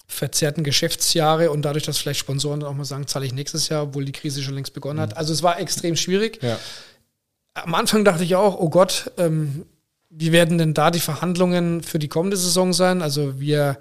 verzerrten 0.05 0.63
Geschäftsjahre 0.63 1.49
und 1.49 1.63
dadurch, 1.63 1.85
dass 1.85 1.97
vielleicht 1.97 2.19
Sponsoren 2.19 2.63
auch 2.63 2.73
mal 2.73 2.85
sagen, 2.85 3.07
zahle 3.07 3.25
ich 3.25 3.33
nächstes 3.33 3.69
Jahr, 3.69 3.83
obwohl 3.83 4.05
die 4.05 4.11
Krise 4.11 4.43
schon 4.43 4.55
längst 4.55 4.73
begonnen 4.73 4.99
hat. 4.99 5.11
Mhm. 5.11 5.17
Also 5.17 5.33
es 5.33 5.41
war 5.41 5.59
extrem 5.59 5.95
schwierig. 5.95 6.43
Ja. 6.43 6.59
Am 7.63 7.75
Anfang 7.75 8.05
dachte 8.05 8.23
ich 8.23 8.35
auch, 8.35 8.59
oh 8.59 8.69
Gott, 8.69 9.11
ähm, 9.17 9.65
wie 10.09 10.31
werden 10.31 10.57
denn 10.57 10.73
da 10.73 10.91
die 10.91 10.99
Verhandlungen 10.99 11.83
für 11.83 11.99
die 11.99 12.07
kommende 12.07 12.37
Saison 12.37 12.73
sein? 12.73 13.01
Also 13.01 13.39
wir 13.39 13.77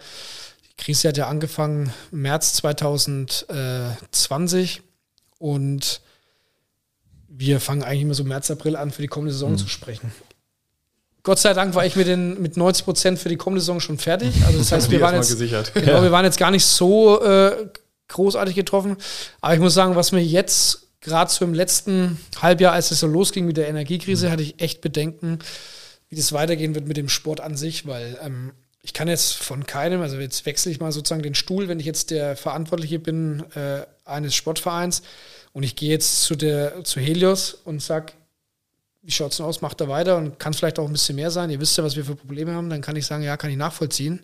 Krise 0.77 1.09
hat 1.09 1.17
ja 1.17 1.29
angefangen 1.29 1.93
März 2.11 2.55
2020 2.55 4.83
und 5.39 6.01
wir 7.29 7.61
fangen 7.61 7.83
eigentlich 7.83 8.03
immer 8.03 8.15
so 8.15 8.25
März, 8.25 8.51
April 8.51 8.77
an, 8.77 8.91
für 8.91 9.03
die 9.03 9.09
kommende 9.09 9.33
Saison 9.33 9.53
mhm. 9.53 9.59
zu 9.59 9.69
sprechen. 9.69 10.13
Gott 11.25 11.39
sei 11.39 11.53
Dank 11.53 11.75
war 11.75 11.85
ich 11.85 11.97
mit, 11.97 12.07
den, 12.07 12.41
mit 12.41 12.57
90 12.57 12.85
Prozent 12.85 13.19
für 13.19 13.29
die 13.29 13.37
kommende 13.37 13.61
Saison 13.61 13.81
schon 13.81 13.99
fertig. 13.99 14.35
Also 14.47 14.59
das 14.59 14.73
heißt, 14.73 14.91
wir 14.91 15.01
waren 15.01 15.17
jetzt, 15.17 15.39
genau, 15.75 16.03
wir 16.03 16.13
waren 16.13 16.25
jetzt 16.25 16.39
gar 16.39 16.51
nicht 16.51 16.65
so 16.65 17.23
äh, 17.23 17.67
großartig 18.09 18.55
getroffen. 18.55 18.97
Aber 19.41 19.55
ich 19.55 19.61
muss 19.61 19.75
sagen, 19.75 19.95
was 19.95 20.13
mir 20.13 20.25
jetzt 20.25 20.88
gerade 21.09 21.31
so 21.31 21.45
im 21.45 21.55
letzten 21.55 22.19
Halbjahr, 22.41 22.73
als 22.73 22.91
es 22.91 23.01
so 23.01 23.07
losging 23.07 23.47
mit 23.47 23.57
der 23.57 23.69
Energiekrise, 23.69 24.29
mhm. 24.29 24.33
hatte 24.33 24.43
ich 24.43 24.61
echt 24.61 24.81
Bedenken, 24.81 25.41
wie 26.09 26.17
das 26.17 26.33
weitergehen 26.33 26.75
wird 26.75 26.87
mit 26.87 26.97
dem 26.97 27.09
Sport 27.09 27.41
an 27.41 27.57
sich, 27.57 27.87
weil 27.87 28.19
ähm, 28.23 28.53
ich 28.83 28.93
kann 28.93 29.09
jetzt 29.09 29.35
von 29.35 29.67
keinem, 29.67 30.01
also 30.01 30.19
jetzt 30.19 30.47
wechsle 30.47 30.71
ich 30.71 30.81
mal 30.81 30.93
sozusagen 30.93 31.23
den 31.23 31.35
Stuhl, 31.35 31.69
wenn 31.69 31.81
ich 31.81 31.87
jetzt 31.87 32.11
der 32.11 32.37
Verantwortliche 32.37 32.99
bin 32.99 33.45
äh, 33.55 33.83
eines 34.05 34.35
Sportvereins 34.35 35.03
und 35.53 35.63
ich 35.63 35.77
gehe 35.77 35.91
jetzt 35.91 36.23
zu 36.23 36.37
der 36.37 36.85
zu 36.85 37.01
Helios 37.01 37.53
und 37.53 37.83
sage, 37.83 38.13
wie 39.03 39.11
schaut 39.11 39.33
es 39.33 39.39
denn 39.39 39.47
aus, 39.47 39.61
macht 39.61 39.81
er 39.81 39.89
weiter 39.89 40.17
und 40.17 40.39
kann 40.39 40.55
vielleicht 40.55 40.79
auch 40.79 40.87
ein 40.87 40.93
bisschen 40.93 41.17
mehr 41.17 41.31
sein. 41.31 41.51
Ihr 41.51 41.61
wisst 41.61 41.77
ja, 41.77 41.85
was 41.85 41.97
wir 41.97 42.05
für 42.05 42.17
Probleme 42.17 42.53
haben, 42.53 42.71
dann 42.71 42.81
kann 42.81 42.97
ich 42.97 43.07
sagen, 43.07 43.23
ja, 43.23 43.37
kann 43.37 43.51
ich 43.51 43.57
nachvollziehen. 43.57 44.21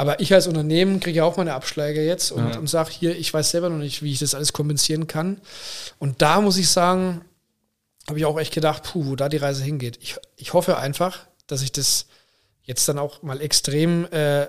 Aber 0.00 0.18
ich 0.18 0.32
als 0.32 0.46
Unternehmen 0.46 0.98
kriege 0.98 1.18
ja 1.18 1.24
auch 1.24 1.36
meine 1.36 1.52
Abschläge 1.52 2.02
jetzt 2.02 2.32
und, 2.32 2.54
ja. 2.54 2.58
und 2.58 2.70
sage 2.70 2.88
hier, 2.90 3.18
ich 3.18 3.34
weiß 3.34 3.50
selber 3.50 3.68
noch 3.68 3.76
nicht, 3.76 4.02
wie 4.02 4.10
ich 4.10 4.18
das 4.18 4.34
alles 4.34 4.54
kompensieren 4.54 5.06
kann. 5.06 5.42
Und 5.98 6.22
da 6.22 6.40
muss 6.40 6.56
ich 6.56 6.70
sagen, 6.70 7.20
habe 8.08 8.18
ich 8.18 8.24
auch 8.24 8.40
echt 8.40 8.54
gedacht, 8.54 8.84
puh, 8.84 9.04
wo 9.04 9.14
da 9.14 9.28
die 9.28 9.36
Reise 9.36 9.62
hingeht. 9.62 9.98
Ich, 10.00 10.16
ich 10.36 10.54
hoffe 10.54 10.78
einfach, 10.78 11.26
dass 11.48 11.60
ich 11.60 11.70
das 11.70 12.06
jetzt 12.62 12.88
dann 12.88 12.98
auch 12.98 13.22
mal 13.22 13.42
extrem 13.42 14.10
äh, 14.10 14.46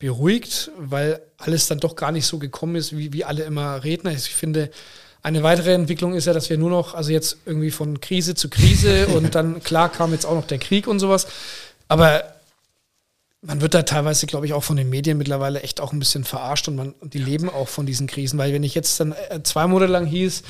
beruhigt, 0.00 0.72
weil 0.78 1.22
alles 1.38 1.68
dann 1.68 1.78
doch 1.78 1.94
gar 1.94 2.10
nicht 2.10 2.26
so 2.26 2.40
gekommen 2.40 2.74
ist, 2.74 2.96
wie, 2.96 3.12
wie 3.12 3.24
alle 3.24 3.44
immer 3.44 3.84
reden. 3.84 4.08
Also 4.08 4.26
ich 4.26 4.34
finde, 4.34 4.72
eine 5.22 5.44
weitere 5.44 5.74
Entwicklung 5.74 6.14
ist 6.14 6.24
ja, 6.24 6.32
dass 6.32 6.50
wir 6.50 6.58
nur 6.58 6.70
noch, 6.70 6.94
also 6.94 7.12
jetzt 7.12 7.36
irgendwie 7.46 7.70
von 7.70 8.00
Krise 8.00 8.34
zu 8.34 8.50
Krise 8.50 9.06
und 9.14 9.36
dann, 9.36 9.62
klar, 9.62 9.92
kam 9.92 10.10
jetzt 10.10 10.26
auch 10.26 10.34
noch 10.34 10.48
der 10.48 10.58
Krieg 10.58 10.88
und 10.88 10.98
sowas. 10.98 11.28
Aber 11.86 12.31
man 13.44 13.60
wird 13.60 13.74
da 13.74 13.82
teilweise, 13.82 14.26
glaube 14.26 14.46
ich, 14.46 14.52
auch 14.52 14.62
von 14.62 14.76
den 14.76 14.88
Medien 14.88 15.18
mittlerweile 15.18 15.62
echt 15.62 15.80
auch 15.80 15.92
ein 15.92 15.98
bisschen 15.98 16.22
verarscht 16.22 16.68
und, 16.68 16.76
man, 16.76 16.94
und 17.00 17.12
die 17.12 17.18
leben 17.18 17.50
auch 17.50 17.68
von 17.68 17.86
diesen 17.86 18.06
Krisen. 18.06 18.38
Weil 18.38 18.52
wenn 18.52 18.62
ich 18.62 18.74
jetzt 18.74 18.98
dann 19.00 19.12
äh, 19.12 19.42
zwei 19.42 19.66
Monate 19.66 19.90
lang 19.90 20.06
hieß, 20.06 20.42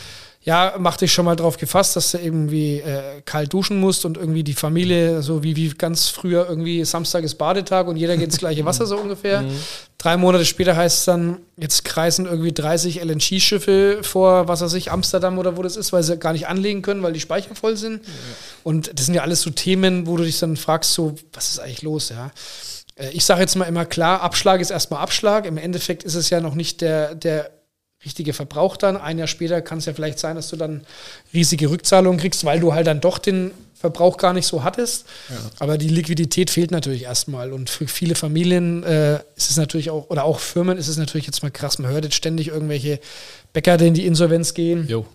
ja, 0.44 0.74
mach 0.78 0.96
dich 0.96 1.12
schon 1.12 1.24
mal 1.24 1.36
drauf 1.36 1.56
gefasst, 1.56 1.94
dass 1.94 2.10
du 2.10 2.18
irgendwie 2.18 2.80
äh, 2.80 3.22
kalt 3.24 3.52
duschen 3.52 3.78
musst 3.78 4.04
und 4.04 4.16
irgendwie 4.18 4.42
die 4.42 4.54
Familie, 4.54 5.22
so 5.22 5.44
wie, 5.44 5.54
wie 5.54 5.68
ganz 5.70 6.08
früher 6.08 6.48
irgendwie 6.48 6.84
Samstag 6.84 7.22
ist 7.22 7.36
Badetag 7.36 7.86
und 7.86 7.96
jeder 7.96 8.16
geht 8.16 8.26
ins 8.26 8.38
gleiche 8.38 8.64
Wasser 8.66 8.84
so 8.84 8.98
ungefähr. 8.98 9.42
Mhm. 9.42 9.56
Drei 9.98 10.16
Monate 10.16 10.44
später 10.44 10.76
heißt 10.76 10.98
es 10.98 11.04
dann, 11.04 11.38
jetzt 11.56 11.84
kreisen 11.84 12.26
irgendwie 12.26 12.52
30 12.52 13.02
LNG-Schiffe 13.04 14.00
vor, 14.02 14.48
was 14.48 14.62
weiß 14.62 14.74
ich, 14.74 14.90
Amsterdam 14.90 15.38
oder 15.38 15.56
wo 15.56 15.62
das 15.62 15.76
ist, 15.76 15.92
weil 15.92 16.02
sie 16.02 16.18
gar 16.18 16.32
nicht 16.32 16.48
anlegen 16.48 16.82
können, 16.82 17.04
weil 17.04 17.12
die 17.12 17.20
Speicher 17.20 17.54
voll 17.54 17.76
sind. 17.76 18.04
Ja. 18.04 18.12
Und 18.64 18.98
das 18.98 19.06
sind 19.06 19.14
ja 19.14 19.22
alles 19.22 19.42
so 19.42 19.50
Themen, 19.50 20.08
wo 20.08 20.16
du 20.16 20.24
dich 20.24 20.40
dann 20.40 20.56
fragst, 20.56 20.92
so, 20.92 21.14
was 21.32 21.50
ist 21.50 21.60
eigentlich 21.60 21.82
los, 21.82 22.08
ja. 22.08 22.32
Äh, 22.96 23.10
ich 23.10 23.24
sage 23.24 23.40
jetzt 23.40 23.56
mal 23.56 23.64
immer 23.64 23.84
klar, 23.84 24.20
Abschlag 24.20 24.60
ist 24.60 24.70
erstmal 24.70 25.00
Abschlag. 25.00 25.46
Im 25.46 25.56
Endeffekt 25.56 26.02
ist 26.04 26.14
es 26.14 26.30
ja 26.30 26.40
noch 26.40 26.54
nicht 26.54 26.80
der, 26.80 27.14
der 27.14 27.50
richtige 28.04 28.32
Verbrauch 28.32 28.76
dann. 28.76 28.96
Ein 28.96 29.18
Jahr 29.18 29.28
später 29.28 29.62
kann 29.62 29.78
es 29.78 29.86
ja 29.86 29.94
vielleicht 29.94 30.18
sein, 30.18 30.36
dass 30.36 30.48
du 30.48 30.56
dann 30.56 30.82
riesige 31.32 31.70
Rückzahlungen 31.70 32.18
kriegst, 32.18 32.44
weil 32.44 32.60
du 32.60 32.74
halt 32.74 32.86
dann 32.86 33.00
doch 33.00 33.18
den 33.18 33.52
Verbrauch 33.74 34.16
gar 34.16 34.32
nicht 34.32 34.46
so 34.46 34.64
hattest. 34.64 35.06
Ja. 35.28 35.36
Aber 35.58 35.78
die 35.78 35.88
Liquidität 35.88 36.50
fehlt 36.50 36.70
natürlich 36.70 37.02
erstmal. 37.02 37.52
Und 37.52 37.70
für 37.70 37.86
viele 37.86 38.14
Familien 38.14 38.82
äh, 38.84 39.16
ist 39.36 39.50
es 39.50 39.56
natürlich 39.56 39.90
auch, 39.90 40.08
oder 40.10 40.24
auch 40.24 40.40
Firmen 40.40 40.78
ist 40.78 40.88
es 40.88 40.96
natürlich 40.96 41.26
jetzt 41.26 41.42
mal 41.42 41.50
krass. 41.50 41.78
Man 41.78 41.90
hört 41.90 42.04
jetzt 42.04 42.14
ständig 42.14 42.48
irgendwelche 42.48 43.00
Bäcker, 43.52 43.76
die 43.76 43.88
in 43.88 43.94
die 43.94 44.06
Insolvenz 44.06 44.54
gehen. 44.54 44.86
Jo 44.88 45.06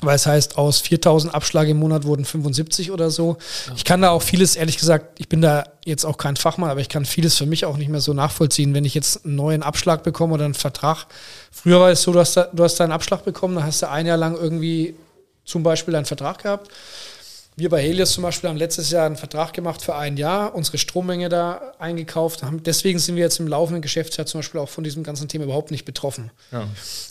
weil 0.00 0.16
es 0.16 0.26
heißt, 0.26 0.58
aus 0.58 0.80
4000 0.80 1.34
Abschlag 1.34 1.66
im 1.68 1.78
Monat 1.78 2.04
wurden 2.04 2.24
75 2.24 2.90
oder 2.92 3.10
so. 3.10 3.36
Ja. 3.66 3.72
Ich 3.76 3.84
kann 3.84 4.00
da 4.00 4.10
auch 4.10 4.22
vieles, 4.22 4.54
ehrlich 4.54 4.78
gesagt, 4.78 5.18
ich 5.18 5.28
bin 5.28 5.40
da 5.42 5.64
jetzt 5.84 6.04
auch 6.04 6.18
kein 6.18 6.36
Fachmann, 6.36 6.70
aber 6.70 6.80
ich 6.80 6.88
kann 6.88 7.04
vieles 7.04 7.36
für 7.36 7.46
mich 7.46 7.64
auch 7.64 7.76
nicht 7.76 7.88
mehr 7.88 8.00
so 8.00 8.12
nachvollziehen, 8.12 8.74
wenn 8.74 8.84
ich 8.84 8.94
jetzt 8.94 9.24
einen 9.24 9.34
neuen 9.34 9.62
Abschlag 9.62 10.04
bekomme 10.04 10.34
oder 10.34 10.44
einen 10.44 10.54
Vertrag. 10.54 11.06
Früher 11.50 11.80
war 11.80 11.90
es 11.90 12.02
so, 12.02 12.12
du 12.12 12.20
hast, 12.20 12.36
da, 12.36 12.48
du 12.52 12.62
hast 12.62 12.76
deinen 12.78 12.92
Abschlag 12.92 13.24
bekommen, 13.24 13.56
dann 13.56 13.64
hast 13.64 13.82
du 13.82 13.90
ein 13.90 14.06
Jahr 14.06 14.16
lang 14.16 14.36
irgendwie 14.36 14.94
zum 15.44 15.62
Beispiel 15.62 15.96
einen 15.96 16.06
Vertrag 16.06 16.42
gehabt 16.42 16.70
wir 17.58 17.70
bei 17.70 17.82
Helios 17.82 18.12
zum 18.12 18.22
Beispiel 18.22 18.48
haben 18.48 18.56
letztes 18.56 18.90
Jahr 18.90 19.04
einen 19.04 19.16
Vertrag 19.16 19.52
gemacht 19.52 19.82
für 19.82 19.96
ein 19.96 20.16
Jahr, 20.16 20.54
unsere 20.54 20.78
Strommenge 20.78 21.28
da 21.28 21.74
eingekauft. 21.80 22.44
Haben, 22.44 22.62
deswegen 22.62 23.00
sind 23.00 23.16
wir 23.16 23.22
jetzt 23.24 23.40
im 23.40 23.48
laufenden 23.48 23.82
Geschäftsjahr 23.82 24.26
zum 24.26 24.38
Beispiel 24.38 24.60
auch 24.60 24.68
von 24.68 24.84
diesem 24.84 25.02
ganzen 25.02 25.26
Thema 25.28 25.44
überhaupt 25.44 25.72
nicht 25.72 25.84
betroffen. 25.84 26.30
Ja. 26.52 26.68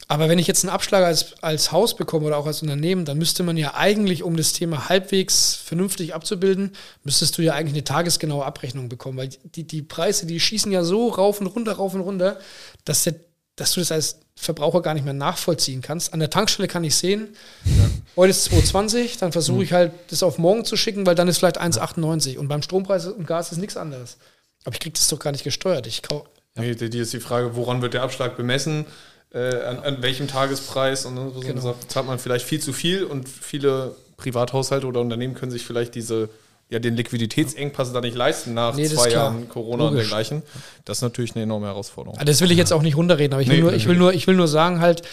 Aber 0.07 0.29
wenn 0.29 0.39
ich 0.39 0.47
jetzt 0.47 0.63
einen 0.63 0.73
Abschlag 0.73 1.03
als, 1.03 1.35
als 1.41 1.73
Haus 1.73 1.97
bekomme 1.97 2.27
oder 2.27 2.37
auch 2.37 2.47
als 2.47 2.61
Unternehmen, 2.61 3.03
dann 3.03 3.17
müsste 3.17 3.43
man 3.43 3.57
ja 3.57 3.73
eigentlich, 3.75 4.23
um 4.23 4.37
das 4.37 4.53
Thema 4.53 4.87
halbwegs 4.87 5.55
vernünftig 5.55 6.15
abzubilden, 6.15 6.71
müsstest 7.03 7.37
du 7.37 7.41
ja 7.41 7.53
eigentlich 7.53 7.73
eine 7.73 7.83
tagesgenaue 7.83 8.45
Abrechnung 8.45 8.87
bekommen. 8.87 9.17
Weil 9.17 9.29
die, 9.43 9.67
die 9.67 9.81
Preise, 9.81 10.25
die 10.25 10.39
schießen 10.39 10.71
ja 10.71 10.83
so 10.83 11.09
rauf 11.09 11.41
und 11.41 11.47
runter, 11.47 11.73
rauf 11.73 11.93
und 11.93 12.01
runter, 12.01 12.39
dass 12.85 13.03
der 13.03 13.15
dass 13.57 13.73
du 13.73 13.81
das 13.81 13.91
als 13.91 14.19
Verbraucher 14.35 14.81
gar 14.81 14.93
nicht 14.93 15.03
mehr 15.03 15.13
nachvollziehen 15.13 15.81
kannst. 15.81 16.13
An 16.13 16.19
der 16.19 16.29
Tankstelle 16.29 16.67
kann 16.67 16.83
ich 16.83 16.95
sehen, 16.95 17.35
ja. 17.65 17.89
heute 18.15 18.29
ist 18.29 18.49
2,20, 18.49 19.19
dann 19.19 19.31
versuche 19.31 19.63
ich 19.63 19.73
halt 19.73 19.91
das 20.09 20.23
auf 20.23 20.37
morgen 20.37 20.63
zu 20.63 20.77
schicken, 20.77 21.05
weil 21.05 21.15
dann 21.15 21.27
ist 21.27 21.39
vielleicht 21.39 21.59
1,98 21.59 22.37
und 22.37 22.47
beim 22.47 22.61
Strompreis 22.61 23.07
und 23.07 23.25
Gas 23.25 23.51
ist 23.51 23.57
nichts 23.57 23.75
anderes. 23.75 24.17
Aber 24.63 24.73
ich 24.73 24.79
kriege 24.79 24.93
das 24.93 25.07
doch 25.07 25.19
gar 25.19 25.31
nicht 25.31 25.43
gesteuert. 25.43 25.87
Ich 25.87 26.03
kau 26.03 26.25
ja. 26.55 26.63
nee, 26.63 26.75
die 26.75 26.99
ist 26.99 27.13
die 27.13 27.19
Frage, 27.19 27.55
woran 27.55 27.81
wird 27.81 27.95
der 27.95 28.03
Abschlag 28.03 28.37
bemessen? 28.37 28.85
Äh, 29.33 29.55
an, 29.63 29.79
an, 29.79 30.01
welchem 30.01 30.27
Tagespreis 30.27 31.05
und 31.05 31.15
so 31.33 31.39
genau. 31.41 31.59
sagt, 31.59 31.91
zahlt 31.91 32.07
man 32.07 32.17
vielleicht 32.17 32.45
viel 32.45 32.61
zu 32.61 32.71
viel 32.71 33.03
und 33.03 33.27
viele 33.27 33.95
Privathaushalte 34.15 34.87
oder 34.87 35.01
Unternehmen 35.01 35.33
können 35.33 35.51
sich 35.51 35.65
vielleicht 35.65 35.95
diese 35.95 36.29
ja 36.69 36.79
den 36.79 36.95
Liquiditätsengpass 36.95 37.93
da 37.93 38.01
nicht 38.01 38.15
leisten 38.15 38.53
nach 38.53 38.75
nee, 38.75 38.87
zwei 38.87 39.09
Jahren 39.09 39.47
Corona 39.49 39.85
Logisch. 39.85 39.89
und 39.89 39.97
dergleichen. 39.97 40.43
Das 40.85 40.97
ist 40.97 41.01
natürlich 41.01 41.35
eine 41.35 41.43
enorme 41.43 41.67
Herausforderung. 41.67 42.19
Das 42.23 42.41
will 42.41 42.51
ich 42.51 42.57
jetzt 42.57 42.73
auch 42.73 42.81
nicht 42.81 42.97
runterreden, 42.97 43.33
aber 43.33 43.41
ich 43.41 43.49
will, 43.49 43.57
nee, 43.57 43.61
nur, 43.61 43.73
ich 43.73 43.87
will, 43.87 43.95
nur, 43.95 44.13
ich 44.13 44.27
will 44.27 44.35
nur 44.35 44.47
sagen 44.47 44.81
halt, 44.81 45.03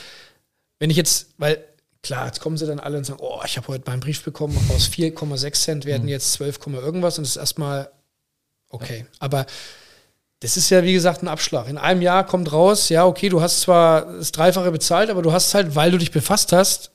wenn 0.78 0.90
ich 0.90 0.96
jetzt, 0.96 1.28
weil 1.38 1.64
klar, 2.02 2.26
jetzt 2.26 2.40
kommen 2.40 2.56
sie 2.56 2.66
dann 2.66 2.80
alle 2.80 2.98
und 2.98 3.04
sagen, 3.04 3.20
oh, 3.22 3.40
ich 3.44 3.56
habe 3.56 3.68
heute 3.68 3.84
meinen 3.88 4.00
Brief 4.00 4.22
bekommen, 4.22 4.56
aus 4.74 4.88
4,6 4.88 5.52
Cent 5.52 5.84
werden 5.84 6.02
mhm. 6.02 6.08
jetzt 6.08 6.32
12, 6.34 6.58
irgendwas 6.66 7.18
und 7.18 7.24
das 7.24 7.30
ist 7.32 7.36
erstmal 7.36 7.90
okay. 8.68 9.06
Aber 9.20 9.46
das 10.40 10.56
ist 10.56 10.68
ja, 10.70 10.82
wie 10.82 10.92
gesagt, 10.92 11.22
ein 11.22 11.28
Abschlag. 11.28 11.68
In 11.68 11.78
einem 11.78 12.02
Jahr 12.02 12.26
kommt 12.26 12.52
raus, 12.52 12.88
ja, 12.88 13.06
okay, 13.06 13.28
du 13.28 13.40
hast 13.40 13.62
zwar 13.62 14.04
das 14.18 14.32
Dreifache 14.32 14.70
bezahlt, 14.72 15.08
aber 15.08 15.22
du 15.22 15.32
hast 15.32 15.54
halt, 15.54 15.74
weil 15.74 15.90
du 15.90 15.98
dich 15.98 16.10
befasst 16.10 16.52
hast, 16.52 16.90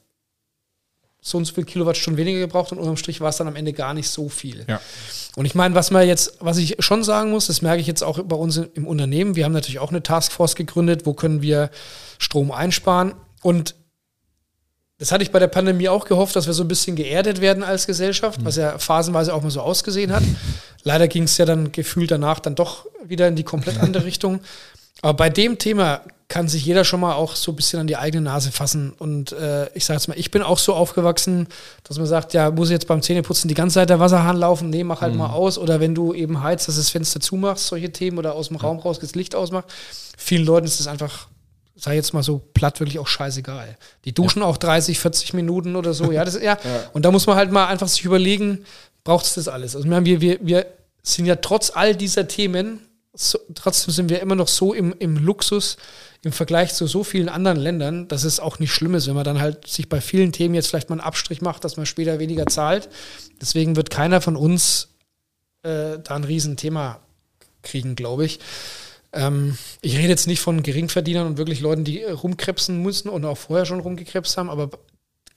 so 1.21 1.37
und 1.37 1.45
so 1.45 1.53
viel 1.53 1.65
Kilowattstunden 1.65 2.17
weniger 2.17 2.39
gebraucht 2.39 2.71
und 2.71 2.77
unterm 2.77 2.97
Strich 2.97 3.19
war 3.21 3.29
es 3.29 3.37
dann 3.37 3.47
am 3.47 3.55
Ende 3.55 3.73
gar 3.73 3.93
nicht 3.93 4.09
so 4.09 4.29
viel. 4.29 4.65
Ja. 4.67 4.79
Und 5.35 5.45
ich 5.45 5.55
meine, 5.55 5.75
was 5.75 5.91
man 5.91 6.07
jetzt, 6.07 6.37
was 6.39 6.57
ich 6.57 6.77
schon 6.79 7.03
sagen 7.03 7.31
muss, 7.31 7.47
das 7.47 7.61
merke 7.61 7.81
ich 7.81 7.87
jetzt 7.87 8.03
auch 8.03 8.21
bei 8.23 8.35
uns 8.35 8.57
im 8.57 8.87
Unternehmen. 8.87 9.35
Wir 9.35 9.45
haben 9.45 9.51
natürlich 9.51 9.79
auch 9.79 9.89
eine 9.89 10.01
Taskforce 10.01 10.55
gegründet, 10.55 11.05
wo 11.05 11.13
können 11.13 11.41
wir 11.41 11.69
Strom 12.17 12.51
einsparen. 12.51 13.13
Und 13.41 13.75
das 14.97 15.11
hatte 15.11 15.23
ich 15.23 15.31
bei 15.31 15.39
der 15.39 15.47
Pandemie 15.47 15.87
auch 15.87 16.05
gehofft, 16.05 16.35
dass 16.35 16.45
wir 16.45 16.53
so 16.53 16.63
ein 16.63 16.67
bisschen 16.67 16.95
geerdet 16.95 17.39
werden 17.41 17.63
als 17.63 17.87
Gesellschaft, 17.87 18.41
mhm. 18.41 18.45
was 18.45 18.57
ja 18.57 18.77
phasenweise 18.77 19.33
auch 19.33 19.41
mal 19.41 19.51
so 19.51 19.61
ausgesehen 19.61 20.13
hat. 20.13 20.23
Leider 20.83 21.07
ging 21.07 21.23
es 21.23 21.37
ja 21.37 21.45
dann 21.45 21.71
gefühlt 21.71 22.11
danach 22.11 22.39
dann 22.39 22.55
doch 22.55 22.85
wieder 23.03 23.27
in 23.27 23.35
die 23.35 23.43
komplett 23.43 23.79
andere 23.79 24.03
Richtung. 24.05 24.41
Aber 25.01 25.13
bei 25.13 25.29
dem 25.29 25.57
Thema 25.57 26.01
kann 26.29 26.47
sich 26.47 26.63
jeder 26.63 26.85
schon 26.85 26.99
mal 26.99 27.15
auch 27.15 27.35
so 27.35 27.51
ein 27.51 27.55
bisschen 27.55 27.79
an 27.79 27.87
die 27.87 27.97
eigene 27.97 28.21
Nase 28.21 28.51
fassen. 28.51 28.93
Und 28.93 29.31
äh, 29.31 29.67
ich 29.73 29.83
sage 29.83 29.97
jetzt 29.97 30.07
mal, 30.07 30.17
ich 30.17 30.29
bin 30.29 30.43
auch 30.43 30.59
so 30.59 30.75
aufgewachsen, 30.75 31.47
dass 31.83 31.97
man 31.97 32.05
sagt, 32.05 32.33
ja, 32.33 32.51
muss 32.51 32.69
jetzt 32.69 32.85
beim 32.85 33.01
Zähneputzen 33.01 33.47
die 33.47 33.55
ganze 33.55 33.75
Zeit 33.75 33.89
der 33.89 33.99
Wasserhahn 33.99 34.37
laufen? 34.37 34.69
Nee, 34.69 34.83
mach 34.83 35.01
halt 35.01 35.13
mhm. 35.13 35.19
mal 35.19 35.31
aus. 35.31 35.57
Oder 35.57 35.79
wenn 35.79 35.95
du 35.95 36.13
eben 36.13 36.43
heizt, 36.43 36.67
dass 36.67 36.75
das 36.75 36.91
Fenster 36.91 37.19
zumachst, 37.19 37.65
solche 37.65 37.91
Themen, 37.91 38.19
oder 38.19 38.35
aus 38.35 38.49
dem 38.49 38.57
Raum 38.57 38.77
raus 38.77 38.99
das 38.99 39.15
Licht 39.15 39.33
ausmacht. 39.33 39.65
Vielen 40.17 40.45
Leuten 40.45 40.67
ist 40.67 40.79
das 40.79 40.85
einfach, 40.85 41.29
sei 41.75 41.95
jetzt 41.95 42.13
mal 42.13 42.21
so 42.21 42.39
platt, 42.53 42.79
wirklich 42.79 42.99
auch 42.99 43.07
scheißegal. 43.07 43.75
Die 44.05 44.13
duschen 44.13 44.43
ja. 44.43 44.47
auch 44.47 44.57
30, 44.57 44.99
40 44.99 45.33
Minuten 45.33 45.75
oder 45.75 45.95
so. 45.95 46.11
Ja, 46.11 46.25
das, 46.25 46.35
ja. 46.35 46.41
ja. 46.43 46.57
Und 46.93 47.05
da 47.05 47.11
muss 47.11 47.25
man 47.25 47.37
halt 47.37 47.51
mal 47.51 47.65
einfach 47.65 47.87
sich 47.87 48.05
überlegen, 48.05 48.65
braucht 49.03 49.25
es 49.25 49.33
das 49.33 49.47
alles? 49.47 49.75
Also 49.75 49.89
wir, 49.89 50.21
wir, 50.21 50.37
wir 50.43 50.67
sind 51.01 51.25
ja 51.25 51.37
trotz 51.37 51.71
all 51.73 51.95
dieser 51.95 52.27
Themen, 52.27 52.81
so, 53.15 53.39
trotzdem 53.55 53.91
sind 53.91 54.09
wir 54.11 54.21
immer 54.21 54.35
noch 54.35 54.47
so 54.47 54.75
im, 54.75 54.93
im 54.99 55.17
Luxus, 55.17 55.77
im 56.23 56.31
Vergleich 56.31 56.73
zu 56.73 56.85
so 56.85 57.03
vielen 57.03 57.29
anderen 57.29 57.57
Ländern, 57.57 58.07
dass 58.07 58.23
es 58.23 58.39
auch 58.39 58.59
nicht 58.59 58.73
schlimm 58.73 58.95
ist, 58.95 59.07
wenn 59.07 59.15
man 59.15 59.23
dann 59.23 59.39
halt 59.39 59.67
sich 59.67 59.87
bei 59.87 60.01
vielen 60.01 60.31
Themen 60.31 60.53
jetzt 60.53 60.67
vielleicht 60.67 60.89
mal 60.89 60.95
einen 60.95 61.07
Abstrich 61.07 61.41
macht, 61.41 61.63
dass 61.63 61.77
man 61.77 61.85
später 61.85 62.19
weniger 62.19 62.45
zahlt. 62.45 62.89
Deswegen 63.41 63.75
wird 63.75 63.89
keiner 63.89 64.19
von 64.19 64.35
uns 64.35 64.89
äh, 65.63 65.97
da 65.99 66.15
ein 66.15 66.25
Riesenthema 66.25 66.99
kriegen, 67.61 67.95
glaube 67.95 68.25
ich. 68.25 68.39
Ähm, 69.13 69.57
ich 69.81 69.97
rede 69.97 70.09
jetzt 70.09 70.27
nicht 70.27 70.41
von 70.41 70.61
Geringverdienern 70.61 71.25
und 71.25 71.37
wirklich 71.37 71.61
Leuten, 71.61 71.83
die 71.83 72.03
rumkrebsen 72.03 72.81
müssen 72.81 73.09
und 73.09 73.25
auch 73.25 73.37
vorher 73.37 73.65
schon 73.65 73.79
rumgekrebst 73.79 74.37
haben, 74.37 74.49
aber 74.49 74.69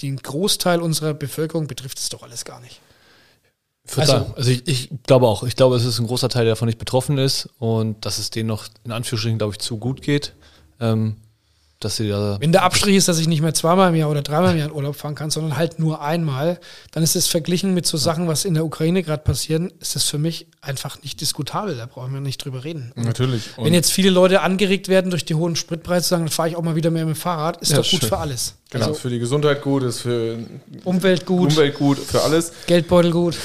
den 0.03 0.17
Großteil 0.17 0.81
unserer 0.81 1.15
Bevölkerung 1.15 1.69
betrifft 1.69 1.99
es 1.99 2.09
doch 2.09 2.23
alles 2.23 2.45
gar 2.45 2.61
nicht. 2.61 2.81
Also, 3.97 4.33
also 4.37 4.51
ich, 4.51 4.67
ich, 4.69 4.91
glaube 5.07 5.27
auch. 5.27 5.43
Ich 5.43 5.57
glaube, 5.57 5.77
es 5.77 5.85
ist 5.85 5.99
ein 5.99 6.07
großer 6.07 6.29
Teil, 6.29 6.45
der 6.45 6.53
davon 6.53 6.67
nicht 6.67 6.79
betroffen 6.79 7.19
ist 7.19 7.49
und 7.59 8.05
dass 8.05 8.19
es 8.19 8.31
denen 8.31 8.49
noch 8.49 8.67
in 8.85 8.93
Anführungsstrichen, 8.93 9.39
glaube 9.39 9.55
ich, 9.55 9.59
zu 9.59 9.77
gut 9.79 10.03
geht. 10.03 10.35
Ähm, 10.83 11.17
dass 11.85 11.97
sie 11.97 12.09
da 12.09 12.37
Wenn 12.41 12.53
der 12.53 12.63
Abstrich 12.63 12.97
ist, 12.97 13.09
dass 13.09 13.19
ich 13.19 13.29
nicht 13.29 13.43
mehr 13.43 13.55
zweimal 13.55 13.91
im 13.91 13.97
Jahr 13.97 14.11
oder 14.11 14.23
dreimal 14.23 14.53
im 14.53 14.59
Jahr 14.59 14.69
in 14.69 14.75
Urlaub 14.75 14.97
fahren 14.97 15.15
kann, 15.15 15.31
sondern 15.31 15.57
halt 15.57 15.79
nur 15.79 16.01
einmal, 16.01 16.61
dann 16.93 17.03
ist 17.03 17.17
es 17.17 17.27
verglichen 17.27 17.75
mit 17.75 17.87
so 17.87 17.97
Sachen, 17.97 18.29
was 18.29 18.45
in 18.45 18.55
der 18.55 18.65
Ukraine 18.65 19.03
gerade 19.03 19.23
passieren, 19.23 19.73
ist 19.81 19.97
das 19.97 20.05
für 20.05 20.19
mich 20.19 20.47
einfach 20.61 21.03
nicht 21.03 21.21
diskutabel. 21.21 21.77
Da 21.77 21.87
brauchen 21.87 22.13
wir 22.13 22.21
nicht 22.21 22.45
drüber 22.45 22.65
reden. 22.65 22.93
Natürlich. 22.95 23.51
Und 23.57 23.65
Wenn 23.65 23.75
jetzt 23.75 23.93
viele 23.93 24.11
Leute 24.11 24.43
angeregt 24.43 24.89
werden 24.89 25.11
durch 25.11 25.25
die 25.25 25.35
hohen 25.35 25.57
Spritpreise, 25.57 26.09
sagen, 26.09 26.25
dann 26.25 26.33
fahre 26.33 26.51
ich 26.51 26.57
auch 26.57 26.63
mal 26.63 26.77
wieder 26.77 26.91
mehr 26.91 27.05
mit 27.05 27.17
dem 27.17 27.21
Fahrrad, 27.21 27.61
ist 27.61 27.73
ja, 27.73 27.79
doch 27.79 27.91
gut 27.91 28.01
schön. 28.01 28.09
für 28.09 28.19
alles. 28.19 28.55
Genau, 28.71 28.87
also, 28.87 28.97
ist 28.97 29.03
für 29.03 29.11
die 29.11 29.19
Gesundheit 29.19 29.63
gut, 29.63 29.83
ist 29.83 30.01
für 30.01 30.39
Umwelt 30.85 31.27
gut, 31.27 31.51
Umwelt 31.51 31.75
gut, 31.75 31.99
für 31.99 32.23
alles. 32.23 32.53
Geldbeutel 32.67 33.11
gut. 33.11 33.37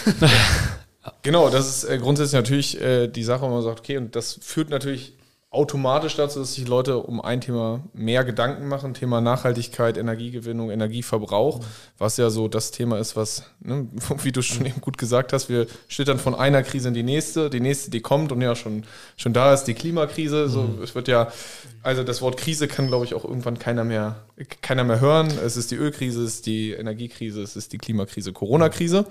genau, 1.21 1.49
das 1.49 1.67
ist 1.67 1.83
äh, 1.89 1.97
grundsätzlich 1.97 2.33
natürlich 2.33 2.79
äh, 2.79 3.07
die 3.07 3.23
Sache, 3.23 3.41
wo 3.41 3.49
man 3.49 3.63
sagt, 3.63 3.79
okay, 3.79 3.97
und 3.97 4.15
das 4.15 4.39
führt 4.41 4.69
natürlich 4.69 5.16
automatisch 5.57 6.15
dazu, 6.15 6.39
dass 6.39 6.53
sich 6.53 6.67
Leute 6.67 6.99
um 6.99 7.19
ein 7.19 7.41
Thema 7.41 7.81
mehr 7.93 8.23
Gedanken 8.23 8.67
machen, 8.67 8.93
Thema 8.93 9.21
Nachhaltigkeit, 9.21 9.97
Energiegewinnung, 9.97 10.69
Energieverbrauch, 10.69 11.59
mhm. 11.59 11.65
was 11.97 12.17
ja 12.17 12.29
so 12.29 12.47
das 12.47 12.69
Thema 12.69 12.99
ist, 12.99 13.15
was, 13.15 13.43
ne, 13.59 13.87
wie 14.23 14.31
du 14.31 14.43
schon 14.43 14.67
eben 14.67 14.79
gut 14.81 14.99
gesagt 14.99 15.33
hast, 15.33 15.49
wir 15.49 15.65
schlittern 15.87 16.19
von 16.19 16.35
einer 16.35 16.61
Krise 16.61 16.89
in 16.89 16.93
die 16.93 17.01
nächste, 17.01 17.49
die 17.49 17.59
nächste, 17.59 17.89
die 17.89 18.01
kommt 18.01 18.31
und 18.31 18.39
ja 18.41 18.55
schon, 18.55 18.83
schon 19.17 19.33
da 19.33 19.51
ist 19.51 19.63
die 19.63 19.73
Klimakrise. 19.73 20.47
So, 20.47 20.61
mhm. 20.61 20.83
es 20.83 20.93
wird 20.93 21.07
ja, 21.07 21.31
also 21.81 22.03
das 22.03 22.21
Wort 22.21 22.37
Krise 22.37 22.67
kann, 22.67 22.87
glaube 22.87 23.05
ich, 23.05 23.15
auch 23.15 23.25
irgendwann 23.25 23.57
keiner 23.57 23.83
mehr, 23.83 24.23
keiner 24.61 24.83
mehr 24.83 25.01
hören. 25.01 25.27
Es 25.43 25.57
ist 25.57 25.71
die 25.71 25.75
Ölkrise, 25.75 26.23
es 26.23 26.35
ist 26.35 26.45
die 26.45 26.73
Energiekrise, 26.73 27.41
es 27.41 27.55
ist 27.55 27.73
die 27.73 27.79
Klimakrise, 27.79 28.31
Corona-Krise. 28.31 29.07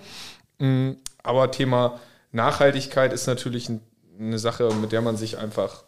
Mhm. 0.58 0.98
Aber 1.24 1.50
Thema 1.50 1.98
Nachhaltigkeit 2.30 3.12
ist 3.12 3.26
natürlich 3.26 3.68
eine 4.18 4.38
Sache, 4.38 4.68
mit 4.80 4.92
der 4.92 5.02
man 5.02 5.16
sich 5.16 5.38
einfach 5.38 5.85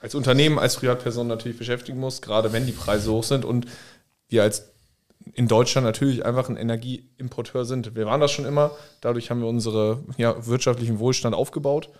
als 0.00 0.14
Unternehmen, 0.14 0.58
als 0.58 0.76
Privatperson 0.76 1.26
natürlich 1.26 1.58
beschäftigen 1.58 1.98
muss, 1.98 2.22
gerade 2.22 2.52
wenn 2.52 2.66
die 2.66 2.72
Preise 2.72 3.10
hoch 3.10 3.24
sind 3.24 3.44
und 3.44 3.66
wir 4.28 4.42
als 4.42 4.70
in 5.34 5.48
Deutschland 5.48 5.84
natürlich 5.84 6.24
einfach 6.24 6.48
ein 6.48 6.56
Energieimporteur 6.56 7.64
sind. 7.64 7.94
Wir 7.94 8.06
waren 8.06 8.20
das 8.20 8.30
schon 8.30 8.44
immer, 8.44 8.70
dadurch 9.00 9.30
haben 9.30 9.40
wir 9.40 9.48
unsere 9.48 10.04
ja, 10.16 10.46
wirtschaftlichen 10.46 10.98
Wohlstand 10.98 11.34
aufgebaut. 11.34 11.90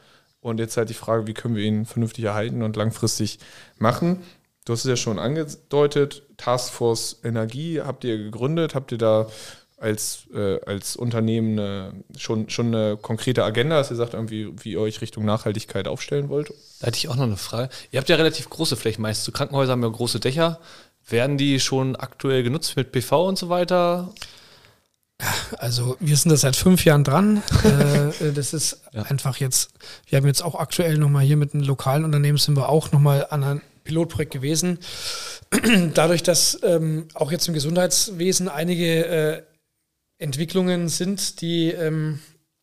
Und 0.41 0.61
jetzt 0.61 0.76
halt 0.76 0.89
die 0.89 0.95
Frage, 0.95 1.26
wie 1.26 1.35
können 1.35 1.57
wir 1.57 1.64
ihn 1.64 1.85
vernünftig 1.85 2.24
erhalten 2.24 2.62
und 2.62 2.76
langfristig 2.76 3.41
machen. 3.76 4.22
Du 4.64 4.72
hast 4.72 4.85
es 4.85 4.89
ja 4.89 4.97
schon 4.97 5.18
angedeutet, 5.18 6.22
Taskforce 6.37 7.20
Energie 7.24 7.81
habt 7.81 8.05
ihr 8.05 8.18
gegründet, 8.18 8.74
habt 8.74 8.93
ihr 8.93 8.99
da 8.99 9.26
als, 9.81 10.26
äh, 10.35 10.61
als 10.64 10.97
Unternehmen 10.97 11.59
eine, 11.59 11.93
schon, 12.16 12.51
schon 12.51 12.74
eine 12.74 12.97
konkrete 12.97 13.45
Agenda, 13.45 13.76
dass 13.76 13.91
ihr 13.91 13.97
sagt, 13.97 14.14
irgendwie, 14.14 14.53
wie 14.62 14.72
ihr 14.72 14.81
euch 14.81 15.01
Richtung 15.01 15.24
Nachhaltigkeit 15.24 15.89
aufstellen 15.89 16.29
wollt? 16.29 16.53
Da 16.81 16.89
hätte 16.89 16.99
ich 16.99 17.09
auch 17.09 17.16
noch 17.16 17.24
eine 17.24 17.37
Frage. 17.37 17.70
Ihr 17.91 17.99
habt 17.99 18.09
ja 18.09 18.16
relativ 18.16 18.51
große 18.51 18.76
Flächen 18.76 19.03
meist. 19.03 19.24
So 19.24 19.33
Krankenhäuser 19.33 19.72
haben 19.72 19.83
ja 19.83 19.89
große 19.89 20.20
Dächer. 20.20 20.61
Werden 21.09 21.39
die 21.39 21.61
schon 21.61 21.97
aktuell 21.97 22.43
genutzt 22.43 22.76
mit 22.76 22.93
PV 22.93 23.29
und 23.29 23.39
so 23.39 23.49
weiter? 23.49 24.12
Also 25.59 25.97
wir 26.01 26.16
sind 26.16 26.31
da 26.31 26.37
seit 26.37 26.55
fünf 26.57 26.85
Jahren 26.85 27.05
dran. 27.05 27.43
Äh, 27.64 28.29
äh, 28.29 28.33
das 28.33 28.55
ist 28.55 28.83
ja. 28.93 29.03
einfach 29.03 29.39
jetzt, 29.39 29.70
wir 30.07 30.18
haben 30.18 30.26
jetzt 30.26 30.43
auch 30.43 30.55
aktuell 30.55 30.97
nochmal 30.97 31.24
hier 31.24 31.37
mit 31.37 31.55
einem 31.55 31.64
lokalen 31.64 32.05
Unternehmen 32.05 32.39
sind 32.39 32.57
wir 32.57 32.68
auch 32.68 32.93
nochmal 32.93 33.26
an 33.31 33.43
einem 33.43 33.62
Pilotprojekt 33.85 34.33
gewesen. 34.33 34.79
Dadurch, 35.95 36.22
dass 36.22 36.59
ähm, 36.62 37.09
auch 37.14 37.33
jetzt 37.33 37.49
im 37.49 37.55
Gesundheitswesen 37.55 38.49
einige 38.49 39.07
äh, 39.07 39.43
Entwicklungen 40.19 40.89
sind, 40.89 41.41
die 41.41 41.71
ähm, 41.71 42.21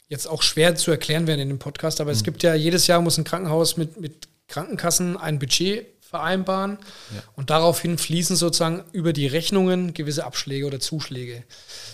jetzt 0.08 0.28
auch 0.28 0.42
schwer 0.42 0.76
zu 0.76 0.92
erklären 0.92 1.28
werden 1.28 1.42
in 1.42 1.50
dem 1.50 1.60
Podcast. 1.60 2.00
Aber 2.02 2.12
mhm. 2.12 2.18
es 2.18 2.24
gibt 2.24 2.44
ja, 2.44 2.54
jedes 2.54 2.88
Jahr 2.88 3.02
muss 3.02 3.18
ein 3.18 3.24
Krankenhaus 3.24 3.78
mit, 3.78 3.98
mit 4.00 4.28
Krankenkassen 4.48 5.18
ein 5.18 5.40
Budget 5.40 5.88
vereinbaren 6.02 6.78
ja. 7.14 7.24
und 7.36 7.50
daraufhin 7.50 7.98
fließen 7.98 8.36
sozusagen 8.36 8.84
über 8.92 9.12
die 9.12 9.26
Rechnungen 9.28 9.96
gewisse 9.96 10.26
Abschläge 10.26 10.68
oder 10.68 10.80
Zuschläge. 10.80 11.44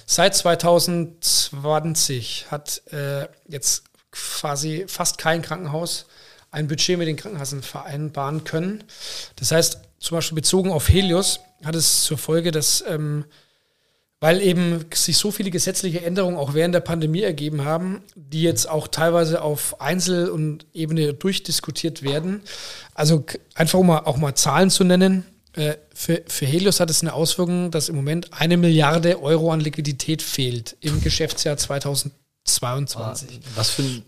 Seit 0.05 0.35
2020 0.35 2.51
hat 2.51 2.81
äh, 2.91 3.29
jetzt 3.47 3.85
quasi 4.11 4.83
fast 4.87 5.17
kein 5.17 5.41
Krankenhaus 5.41 6.07
ein 6.51 6.67
Budget 6.67 6.97
mit 6.97 7.07
den 7.07 7.15
Krankenkassen 7.15 7.63
vereinbaren 7.63 8.43
können. 8.43 8.83
Das 9.37 9.51
heißt, 9.51 9.79
zum 9.99 10.17
Beispiel 10.17 10.35
bezogen 10.35 10.71
auf 10.71 10.89
Helios 10.89 11.39
hat 11.63 11.75
es 11.75 12.03
zur 12.03 12.17
Folge, 12.17 12.51
dass 12.51 12.83
ähm, 12.87 13.23
weil 14.21 14.39
eben 14.39 14.85
sich 14.93 15.17
so 15.17 15.31
viele 15.31 15.49
gesetzliche 15.49 16.05
Änderungen 16.05 16.37
auch 16.37 16.53
während 16.53 16.75
der 16.75 16.79
Pandemie 16.79 17.23
ergeben 17.23 17.65
haben, 17.65 18.03
die 18.15 18.43
jetzt 18.43 18.69
auch 18.69 18.87
teilweise 18.87 19.41
auf 19.41 19.81
Einzel- 19.81 20.29
und 20.29 20.67
Ebene 20.73 21.15
durchdiskutiert 21.15 22.03
werden. 22.03 22.41
Also 22.93 23.25
einfach 23.55 23.79
um 23.79 23.89
auch 23.89 24.17
mal 24.17 24.35
Zahlen 24.35 24.69
zu 24.69 24.83
nennen. 24.83 25.25
Äh, 25.53 25.73
für, 25.93 26.21
für 26.27 26.45
Helios 26.45 26.79
hat 26.79 26.91
es 26.91 27.01
eine 27.01 27.13
Auswirkung, 27.13 27.71
dass 27.71 27.89
im 27.89 27.95
Moment 27.95 28.31
eine 28.31 28.57
Milliarde 28.57 29.21
Euro 29.23 29.51
an 29.51 29.59
Liquidität 29.59 30.21
fehlt 30.21 30.77
im 30.81 31.01
Geschäftsjahr 31.01 31.57
2022. 31.57 33.39
Was 33.55 33.71
für 33.71 33.81
ein 33.81 34.03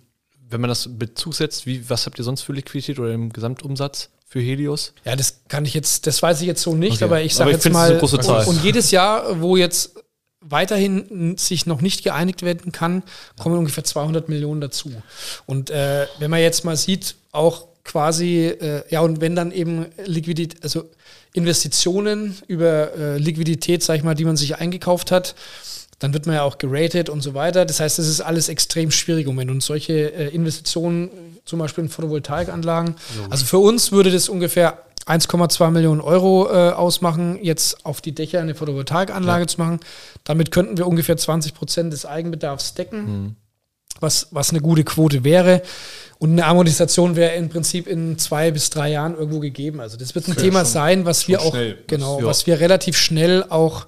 wenn 0.50 0.62
man 0.62 0.68
das 0.68 0.88
Bezug 0.88 1.34
setzt, 1.34 1.66
wie, 1.66 1.90
was 1.90 2.06
habt 2.06 2.20
ihr 2.20 2.24
sonst 2.24 2.44
für 2.44 2.54
Liquidität 2.54 3.00
oder 3.00 3.12
im 3.12 3.34
Gesamtumsatz 3.34 4.10
für 4.28 4.40
Helios? 4.40 4.94
Ja, 5.04 5.16
das 5.16 5.42
kann 5.48 5.66
ich 5.66 5.74
jetzt, 5.74 6.06
das 6.06 6.22
weiß 6.22 6.42
ich 6.42 6.48
jetzt 6.48 6.62
so 6.62 6.76
nicht, 6.76 6.98
Okay. 6.98 7.04
aber 7.06 7.22
ich 7.24 7.34
sage 7.34 7.50
jetzt 7.50 7.68
mal, 7.72 8.00
und, 8.00 8.48
und 8.48 8.64
jedes 8.64 8.92
Jahr, 8.92 9.42
wo 9.42 9.58
jetzt 9.58 10.03
weiterhin 10.44 11.38
sich 11.38 11.66
noch 11.66 11.82
nicht 11.82 12.04
geeinigt 12.04 12.44
werden 12.44 12.72
kann, 12.72 13.04
kommen 13.38 13.58
ungefähr 13.58 13.84
200 13.84 14.30
Millionen 14.30 14.62
dazu. 14.62 14.92
Und 15.46 15.70
äh, 15.70 16.08
wenn 16.20 16.30
man 16.30 16.40
jetzt 16.40 16.66
mal 16.66 16.78
sieht, 16.78 17.16
auch 17.32 17.68
quasi, 17.84 18.48
äh, 18.48 18.84
ja, 18.90 19.02
und 19.02 19.22
wenn 19.22 19.36
dann 19.36 19.52
eben 19.52 19.86
Liquidität, 20.06 20.64
also 20.64 20.90
Investitionen 21.34 22.38
über 22.48 22.94
äh, 22.96 23.18
Liquidität, 23.18 23.84
sag 23.84 23.98
ich 23.98 24.04
mal, 24.04 24.16
die 24.16 24.26
man 24.26 24.38
sich 24.38 24.56
eingekauft 24.58 25.12
hat, 25.12 25.36
dann 26.04 26.14
wird 26.14 26.26
man 26.26 26.36
ja 26.36 26.44
auch 26.44 26.58
geratet 26.58 27.08
und 27.08 27.22
so 27.22 27.34
weiter. 27.34 27.64
Das 27.64 27.80
heißt, 27.80 27.98
das 27.98 28.08
ist 28.08 28.20
alles 28.20 28.50
extrem 28.50 28.92
schwierig 28.92 29.26
im 29.26 29.36
Moment. 29.36 29.50
Und 29.50 29.64
solche 29.64 30.14
äh, 30.14 30.28
Investitionen, 30.36 31.10
zum 31.46 31.60
Beispiel 31.60 31.86
in 31.86 31.90
Photovoltaikanlagen, 31.90 32.96
also 33.30 33.46
für 33.46 33.60
uns 33.60 33.94
würde 33.94 34.12
das 34.12 34.28
ungefähr 34.28 34.80
1,2 35.06 35.72
Millionen 35.72 36.02
Euro 36.02 36.50
äh, 36.50 36.72
ausmachen, 36.72 37.40
jetzt 37.42 37.86
auf 37.86 38.02
die 38.02 38.14
Dächer 38.14 38.42
eine 38.42 38.54
Photovoltaikanlage 38.54 39.48
zu 39.48 39.62
machen. 39.62 39.80
Damit 40.26 40.52
könnten 40.52 40.78
wir 40.78 40.88
ungefähr 40.88 41.16
20 41.16 41.54
Prozent 41.54 41.94
des 41.94 42.06
Eigenbedarfs 42.06 42.74
decken, 42.74 43.38
was, 44.02 44.28
was 44.32 44.50
eine 44.50 44.60
gute 44.60 44.84
Quote 44.84 45.24
wäre. 45.24 45.62
Und 46.20 46.32
eine 46.32 46.46
Amortisation 46.46 47.16
wäre 47.16 47.36
im 47.36 47.48
Prinzip 47.48 47.88
in 47.88 48.18
zwei 48.18 48.52
bis 48.52 48.70
drei 48.70 48.92
Jahren 48.92 49.16
irgendwo 49.16 49.40
gegeben. 49.40 49.80
Also 49.80 49.96
das 49.96 50.16
wird 50.16 50.28
ein 50.28 50.36
Thema 50.36 50.66
sein, 50.66 51.06
was 51.06 51.30
wir 51.30 51.42
auch 51.42 51.52
schnell. 51.52 51.78
genau, 51.88 52.20
ja. 52.20 52.26
was 52.26 52.46
wir 52.46 52.60
relativ 52.60 52.98
schnell 52.98 53.46
auch 53.48 53.88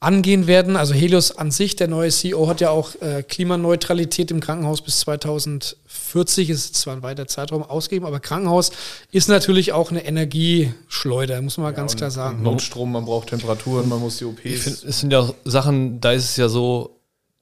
angehen 0.00 0.46
werden. 0.46 0.76
Also 0.76 0.94
Helios 0.94 1.36
an 1.36 1.50
sich, 1.50 1.76
der 1.76 1.86
neue 1.86 2.10
CEO, 2.10 2.48
hat 2.48 2.62
ja 2.62 2.70
auch 2.70 2.94
äh, 3.02 3.22
Klimaneutralität 3.22 4.30
im 4.30 4.40
Krankenhaus 4.40 4.80
bis 4.80 5.00
2040, 5.00 6.48
ist 6.48 6.74
zwar 6.74 6.96
ein 6.96 7.02
weiter 7.02 7.26
Zeitraum 7.26 7.62
ausgegeben, 7.62 8.06
aber 8.06 8.18
Krankenhaus 8.18 8.72
ist 9.12 9.28
natürlich 9.28 9.72
auch 9.72 9.90
eine 9.90 10.04
Energieschleuder, 10.04 11.42
muss 11.42 11.58
man 11.58 11.64
mal 11.64 11.72
ganz 11.72 11.92
und 11.92 11.98
klar 11.98 12.10
sagen. 12.10 12.42
Notstrom, 12.42 12.92
man 12.92 13.04
braucht 13.04 13.28
Temperaturen, 13.28 13.90
man 13.90 14.00
muss 14.00 14.16
die 14.16 14.24
OPs. 14.24 14.40
Ich 14.44 14.58
finde, 14.60 14.88
es 14.88 15.00
sind 15.00 15.12
ja 15.12 15.20
auch 15.20 15.34
Sachen, 15.44 16.00
da 16.00 16.12
ist 16.12 16.30
es 16.30 16.36
ja 16.38 16.48
so, 16.48 16.96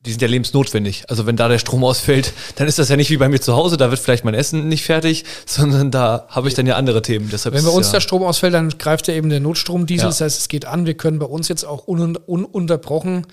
die 0.09 0.13
sind 0.13 0.23
ja 0.23 0.29
lebensnotwendig. 0.29 1.05
Also 1.09 1.27
wenn 1.27 1.37
da 1.37 1.49
der 1.49 1.59
Strom 1.59 1.85
ausfällt, 1.85 2.33
dann 2.57 2.67
ist 2.67 2.79
das 2.79 2.89
ja 2.89 2.97
nicht 2.97 3.11
wie 3.11 3.19
bei 3.19 3.29
mir 3.29 3.41
zu 3.41 3.55
Hause, 3.55 3.77
da 3.77 3.91
wird 3.91 4.01
vielleicht 4.01 4.25
mein 4.25 4.33
Essen 4.33 4.67
nicht 4.67 4.85
fertig, 4.85 5.25
sondern 5.47 5.91
da 5.91 6.27
habe 6.29 6.49
ich 6.49 6.55
dann 6.55 6.67
ja 6.67 6.77
andere 6.77 7.03
Themen. 7.03 7.29
Deshalb 7.31 7.55
Wenn 7.55 7.65
bei 7.65 7.71
uns 7.71 7.89
ja, 7.89 7.93
der 7.93 8.01
Strom 8.01 8.23
ausfällt, 8.23 8.55
dann 8.55 8.71
greift 8.79 9.07
ja 9.07 9.15
eben 9.15 9.29
der 9.29 9.41
Notstromdiesel. 9.41 10.05
Ja. 10.05 10.09
Das 10.09 10.23
heißt, 10.23 10.41
es 10.41 10.49
geht 10.49 10.65
an. 10.65 10.87
Wir 10.87 10.95
können 10.95 11.19
bei 11.19 11.27
uns 11.27 11.49
jetzt 11.49 11.65
auch 11.65 11.87
un 11.87 12.17
ununterbrochen. 12.17 13.27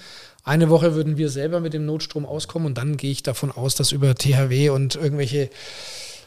Eine 0.43 0.69
Woche 0.69 0.95
würden 0.95 1.17
wir 1.17 1.30
selber 1.30 1.61
mit 1.61 1.73
dem 1.73 1.86
Notstrom 1.86 2.26
auskommen 2.26 2.67
und 2.67 2.78
dann 2.78 2.97
gehe 2.97 3.11
ich 3.11 3.23
davon 3.23 3.51
aus, 3.51 3.76
dass 3.76 3.93
über 3.93 4.13
THW 4.13 4.69
und 4.69 4.95
irgendwelche 4.95 5.49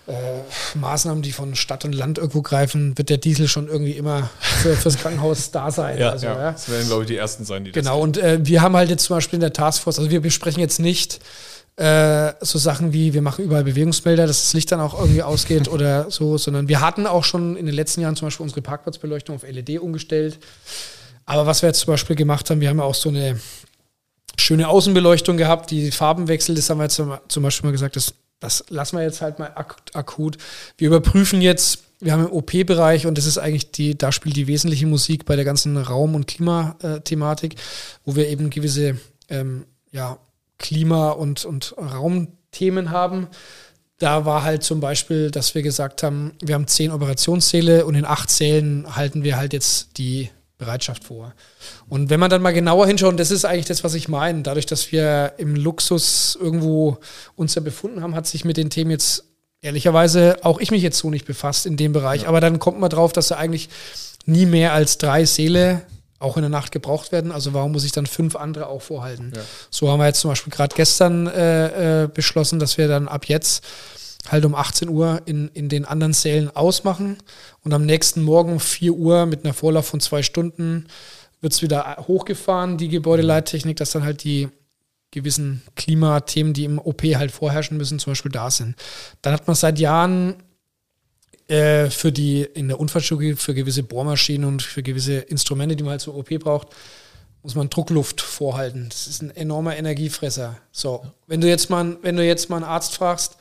äh, 0.09 0.79
Maßnahmen, 0.79 1.23
die 1.23 1.33
von 1.33 1.55
Stadt 1.55 1.85
und 1.85 1.93
Land 1.93 2.19
irgendwo 2.19 2.43
greifen, 2.43 2.97
wird 2.97 3.11
der 3.11 3.19
Diesel 3.19 3.47
schon 3.47 3.69
irgendwie 3.69 3.93
immer 3.93 4.31
für, 4.41 4.75
fürs 4.75 4.99
Krankenhaus 4.99 5.51
da 5.51 5.71
sein. 5.71 5.99
Ja, 5.99 6.11
also, 6.11 6.27
ja, 6.27 6.39
ja. 6.39 6.53
das 6.53 6.69
werden, 6.71 6.87
glaube 6.87 7.03
ich, 7.03 7.09
die 7.09 7.17
ersten 7.17 7.45
sein, 7.45 7.65
die 7.65 7.73
Genau, 7.73 8.01
und 8.01 8.17
äh, 8.17 8.39
wir 8.43 8.63
haben 8.63 8.77
halt 8.77 8.91
jetzt 8.91 9.05
zum 9.05 9.17
Beispiel 9.17 9.37
in 9.37 9.43
der 9.43 9.53
Taskforce, 9.53 9.99
also 9.99 10.11
wir 10.11 10.21
besprechen 10.21 10.61
jetzt 10.61 10.81
nicht 10.81 11.21
äh, 11.77 12.33
so 12.41 12.59
Sachen 12.59 12.93
wie, 12.93 13.15
wir 13.15 13.23
machen 13.23 13.45
überall 13.45 13.65
Bewegungsmelder, 13.65 14.27
dass 14.27 14.43
das 14.45 14.55
Licht 14.55 14.73
dann 14.73 14.81
auch 14.81 14.99
irgendwie 14.99 15.23
ausgeht 15.23 15.69
oder 15.73 16.11
so, 16.11 16.39
sondern 16.39 16.69
wir 16.69 16.81
hatten 16.81 17.07
auch 17.07 17.25
schon 17.25 17.57
in 17.57 17.67
den 17.67 17.75
letzten 17.75 18.01
Jahren 18.01 18.17
zum 18.17 18.27
Beispiel 18.27 18.45
unsere 18.45 18.63
Parkplatzbeleuchtung 18.63 19.37
auf 19.37 19.43
LED 19.43 19.79
umgestellt. 19.79 20.39
Aber 21.25 21.47
was 21.47 21.63
wir 21.63 21.69
jetzt 21.69 21.81
zum 21.81 21.93
Beispiel 21.93 22.17
gemacht 22.17 22.49
haben, 22.51 22.61
wir 22.61 22.71
haben 22.71 22.79
ja 22.79 22.85
auch 22.85 22.95
so 22.95 23.11
eine 23.11 23.39
schöne 24.39 24.69
Außenbeleuchtung 24.69 25.37
gehabt, 25.37 25.71
die 25.71 25.91
Farben 25.91 26.27
wechselt, 26.29 26.57
das 26.59 26.71
haben 26.71 26.79
wir 26.79 26.85
jetzt 26.85 26.97
zum 26.97 27.43
Beispiel 27.43 27.69
mal 27.69 27.73
gesagt, 27.73 27.97
das, 27.97 28.15
das 28.41 28.65
lassen 28.69 28.97
wir 28.97 29.05
jetzt 29.05 29.21
halt 29.21 29.39
mal 29.39 29.53
ak 29.55 29.77
akut. 29.95 30.39
Wir 30.77 30.89
überprüfen 30.89 31.41
jetzt, 31.41 31.85
wir 32.01 32.13
haben 32.13 32.27
im 32.27 32.33
OP-Bereich 32.33 33.07
und 33.07 33.19
das 33.19 33.27
ist 33.27 33.39
eigentlich 33.39 33.73
die, 33.73 33.99
da 33.99 34.13
spielt 34.13 34.37
die 34.37 34.47
wesentliche 34.47 34.87
Musik 34.87 35.25
bei 35.25 35.37
der 35.37 35.45
ganzen 35.45 35.77
Raum- 35.77 36.15
und 36.15 36.27
Klimathematik, 36.27 37.57
wo 38.05 38.15
wir 38.15 38.29
eben 38.29 38.51
gewisse 38.51 38.99
ähm, 39.29 39.65
ja, 39.91 40.19
Klima- 40.59 41.11
und, 41.11 41.45
und 41.45 41.75
Raumthemen 41.77 42.91
haben. 42.91 43.29
Da 43.99 44.25
war 44.25 44.45
halt 44.45 44.63
zum 44.63 44.79
Beispiel, 44.79 45.33
dass 45.33 45.57
wir 45.57 45.63
gesagt 45.63 46.05
haben, 46.05 46.33
wir 46.41 46.55
haben 46.55 46.69
zehn 46.69 46.93
Operationssäle 46.93 47.85
und 47.85 47.97
in 47.97 48.05
acht 48.05 48.31
Sälen 48.31 48.95
halten 48.95 49.25
wir 49.25 49.37
halt 49.37 49.53
jetzt 49.53 49.99
die 49.99 50.31
Bereitschaft 50.59 51.05
vor. 51.05 51.33
Und 51.89 52.11
wenn 52.11 52.21
man 52.21 52.31
dann 52.31 52.43
mal 52.43 52.53
genauer 52.53 52.87
hinschaut, 52.87 53.13
und 53.13 53.21
das 53.21 53.31
ist 53.31 53.45
eigentlich 53.45 53.67
das, 53.67 53.85
was 53.85 53.95
ich 53.95 54.09
meine, 54.09 54.43
dadurch, 54.43 54.67
dass 54.67 54.93
wir 54.93 55.35
im 55.39 55.55
Luxus 55.55 56.37
irgendwo 56.41 56.99
uns 57.37 57.55
ja 57.55 57.63
befunden 57.63 58.03
haben, 58.03 58.15
hat 58.15 58.27
sich 58.27 58.45
mit 58.45 58.57
den 58.57 58.69
Themen 58.69 58.91
jetzt 58.91 59.25
ehrlicherweise 59.61 60.39
auch 60.43 60.61
ich 60.61 60.71
mich 60.71 60.83
jetzt 60.83 60.99
so 60.99 61.11
nicht 61.11 61.27
befasst 61.27 61.67
in 61.67 61.77
dem 61.77 61.93
Bereich. 61.93 62.29
Aber 62.29 62.41
dann 62.41 62.59
kommt 62.59 62.81
man 62.81 62.91
drauf, 62.91 63.13
dass 63.13 63.29
da 63.29 63.37
eigentlich 63.37 63.69
nie 64.27 64.47
mehr 64.47 64.73
als 64.73 64.99
drei 64.99 65.25
Säle 65.25 65.83
auch 66.19 66.37
in 66.37 66.43
der 66.43 66.51
Nacht 66.51 66.73
gebraucht 66.73 67.13
werden. 67.13 67.31
Also 67.31 67.55
warum 67.55 67.73
muss 67.73 67.85
ich 67.85 67.93
dann 67.93 68.07
fünf 68.07 68.35
andere 68.35 68.67
auch 68.67 68.83
vorhalten? 68.83 69.33
Ja. 69.35 69.43
So 69.71 69.89
haben 69.89 70.01
wir 70.01 70.07
jetzt 70.07 70.21
zum 70.21 70.31
Beispiel 70.31 70.53
gerade 70.53 70.75
gestern 70.75 71.29
äh, 71.29 72.05
äh, 72.05 72.09
beschlossen, 72.09 72.59
dass 72.59 72.77
wir 72.79 72.89
dann 72.89 73.07
ab 73.07 73.27
jetzt 73.27 73.65
halt 74.31 74.45
um 74.45 74.55
18 74.55 74.89
Uhr 74.89 75.23
in, 75.27 75.49
in 75.49 75.69
den 75.69 75.85
anderen 75.85 76.13
Sälen 76.13 76.55
ausmachen 76.55 77.17
und 77.65 77.73
am 77.73 77.87
nächsten 77.87 78.23
Morgen 78.23 78.53
um 78.53 78.61
4 78.61 78.93
Uhr 78.93 79.27
mit 79.27 79.45
einer 79.45 79.55
Vorlauf 79.55 79.87
von 79.87 80.01
zwei 80.01 80.23
Stunden 80.23 80.87
wird 81.41 81.53
es 81.53 81.63
wieder 81.63 82.05
hochgefahren, 82.07 82.79
die 82.79 82.89
Gebäudeleittechnik, 82.89 83.77
dass 83.77 83.93
dann 83.93 84.05
halt 84.05 84.25
die 84.25 84.49
gewissen 85.11 85.63
Klimathemen, 85.77 86.53
die 86.53 86.65
im 86.65 86.79
OP 86.79 87.03
halt 87.03 87.31
vorherrschen 87.31 87.77
müssen, 87.77 87.99
zum 87.99 88.11
Beispiel 88.13 88.33
da 88.33 88.51
sind. 88.51 88.77
Dann 89.23 89.33
hat 89.33 89.47
man 89.47 89.57
seit 89.57 89.79
Jahren 89.79 90.43
äh, 91.49 91.89
für 91.89 92.13
die 92.13 92.43
in 92.43 92.69
der 92.69 92.79
Unfallchirurgie 92.79 93.35
für 93.35 93.55
gewisse 93.55 93.83
Bohrmaschinen 93.83 94.47
und 94.47 94.63
für 94.63 94.83
gewisse 94.83 95.19
Instrumente, 95.19 95.77
die 95.77 95.83
man 95.83 95.93
halt 95.93 96.03
zur 96.03 96.17
OP 96.17 96.29
braucht, 96.41 96.69
muss 97.43 97.55
man 97.55 97.71
Druckluft 97.71 98.21
vorhalten. 98.21 98.89
Das 98.91 99.07
ist 99.07 99.23
ein 99.23 99.31
enormer 99.31 99.77
Energiefresser. 99.77 100.59
So, 100.73 101.07
wenn 101.27 101.41
du 101.41 101.49
jetzt 101.49 101.71
mal, 101.71 101.97
wenn 102.03 102.17
du 102.17 102.27
jetzt 102.27 102.51
mal 102.51 102.57
einen 102.57 102.65
Arzt 102.65 102.95
fragst, 102.95 103.39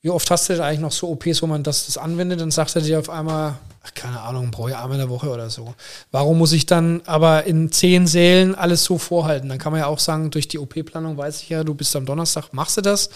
wie 0.00 0.10
oft 0.10 0.30
hast 0.30 0.48
du 0.48 0.52
denn 0.52 0.62
eigentlich 0.62 0.80
noch 0.80 0.92
so 0.92 1.08
OPs, 1.10 1.42
wo 1.42 1.46
man 1.46 1.62
das, 1.62 1.86
das 1.86 1.98
anwendet, 1.98 2.40
dann 2.40 2.50
sagt 2.50 2.76
er 2.76 2.82
dir 2.82 3.00
auf 3.00 3.10
einmal, 3.10 3.58
ach, 3.82 3.94
keine 3.94 4.20
Ahnung, 4.20 4.50
brauche 4.50 4.70
ich 4.70 4.76
einmal 4.76 4.92
in 4.92 4.98
der 4.98 5.08
Woche 5.08 5.28
oder 5.28 5.50
so. 5.50 5.74
Warum 6.12 6.38
muss 6.38 6.52
ich 6.52 6.66
dann 6.66 7.02
aber 7.06 7.44
in 7.44 7.72
zehn 7.72 8.06
Sälen 8.06 8.54
alles 8.54 8.84
so 8.84 8.98
vorhalten? 8.98 9.48
Dann 9.48 9.58
kann 9.58 9.72
man 9.72 9.80
ja 9.80 9.86
auch 9.86 9.98
sagen, 9.98 10.30
durch 10.30 10.46
die 10.46 10.58
OP-Planung 10.58 11.16
weiß 11.16 11.42
ich 11.42 11.48
ja, 11.48 11.64
du 11.64 11.74
bist 11.74 11.94
am 11.96 12.06
Donnerstag, 12.06 12.52
machst 12.52 12.76
du 12.76 12.80
das. 12.80 13.10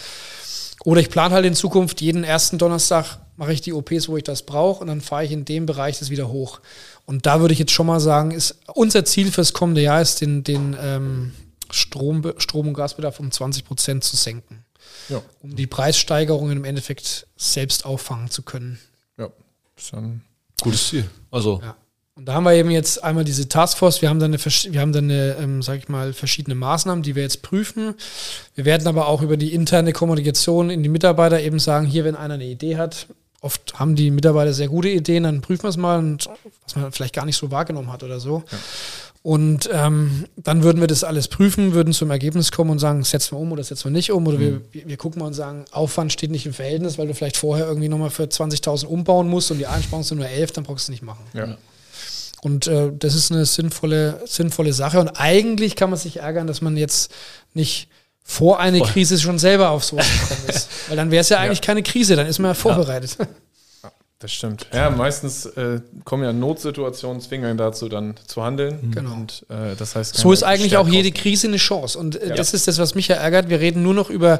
Oder 0.83 0.99
ich 0.99 1.09
plane 1.09 1.33
halt 1.33 1.45
in 1.45 1.55
Zukunft 1.55 2.01
jeden 2.01 2.25
ersten 2.25 2.57
Donnerstag 2.57 3.17
mache 3.37 3.53
ich 3.53 3.61
die 3.61 3.73
OPs, 3.73 4.09
wo 4.09 4.17
ich 4.17 4.23
das 4.23 4.43
brauche 4.43 4.81
und 4.81 4.87
dann 4.87 5.01
fahre 5.01 5.25
ich 5.25 5.31
in 5.31 5.45
dem 5.45 5.65
Bereich 5.65 5.99
das 5.99 6.09
wieder 6.09 6.29
hoch. 6.29 6.59
Und 7.05 7.25
da 7.25 7.39
würde 7.39 7.53
ich 7.53 7.59
jetzt 7.59 7.71
schon 7.71 7.87
mal 7.87 7.99
sagen, 7.99 8.31
ist 8.31 8.59
unser 8.73 9.05
Ziel 9.05 9.31
fürs 9.31 9.53
kommende 9.53 9.81
Jahr 9.81 10.01
ist, 10.01 10.21
den, 10.21 10.43
den 10.43 10.75
ähm, 10.79 11.33
Strom, 11.71 12.33
Strom- 12.37 12.67
und 12.67 12.73
Gasbedarf 12.73 13.19
um 13.19 13.31
20 13.31 13.65
Prozent 13.65 14.03
zu 14.03 14.15
senken, 14.15 14.62
Ja, 15.09 15.21
um 15.41 15.55
die 15.55 15.67
Preissteigerungen 15.67 16.57
im 16.57 16.65
Endeffekt 16.65 17.27
selbst 17.35 17.85
auffangen 17.85 18.29
zu 18.29 18.41
können. 18.43 18.79
ja. 19.17 19.29
Ist 19.77 19.93
dann 19.93 20.21
gutes 20.61 20.89
Ziel. 20.89 21.09
Also, 21.31 21.61
Ja. 21.63 21.75
Und 22.15 22.25
da 22.25 22.35
haben 22.35 22.43
wir 22.43 22.53
eben 22.53 22.69
jetzt 22.69 23.03
einmal 23.03 23.23
diese 23.23 23.49
Taskforce, 23.49 24.03
wir 24.03 24.09
haben 24.09 24.19
dann 24.19 24.31
eine, 24.31 24.39
wir 24.39 24.81
haben 24.81 24.93
dann 24.93 25.05
eine, 25.05 25.35
ähm, 25.39 25.63
sag 25.63 25.79
ich 25.79 25.89
mal, 25.89 26.13
verschiedene 26.13 26.53
Maßnahmen, 26.53 27.01
die 27.01 27.15
wir 27.15 27.23
jetzt 27.23 27.41
prüfen. 27.41 27.95
Wir 28.53 28.65
werden 28.65 28.87
aber 28.87 29.07
auch 29.07 29.23
über 29.23 29.35
die 29.35 29.51
interne 29.51 29.93
Kommunikation 29.93 30.69
in 30.69 30.83
die 30.83 30.89
Mitarbeiter 30.89 31.41
eben 31.41 31.57
sagen, 31.57 31.87
hier, 31.87 32.05
wenn 32.05 32.15
einer 32.15 32.35
eine 32.35 32.45
Idee 32.45 32.77
hat, 32.77 33.07
oft 33.41 33.79
haben 33.79 33.95
die 33.95 34.11
Mitarbeiter 34.11 34.53
sehr 34.53 34.67
gute 34.67 34.89
Ideen, 34.89 35.23
dann 35.23 35.41
prüfen 35.41 35.63
wir 35.63 35.69
es 35.69 35.77
mal 35.77 35.97
und 35.97 36.29
was 36.65 36.75
man 36.75 36.91
vielleicht 36.91 37.15
gar 37.15 37.25
nicht 37.25 37.35
so 37.35 37.49
wahrgenommen 37.49 37.91
hat 37.91 38.03
oder 38.03 38.19
so. 38.19 38.43
Und 39.23 39.69
ähm, 39.71 40.25
dann 40.35 40.63
würden 40.63 40.81
wir 40.81 40.87
das 40.87 41.05
alles 41.05 41.29
prüfen, 41.29 41.73
würden 41.73 41.93
zum 41.93 42.11
Ergebnis 42.11 42.51
kommen 42.51 42.71
und 42.71 42.79
sagen, 42.79 43.05
setzen 43.05 43.37
wir 43.37 43.39
um 43.39 43.53
oder 43.53 43.63
setzen 43.63 43.85
wir 43.85 43.91
nicht 43.91 44.11
um. 44.11 44.27
Oder 44.27 44.37
wir, 44.37 44.61
wir 44.73 44.85
wir 44.85 44.97
gucken 44.97 45.21
mal 45.21 45.27
und 45.27 45.33
sagen, 45.33 45.63
Aufwand 45.71 46.11
steht 46.11 46.29
nicht 46.29 46.45
im 46.45 46.53
Verhältnis, 46.53 46.97
weil 46.97 47.07
du 47.07 47.13
vielleicht 47.13 47.37
vorher 47.37 47.65
irgendwie 47.65 47.87
nochmal 47.87 48.09
für 48.09 48.23
20.000 48.23 48.85
umbauen 48.85 49.29
musst 49.29 49.49
und 49.49 49.59
die 49.59 49.65
Einsparungen 49.65 50.03
sind 50.03 50.17
nur 50.17 50.27
11, 50.27 50.51
dann 50.51 50.65
brauchst 50.65 50.87
du 50.87 50.91
es 50.91 50.95
nicht 50.95 51.03
machen. 51.03 51.23
ja. 51.33 51.57
Und 52.41 52.67
äh, 52.67 52.91
das 52.93 53.15
ist 53.15 53.31
eine 53.31 53.45
sinnvolle, 53.45 54.19
sinnvolle 54.25 54.73
Sache. 54.73 54.99
Und 54.99 55.11
eigentlich 55.17 55.77
kann 55.77 55.89
man 55.89 55.97
sich 55.97 56.17
ärgern, 56.17 56.45
dass 56.45 56.59
man 56.59 56.75
jetzt 56.75 57.09
nicht 57.53 57.87
vor 58.21 58.59
eine 58.59 58.79
Voll. 58.79 58.87
Krise 58.87 59.17
schon 59.17 59.39
selber 59.39 59.69
auf 59.69 59.85
sowas 59.85 60.05
gekommen 60.11 60.49
ist. 60.49 60.67
Weil 60.89 60.97
dann 60.97 61.09
wäre 61.09 61.21
es 61.21 61.29
ja 61.29 61.39
eigentlich 61.39 61.61
keine 61.61 61.83
Krise, 61.83 62.17
dann 62.17 62.27
ist 62.27 62.39
man 62.39 62.49
ja 62.51 62.53
vorbereitet. 62.55 63.17
Das 64.23 64.31
stimmt. 64.31 64.67
Ja, 64.71 64.89
meistens 64.89 65.45
äh, 65.45 65.81
kommen 66.05 66.23
ja 66.23 66.31
Notsituationen, 66.31 67.19
zwingen 67.19 67.57
dazu, 67.57 67.89
dann 67.89 68.15
zu 68.25 68.41
handeln. 68.41 68.93
Genau. 68.93 69.11
Und 69.15 69.45
äh, 69.49 69.75
das 69.77 69.97
heißt, 69.97 70.15
So 70.15 70.31
ist 70.31 70.43
eigentlich 70.43 70.77
auch 70.77 70.87
jede 70.87 71.11
Krise. 71.11 71.47
Eine 71.47 71.57
Chance. 71.57 71.99
Und 71.99 72.15
äh, 72.15 72.33
das 72.33 72.53
ist 72.53 72.69
das, 72.69 72.77
was 72.77 72.95
mich 72.95 73.09
ja 73.09 73.17
ärgert. 73.17 73.49
Wir 73.49 73.59
reden 73.59 73.83
nur 73.83 73.93
noch 73.93 74.09
über 74.09 74.39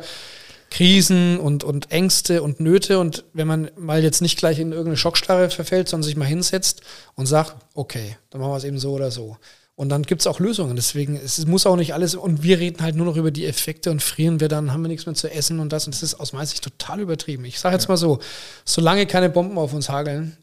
Krisen 0.72 1.38
und, 1.38 1.66
und 1.66 1.92
Ängste 1.92 2.44
und 2.44 2.62
Nöte. 2.62 2.98
Und 2.98 3.26
wenn 3.34 3.46
man 3.46 3.72
mal 3.76 4.02
jetzt 4.02 4.22
nicht 4.22 4.38
gleich 4.38 4.58
in 4.58 4.72
irgendeine 4.72 4.96
Schockstarre 4.96 5.50
verfällt, 5.50 5.90
sondern 5.90 6.06
sich 6.06 6.16
mal 6.16 6.24
hinsetzt 6.24 6.80
und 7.16 7.26
sagt, 7.26 7.58
okay, 7.74 8.16
dann 8.30 8.40
machen 8.40 8.54
wir 8.54 8.58
es 8.58 8.64
eben 8.64 8.80
so 8.80 8.94
oder 8.94 9.12
so. 9.12 9.36
Und 9.76 9.90
dann 9.90 10.04
gibt 10.04 10.22
es 10.22 10.28
auch 10.28 10.40
Lösungen. 10.40 10.76
Deswegen, 10.76 11.16
es 11.16 11.46
muss 11.48 11.66
auch 11.66 11.76
nicht 11.76 11.94
alles, 11.94 12.14
und 12.16 12.44
wir 12.44 12.60
reden 12.60 12.84
halt 12.84 12.96
nur 12.96 13.08
noch 13.08 13.18
über 13.18 13.32
die 13.32 13.46
Effekte 13.46 13.90
und 13.90 14.04
frieren 14.04 14.40
wir 14.40 14.48
dann, 14.48 14.72
haben 14.72 14.84
wir 14.84 14.88
nichts 14.88 15.08
mehr 15.08 15.16
zu 15.16 15.32
essen 15.32 15.60
und 15.60 15.74
das. 15.74 15.88
Und 15.88 15.96
das 15.96 16.04
ist 16.04 16.16
aus 16.16 16.32
meiner 16.34 16.46
Sicht 16.46 16.64
total 16.64 17.00
übertrieben. 17.00 17.44
Ich 17.46 17.60
sage 17.60 17.76
jetzt 17.76 17.88
mal 17.88 17.98
so, 17.98 18.20
solange 18.66 19.08
keine 19.08 19.30
Bomben 19.30 19.58
auf 19.58 19.74
uns 19.74 19.90
hageln, 19.90 20.38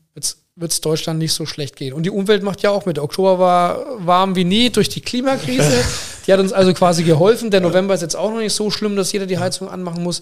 wird 0.61 0.72
es 0.72 0.81
Deutschland 0.81 1.18
nicht 1.18 1.33
so 1.33 1.47
schlecht 1.47 1.76
gehen. 1.76 1.95
Und 1.95 2.03
die 2.05 2.11
Umwelt 2.11 2.43
macht 2.43 2.61
ja 2.62 2.70
auch 2.70 2.87
mit. 2.87 2.99
Oktober 2.99 3.39
war 3.39 3.87
warm 4.05 4.37
wie 4.37 4.45
nie 4.45 4.70
durch 4.70 4.89
die 4.89 5.01
Klimakrise. 5.01 5.85
Die 6.26 6.35
hat 6.35 6.39
uns 6.39 6.53
also 6.53 6.74
quasi 6.74 7.03
geholfen. 7.03 7.51
Der 7.51 7.62
November 7.62 7.95
ist 7.95 8.03
jetzt 8.03 8.14
auch 8.14 8.31
noch 8.31 8.39
nicht 8.39 8.53
so 8.53 8.70
schlimm, 8.70 8.95
dass 8.95 9.11
jeder 9.11 9.24
die 9.24 9.39
Heizung 9.39 9.70
anmachen 9.70 10.03
muss. 10.03 10.20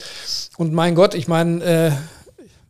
Und 0.57 0.73
mein 0.73 0.95
Gott, 0.95 1.13
ich 1.15 1.27
meine, 1.27 1.63
äh, 1.65 1.91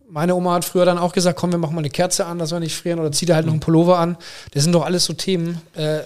meine 0.08 0.34
Oma 0.34 0.54
hat 0.54 0.64
früher 0.64 0.86
dann 0.86 0.96
auch 0.96 1.12
gesagt, 1.12 1.38
komm, 1.38 1.52
wir 1.52 1.58
machen 1.58 1.74
mal 1.74 1.82
eine 1.82 1.90
Kerze 1.90 2.24
an, 2.24 2.38
dass 2.38 2.52
wir 2.52 2.58
nicht 2.58 2.74
frieren. 2.74 2.98
Oder 2.98 3.12
zieh 3.12 3.26
da 3.26 3.34
halt 3.34 3.44
noch 3.44 3.52
einen 3.52 3.60
Pullover 3.60 3.98
an. 3.98 4.16
Das 4.52 4.64
sind 4.64 4.72
doch 4.72 4.84
alles 4.84 5.04
so 5.04 5.12
Themen. 5.12 5.60
Äh, 5.74 6.00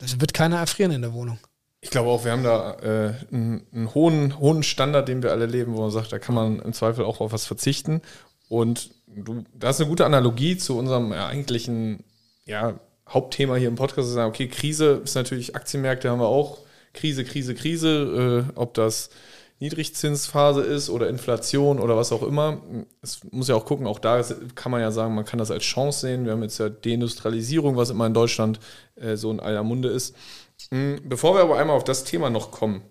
das 0.00 0.20
wird 0.20 0.34
keiner 0.34 0.58
erfrieren 0.58 0.92
in 0.92 1.02
der 1.02 1.12
Wohnung. 1.12 1.38
Ich 1.82 1.90
glaube 1.90 2.10
auch, 2.10 2.24
wir 2.24 2.32
haben 2.32 2.42
da 2.42 2.74
äh, 2.80 3.14
einen, 3.32 3.66
einen, 3.72 3.94
hohen, 3.94 4.38
hohen 4.38 4.62
Standard, 4.62 5.08
den 5.08 5.22
wir 5.22 5.30
alle 5.30 5.46
leben, 5.46 5.74
wo 5.74 5.80
man 5.80 5.90
sagt, 5.90 6.12
da 6.12 6.18
kann 6.18 6.34
man 6.34 6.60
im 6.60 6.72
Zweifel 6.72 7.04
auch 7.04 7.20
auf 7.20 7.32
was 7.32 7.46
verzichten. 7.46 8.02
Und 8.48 8.90
du, 9.06 9.44
da 9.54 9.70
ist 9.70 9.80
eine 9.80 9.88
gute 9.88 10.04
Analogie 10.04 10.58
zu 10.58 10.76
unserem 10.76 11.12
eigentlichen 11.12 12.04
ja, 12.44 12.78
Hauptthema 13.08 13.56
hier 13.56 13.68
im 13.68 13.76
Podcast, 13.76 14.08
zu 14.08 14.14
sagen, 14.14 14.28
okay, 14.28 14.48
Krise 14.48 15.00
ist 15.04 15.14
natürlich, 15.14 15.56
Aktienmärkte 15.56 16.10
haben 16.10 16.20
wir 16.20 16.28
auch, 16.28 16.58
Krise, 16.92 17.24
Krise, 17.24 17.54
Krise, 17.54 18.46
äh, 18.50 18.58
ob 18.58 18.74
das 18.74 19.10
Niedrigzinsphase 19.60 20.62
ist 20.62 20.88
oder 20.88 21.08
Inflation 21.10 21.80
oder 21.80 21.94
was 21.94 22.12
auch 22.12 22.22
immer. 22.22 22.62
Es 23.02 23.20
muss 23.30 23.48
ja 23.48 23.54
auch 23.54 23.66
gucken, 23.66 23.86
auch 23.86 23.98
da 23.98 24.22
kann 24.54 24.72
man 24.72 24.80
ja 24.80 24.90
sagen, 24.90 25.14
man 25.14 25.26
kann 25.26 25.38
das 25.38 25.50
als 25.50 25.64
Chance 25.64 26.00
sehen. 26.00 26.24
Wir 26.24 26.32
haben 26.32 26.42
jetzt 26.42 26.58
ja 26.58 26.70
Deindustrialisierung, 26.70 27.76
was 27.76 27.90
immer 27.90 28.06
in 28.06 28.14
Deutschland 28.14 28.58
äh, 28.96 29.16
so 29.16 29.30
in 29.30 29.38
aller 29.38 29.62
Munde 29.62 29.90
ist. 29.90 30.16
Hm, 30.70 31.00
bevor 31.04 31.34
wir 31.34 31.42
aber 31.42 31.58
einmal 31.58 31.76
auf 31.76 31.84
das 31.84 32.04
Thema 32.04 32.30
noch 32.30 32.50
kommen, 32.50 32.82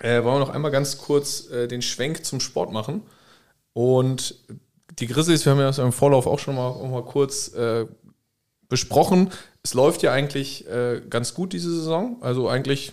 äh, 0.00 0.24
wollen 0.24 0.34
wir 0.34 0.40
noch 0.40 0.50
einmal 0.50 0.72
ganz 0.72 0.98
kurz 0.98 1.48
äh, 1.50 1.68
den 1.68 1.80
Schwenk 1.80 2.24
zum 2.24 2.40
Sport 2.40 2.72
machen. 2.72 3.02
Und 3.72 4.34
die 4.98 5.06
Grizzlies, 5.06 5.44
wir 5.44 5.52
haben 5.52 5.60
ja 5.60 5.70
im 5.70 5.92
Vorlauf 5.92 6.26
auch 6.26 6.40
schon 6.40 6.56
mal, 6.56 6.68
auch 6.68 6.88
mal 6.88 7.04
kurz 7.04 7.50
besprochen. 8.68 9.32
Es 9.64 9.74
läuft 9.74 10.02
ja 10.02 10.12
eigentlich 10.12 10.64
ganz 11.10 11.34
gut 11.34 11.52
diese 11.52 11.74
Saison. 11.74 12.18
Also 12.20 12.48
eigentlich 12.48 12.92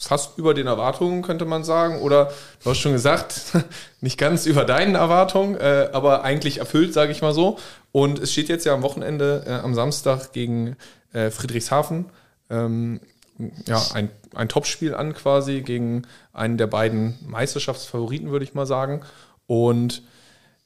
fast 0.00 0.38
über 0.38 0.54
den 0.54 0.66
Erwartungen, 0.66 1.22
könnte 1.22 1.44
man 1.44 1.62
sagen. 1.62 2.00
Oder 2.00 2.32
du 2.64 2.70
hast 2.70 2.78
schon 2.78 2.92
gesagt, 2.92 3.52
nicht 4.00 4.18
ganz 4.18 4.46
über 4.46 4.64
deinen 4.64 4.94
Erwartungen, 4.94 5.56
äh, 5.56 5.90
aber 5.92 6.24
eigentlich 6.24 6.58
erfüllt, 6.58 6.94
sage 6.94 7.12
ich 7.12 7.22
mal 7.22 7.34
so. 7.34 7.58
Und 7.92 8.18
es 8.18 8.32
steht 8.32 8.48
jetzt 8.48 8.64
ja 8.64 8.72
am 8.72 8.82
Wochenende, 8.82 9.44
äh, 9.46 9.52
am 9.52 9.74
Samstag 9.74 10.32
gegen 10.32 10.76
äh, 11.12 11.30
Friedrichshafen. 11.30 12.06
Ähm, 12.48 13.00
ja, 13.66 13.82
ein, 13.94 14.10
ein 14.34 14.48
Topspiel 14.48 14.94
an 14.94 15.14
quasi 15.14 15.62
gegen 15.62 16.06
einen 16.32 16.58
der 16.58 16.66
beiden 16.66 17.18
Meisterschaftsfavoriten, 17.26 18.30
würde 18.30 18.44
ich 18.44 18.54
mal 18.54 18.66
sagen. 18.66 19.02
Und 19.46 20.02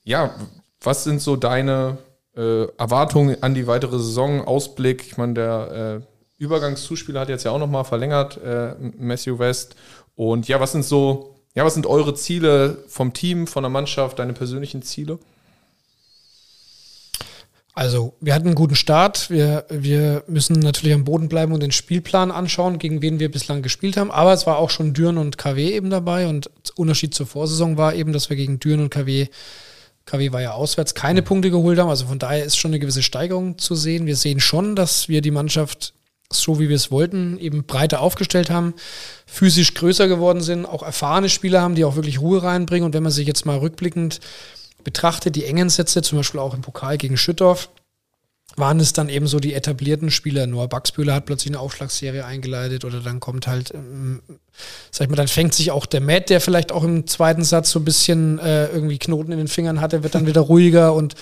ja, 0.04 0.34
was 0.80 1.04
sind 1.04 1.20
so 1.20 1.36
deine 1.36 1.98
äh, 2.36 2.66
Erwartungen 2.76 3.42
an 3.42 3.54
die 3.54 3.66
weitere 3.66 3.98
Saison? 3.98 4.44
Ausblick, 4.44 5.06
ich 5.06 5.16
meine, 5.16 5.34
der 5.34 6.02
äh, 6.02 6.13
Übergangszuspieler 6.38 7.20
hat 7.20 7.28
jetzt 7.28 7.44
ja 7.44 7.50
auch 7.50 7.58
nochmal 7.58 7.84
verlängert, 7.84 8.38
äh, 8.42 8.74
Matthew 8.98 9.38
West. 9.38 9.76
Und 10.16 10.48
ja, 10.48 10.60
was 10.60 10.72
sind 10.72 10.84
so, 10.84 11.36
ja, 11.54 11.64
was 11.64 11.74
sind 11.74 11.86
eure 11.86 12.14
Ziele 12.14 12.84
vom 12.88 13.12
Team, 13.12 13.46
von 13.46 13.62
der 13.62 13.70
Mannschaft, 13.70 14.18
deine 14.18 14.32
persönlichen 14.32 14.82
Ziele? 14.82 15.18
Also, 17.76 18.14
wir 18.20 18.34
hatten 18.34 18.46
einen 18.46 18.54
guten 18.54 18.76
Start. 18.76 19.30
Wir, 19.30 19.66
wir 19.68 20.22
müssen 20.28 20.60
natürlich 20.60 20.94
am 20.94 21.04
Boden 21.04 21.28
bleiben 21.28 21.52
und 21.52 21.60
den 21.60 21.72
Spielplan 21.72 22.30
anschauen, 22.30 22.78
gegen 22.78 23.02
wen 23.02 23.18
wir 23.18 23.30
bislang 23.30 23.62
gespielt 23.62 23.96
haben. 23.96 24.12
Aber 24.12 24.32
es 24.32 24.46
war 24.46 24.58
auch 24.58 24.70
schon 24.70 24.94
Düren 24.94 25.18
und 25.18 25.38
KW 25.38 25.72
eben 25.72 25.90
dabei. 25.90 26.28
Und 26.28 26.50
Unterschied 26.76 27.14
zur 27.14 27.26
Vorsaison 27.26 27.76
war 27.76 27.94
eben, 27.94 28.12
dass 28.12 28.30
wir 28.30 28.36
gegen 28.36 28.60
Düren 28.60 28.80
und 28.80 28.90
KW 28.90 29.26
KW 30.06 30.32
war 30.32 30.42
ja 30.42 30.52
auswärts 30.52 30.94
keine 30.94 31.22
Punkte 31.22 31.50
geholt 31.50 31.78
haben. 31.78 31.88
Also 31.88 32.06
von 32.06 32.18
daher 32.18 32.44
ist 32.44 32.56
schon 32.56 32.70
eine 32.70 32.78
gewisse 32.78 33.02
Steigerung 33.02 33.58
zu 33.58 33.74
sehen. 33.74 34.06
Wir 34.06 34.16
sehen 34.16 34.40
schon, 34.40 34.76
dass 34.76 35.08
wir 35.08 35.22
die 35.22 35.30
Mannschaft 35.30 35.94
so 36.40 36.58
wie 36.58 36.68
wir 36.68 36.76
es 36.76 36.90
wollten, 36.90 37.38
eben 37.38 37.64
breiter 37.64 38.00
aufgestellt 38.00 38.50
haben, 38.50 38.74
physisch 39.26 39.74
größer 39.74 40.08
geworden 40.08 40.40
sind, 40.40 40.66
auch 40.66 40.82
erfahrene 40.82 41.28
Spieler 41.28 41.60
haben, 41.60 41.74
die 41.74 41.84
auch 41.84 41.96
wirklich 41.96 42.20
Ruhe 42.20 42.42
reinbringen. 42.42 42.86
Und 42.86 42.94
wenn 42.94 43.02
man 43.02 43.12
sich 43.12 43.26
jetzt 43.26 43.46
mal 43.46 43.58
rückblickend 43.58 44.20
betrachtet, 44.82 45.36
die 45.36 45.44
engen 45.44 45.70
Sätze, 45.70 46.02
zum 46.02 46.18
Beispiel 46.18 46.40
auch 46.40 46.54
im 46.54 46.60
Pokal 46.60 46.98
gegen 46.98 47.16
Schüttorf, 47.16 47.70
waren 48.56 48.78
es 48.78 48.92
dann 48.92 49.08
eben 49.08 49.26
so 49.26 49.40
die 49.40 49.54
etablierten 49.54 50.10
Spieler. 50.10 50.46
Noah 50.46 50.68
Baxbühler 50.68 51.14
hat 51.14 51.26
plötzlich 51.26 51.52
eine 51.52 51.60
Aufschlagsserie 51.60 52.24
eingeleitet 52.24 52.84
oder 52.84 53.00
dann 53.00 53.18
kommt 53.18 53.46
halt, 53.46 53.74
ähm, 53.74 54.22
sag 54.90 55.06
ich 55.06 55.10
mal, 55.10 55.16
dann 55.16 55.28
fängt 55.28 55.54
sich 55.54 55.70
auch 55.70 55.86
der 55.86 56.00
Matt, 56.00 56.30
der 56.30 56.40
vielleicht 56.40 56.70
auch 56.70 56.84
im 56.84 57.06
zweiten 57.06 57.42
Satz 57.42 57.70
so 57.70 57.80
ein 57.80 57.84
bisschen 57.84 58.38
äh, 58.38 58.66
irgendwie 58.68 58.98
Knoten 58.98 59.32
in 59.32 59.38
den 59.38 59.48
Fingern 59.48 59.80
hatte, 59.80 60.02
wird 60.02 60.14
dann 60.14 60.26
wieder 60.26 60.42
ruhiger 60.42 60.94
und 60.94 61.14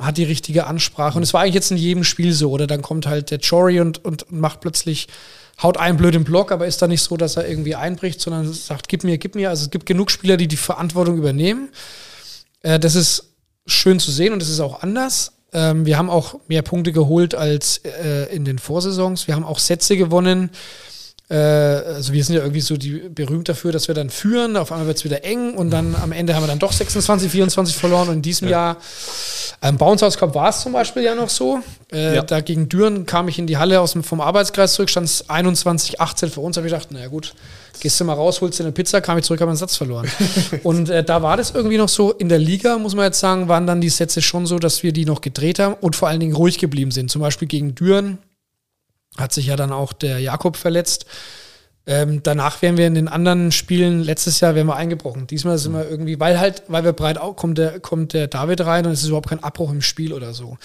hat 0.00 0.16
die 0.16 0.24
richtige 0.24 0.66
Ansprache. 0.66 1.16
Und 1.16 1.22
es 1.22 1.34
war 1.34 1.42
eigentlich 1.42 1.54
jetzt 1.54 1.70
in 1.70 1.76
jedem 1.76 2.04
Spiel 2.04 2.32
so. 2.32 2.50
Oder 2.50 2.66
dann 2.66 2.82
kommt 2.82 3.06
halt 3.06 3.30
der 3.30 3.38
Jory 3.38 3.80
und, 3.80 4.04
und 4.04 4.32
macht 4.32 4.60
plötzlich, 4.60 5.08
haut 5.62 5.76
einen 5.76 5.98
blöd 5.98 6.14
im 6.14 6.24
Block, 6.24 6.52
aber 6.52 6.66
ist 6.66 6.80
da 6.80 6.88
nicht 6.88 7.02
so, 7.02 7.16
dass 7.16 7.36
er 7.36 7.48
irgendwie 7.48 7.74
einbricht, 7.74 8.20
sondern 8.20 8.50
sagt, 8.52 8.88
gib 8.88 9.04
mir, 9.04 9.18
gib 9.18 9.34
mir. 9.34 9.50
Also 9.50 9.64
es 9.64 9.70
gibt 9.70 9.86
genug 9.86 10.10
Spieler, 10.10 10.36
die 10.36 10.48
die 10.48 10.56
Verantwortung 10.56 11.18
übernehmen. 11.18 11.68
Äh, 12.62 12.80
das 12.80 12.94
ist 12.94 13.34
schön 13.66 14.00
zu 14.00 14.10
sehen 14.10 14.32
und 14.32 14.40
das 14.40 14.48
ist 14.48 14.60
auch 14.60 14.82
anders. 14.82 15.32
Ähm, 15.52 15.84
wir 15.84 15.98
haben 15.98 16.10
auch 16.10 16.40
mehr 16.48 16.62
Punkte 16.62 16.92
geholt 16.92 17.34
als 17.34 17.78
äh, 17.78 18.34
in 18.34 18.44
den 18.44 18.58
Vorsaisons. 18.58 19.26
Wir 19.26 19.34
haben 19.34 19.44
auch 19.44 19.58
Sätze 19.58 19.96
gewonnen. 19.96 20.50
Äh, 21.30 21.34
also 21.34 22.12
wir 22.12 22.24
sind 22.24 22.34
ja 22.34 22.42
irgendwie 22.42 22.60
so 22.60 22.76
die, 22.76 23.08
berühmt 23.08 23.48
dafür, 23.48 23.72
dass 23.72 23.88
wir 23.88 23.94
dann 23.94 24.10
führen. 24.10 24.56
Auf 24.56 24.72
einmal 24.72 24.86
wird 24.86 24.98
es 24.98 25.04
wieder 25.04 25.24
eng 25.24 25.54
und 25.54 25.70
dann 25.70 25.94
am 25.94 26.12
Ende 26.12 26.34
haben 26.34 26.42
wir 26.42 26.48
dann 26.48 26.58
doch 26.58 26.72
26, 26.72 27.30
24 27.30 27.76
verloren. 27.76 28.08
Und 28.08 28.16
in 28.16 28.22
diesem 28.22 28.48
ja. 28.48 28.74
Jahr, 28.74 28.76
im 29.62 29.78
Bounce 29.78 30.04
House 30.04 30.18
Cup 30.18 30.34
war 30.34 30.50
es 30.50 30.60
zum 30.60 30.72
Beispiel 30.72 31.02
ja 31.02 31.14
noch 31.14 31.28
so. 31.28 31.60
Äh, 31.92 32.16
ja. 32.16 32.22
Da 32.22 32.40
gegen 32.40 32.68
Düren 32.68 33.06
kam 33.06 33.28
ich 33.28 33.38
in 33.38 33.46
die 33.46 33.56
Halle 33.56 33.80
aus 33.80 33.92
dem, 33.92 34.02
vom 34.02 34.20
Arbeitskreis 34.20 34.74
zurück, 34.74 34.90
stand 34.90 35.06
es 35.06 35.30
21, 35.30 36.00
18 36.00 36.30
für 36.30 36.40
uns. 36.40 36.56
habe 36.56 36.66
ich 36.66 36.72
gedacht, 36.72 36.90
naja 36.90 37.06
gut, 37.06 37.34
Gehst 37.80 37.98
du 37.98 38.04
mal 38.04 38.12
raus, 38.12 38.40
holst 38.42 38.58
dir 38.58 38.64
eine 38.64 38.72
Pizza, 38.72 39.00
kam 39.00 39.16
ich 39.16 39.24
zurück, 39.24 39.40
habe 39.40 39.50
einen 39.50 39.56
Satz 39.56 39.76
verloren. 39.76 40.06
und 40.64 40.90
äh, 40.90 41.02
da 41.02 41.22
war 41.22 41.36
das 41.36 41.52
irgendwie 41.52 41.78
noch 41.78 41.88
so, 41.88 42.12
in 42.12 42.28
der 42.28 42.38
Liga, 42.38 42.76
muss 42.78 42.94
man 42.94 43.06
jetzt 43.06 43.20
sagen, 43.20 43.48
waren 43.48 43.66
dann 43.66 43.80
die 43.80 43.88
Sätze 43.88 44.20
schon 44.20 44.44
so, 44.44 44.58
dass 44.58 44.82
wir 44.82 44.92
die 44.92 45.06
noch 45.06 45.22
gedreht 45.22 45.58
haben 45.58 45.74
und 45.80 45.96
vor 45.96 46.08
allen 46.08 46.20
Dingen 46.20 46.34
ruhig 46.34 46.58
geblieben 46.58 46.90
sind. 46.90 47.10
Zum 47.10 47.22
Beispiel 47.22 47.48
gegen 47.48 47.74
Düren 47.74 48.18
hat 49.16 49.32
sich 49.32 49.46
ja 49.46 49.56
dann 49.56 49.72
auch 49.72 49.92
der 49.92 50.18
Jakob 50.18 50.56
verletzt. 50.56 51.06
Ähm, 51.86 52.22
danach 52.22 52.62
wären 52.62 52.76
wir 52.76 52.86
in 52.86 52.94
den 52.94 53.08
anderen 53.08 53.52
Spielen, 53.52 54.02
letztes 54.02 54.40
Jahr 54.40 54.54
wären 54.54 54.66
wir 54.66 54.76
eingebrochen. 54.76 55.26
Diesmal 55.26 55.58
sind 55.58 55.72
wir 55.72 55.88
irgendwie, 55.88 56.20
weil 56.20 56.38
halt, 56.38 56.62
weil 56.68 56.84
wir 56.84 56.92
breit 56.92 57.18
auch, 57.18 57.34
kommt 57.36 57.58
der, 57.58 57.80
kommt 57.80 58.12
der 58.12 58.28
David 58.28 58.60
rein 58.60 58.86
und 58.86 58.92
es 58.92 59.02
ist 59.02 59.08
überhaupt 59.08 59.28
kein 59.28 59.42
Abbruch 59.42 59.70
im 59.70 59.82
Spiel 59.82 60.12
oder 60.12 60.34
so. 60.34 60.58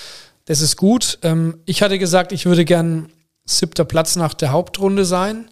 Das 0.45 0.61
ist 0.61 0.75
gut. 0.75 1.17
Ähm, 1.23 1.59
ich 1.65 1.81
hatte 1.81 1.97
gesagt, 1.97 2.31
ich 2.31 2.45
würde 2.45 2.65
gern 2.65 3.09
siebter 3.45 3.85
Platz 3.85 4.15
nach 4.15 4.33
der 4.33 4.51
Hauptrunde 4.51 5.05
sein. 5.05 5.49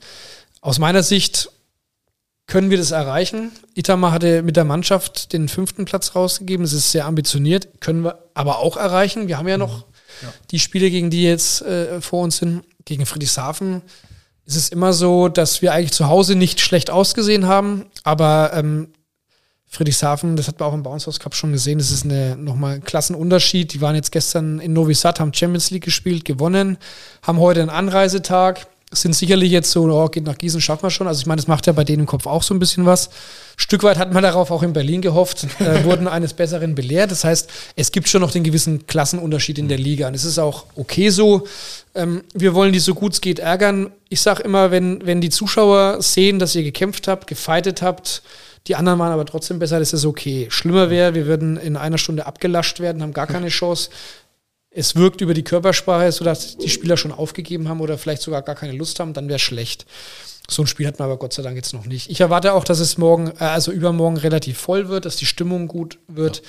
Aus 0.62 0.80
meiner 0.80 1.02
Sicht 1.04 1.50
können 2.46 2.70
wir 2.70 2.78
das 2.78 2.92
erreichen. 2.92 3.52
Itamar 3.74 4.12
hatte 4.12 4.44
mit 4.44 4.58
der 4.58 4.66
Mannschaft 4.66 5.34
den 5.34 5.48
fünften 5.48 5.86
Platz 5.86 6.14
rausgegeben. 6.16 6.64
Das 6.66 6.74
ist 6.74 6.92
sehr 6.92 7.06
ambitioniert, 7.06 7.82
können 7.82 8.04
wir 8.04 8.20
aber 8.34 8.60
auch 8.60 8.78
erreichen. 8.78 9.28
Wir 9.28 9.38
haben 9.38 9.48
ja 9.48 9.58
noch 9.58 9.86
ja. 10.22 10.34
die 10.52 10.60
Spiele, 10.60 10.92
gegen 10.92 11.10
die 11.10 11.24
jetzt 11.24 11.62
äh, 11.62 12.02
vor 12.02 12.24
uns 12.24 12.38
sind. 12.38 12.64
Gegen 12.86 13.06
Friedrichshafen 13.06 13.82
ist 14.46 14.58
es 14.58 14.70
immer 14.70 14.94
so, 14.94 15.30
dass 15.30 15.62
wir 15.62 15.74
eigentlich 15.74 15.94
zu 15.94 16.08
Hause 16.08 16.36
nicht 16.36 16.60
schlecht 16.60 16.90
ausgesehen 16.90 17.48
haben, 17.48 17.86
aber 18.04 18.52
ähm, 18.54 18.90
Friedrichshafen, 19.74 20.36
das 20.36 20.48
hat 20.48 20.60
man 20.60 20.70
auch 20.70 20.74
im 20.74 20.84
Bounce 20.84 21.08
House 21.08 21.20
Cup 21.20 21.34
schon 21.34 21.52
gesehen, 21.52 21.80
das 21.80 21.90
ist 21.90 22.04
eine, 22.06 22.36
nochmal 22.38 22.76
ein 22.76 22.84
Klassenunterschied. 22.84 23.74
Die 23.74 23.82
waren 23.82 23.96
jetzt 23.96 24.12
gestern 24.12 24.60
in 24.60 24.72
Novi 24.74 24.94
Sad, 24.94 25.20
haben 25.20 25.34
Champions 25.34 25.72
League 25.72 25.84
gespielt, 25.84 26.26
gewonnen, 26.26 26.78
haben 27.24 27.40
heute 27.40 27.62
einen 27.62 27.72
Anreisetag 27.72 28.68
sind 28.94 29.16
sicherlich 29.16 29.52
jetzt 29.52 29.72
so, 29.72 29.84
oh, 29.84 30.08
geht 30.08 30.24
nach 30.24 30.38
Gießen, 30.38 30.62
schaffen 30.62 30.84
wir 30.84 30.90
schon. 30.90 31.08
Also 31.08 31.22
ich 31.22 31.26
meine, 31.26 31.38
das 31.38 31.48
macht 31.48 31.68
ja 31.68 31.74
bei 31.74 31.84
denen 31.84 32.02
im 32.02 32.06
Kopf 32.06 32.26
auch 32.26 32.44
so 32.44 32.54
ein 32.54 32.60
bisschen 32.60 32.86
was. 32.86 33.10
Stück 33.58 33.84
weit 33.84 33.98
hat 33.98 34.14
man 34.14 34.24
darauf 34.24 34.52
auch 34.52 34.64
in 34.64 34.74
Berlin 34.74 35.02
gehofft, 35.02 35.46
äh, 35.60 35.84
wurden 35.86 36.08
eines 36.08 36.34
Besseren 36.34 36.76
belehrt. 36.76 37.12
Das 37.12 37.24
heißt, 37.24 37.50
es 37.76 37.92
gibt 37.92 38.10
schon 38.10 38.22
noch 38.22 38.32
den 38.32 38.44
gewissen 38.44 38.88
Klassenunterschied 38.88 39.58
in 39.58 39.68
der 39.68 39.78
Liga. 39.78 40.08
Und 40.08 40.16
es 40.16 40.26
ist 40.26 40.40
auch 40.40 40.66
okay 40.76 41.10
so. 41.10 41.48
Ähm, 41.96 42.24
wir 42.34 42.54
wollen 42.54 42.74
die 42.74 42.80
so 42.80 42.94
gut 42.94 43.14
es 43.14 43.22
geht 43.22 43.40
ärgern. 43.40 43.92
Ich 44.10 44.22
sage 44.22 44.44
immer, 44.44 44.72
wenn, 44.72 45.06
wenn 45.06 45.22
die 45.22 45.30
Zuschauer 45.30 46.02
sehen, 46.02 46.40
dass 46.40 46.56
ihr 46.56 46.64
gekämpft 46.64 47.08
habt, 47.08 47.28
gefeitet 47.28 47.82
habt, 47.82 48.24
die 48.68 48.76
anderen 48.76 48.98
waren 48.98 49.12
aber 49.12 49.26
trotzdem 49.26 49.60
besser, 49.60 49.80
das 49.80 49.92
ist 49.92 50.06
okay. 50.06 50.48
Schlimmer 50.50 50.90
wäre, 50.90 51.14
wir 51.16 51.26
würden 51.26 51.58
in 51.58 51.76
einer 51.76 51.98
Stunde 51.98 52.26
abgelascht 52.26 52.80
werden, 52.80 53.02
haben 53.02 53.14
gar 53.14 53.28
keine 53.28 53.48
Chance 53.50 53.90
es 54.74 54.96
wirkt 54.96 55.22
über 55.22 55.34
die 55.34 55.44
Körpersprache, 55.44 56.12
sodass 56.12 56.58
die 56.58 56.70
Spieler 56.70 56.98
schon 56.98 57.12
aufgegeben 57.12 57.70
haben 57.70 57.82
oder 57.82 57.98
vielleicht 57.98 58.22
sogar 58.22 58.42
gar 58.42 58.56
keine 58.56 58.74
Lust 58.74 59.00
haben, 59.00 59.14
dann 59.14 59.28
wäre 59.28 59.36
es 59.36 59.42
schlecht. 59.42 59.86
So 60.50 60.64
ein 60.64 60.68
Spiel 60.68 60.88
hat 60.88 61.00
man 61.00 61.08
aber 61.08 61.18
Gott 61.18 61.34
sei 61.34 61.44
Dank 61.44 61.56
jetzt 61.56 61.74
noch 61.74 61.86
nicht. 61.86 62.10
Ich 62.10 62.20
erwarte 62.20 62.54
auch, 62.54 62.64
dass 62.64 62.80
es 62.80 62.98
morgen, 62.98 63.28
äh, 63.40 63.46
also 63.46 63.72
übermorgen 63.72 64.18
relativ 64.18 64.58
voll 64.58 64.90
wird, 64.90 65.06
dass 65.06 65.16
die 65.16 65.26
Stimmung 65.26 65.68
gut 65.68 66.00
wird. 66.08 66.38
Ja. 66.38 66.44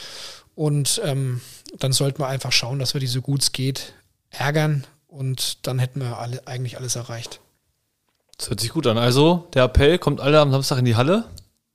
Und 0.56 1.00
ähm, 1.04 1.40
dann 1.78 1.92
sollten 1.92 2.18
wir 2.18 2.28
einfach 2.28 2.52
schauen, 2.52 2.78
dass 2.78 2.94
wir 2.94 3.00
die 3.00 3.06
so 3.06 3.20
gut 3.20 3.42
es 3.42 3.52
geht 3.52 3.94
ärgern 4.30 4.84
und 5.06 5.66
dann 5.66 5.78
hätten 5.78 6.00
wir 6.00 6.18
alle, 6.18 6.46
eigentlich 6.46 6.76
alles 6.76 6.96
erreicht. 6.96 7.40
Das 8.36 8.50
hört 8.50 8.60
sich 8.60 8.70
gut 8.70 8.86
an. 8.86 8.98
Also, 8.98 9.48
der 9.54 9.64
Appell 9.64 9.98
kommt 9.98 10.20
alle 10.20 10.40
am 10.40 10.50
Samstag 10.50 10.78
in 10.78 10.84
die 10.84 10.96
Halle. 10.96 11.24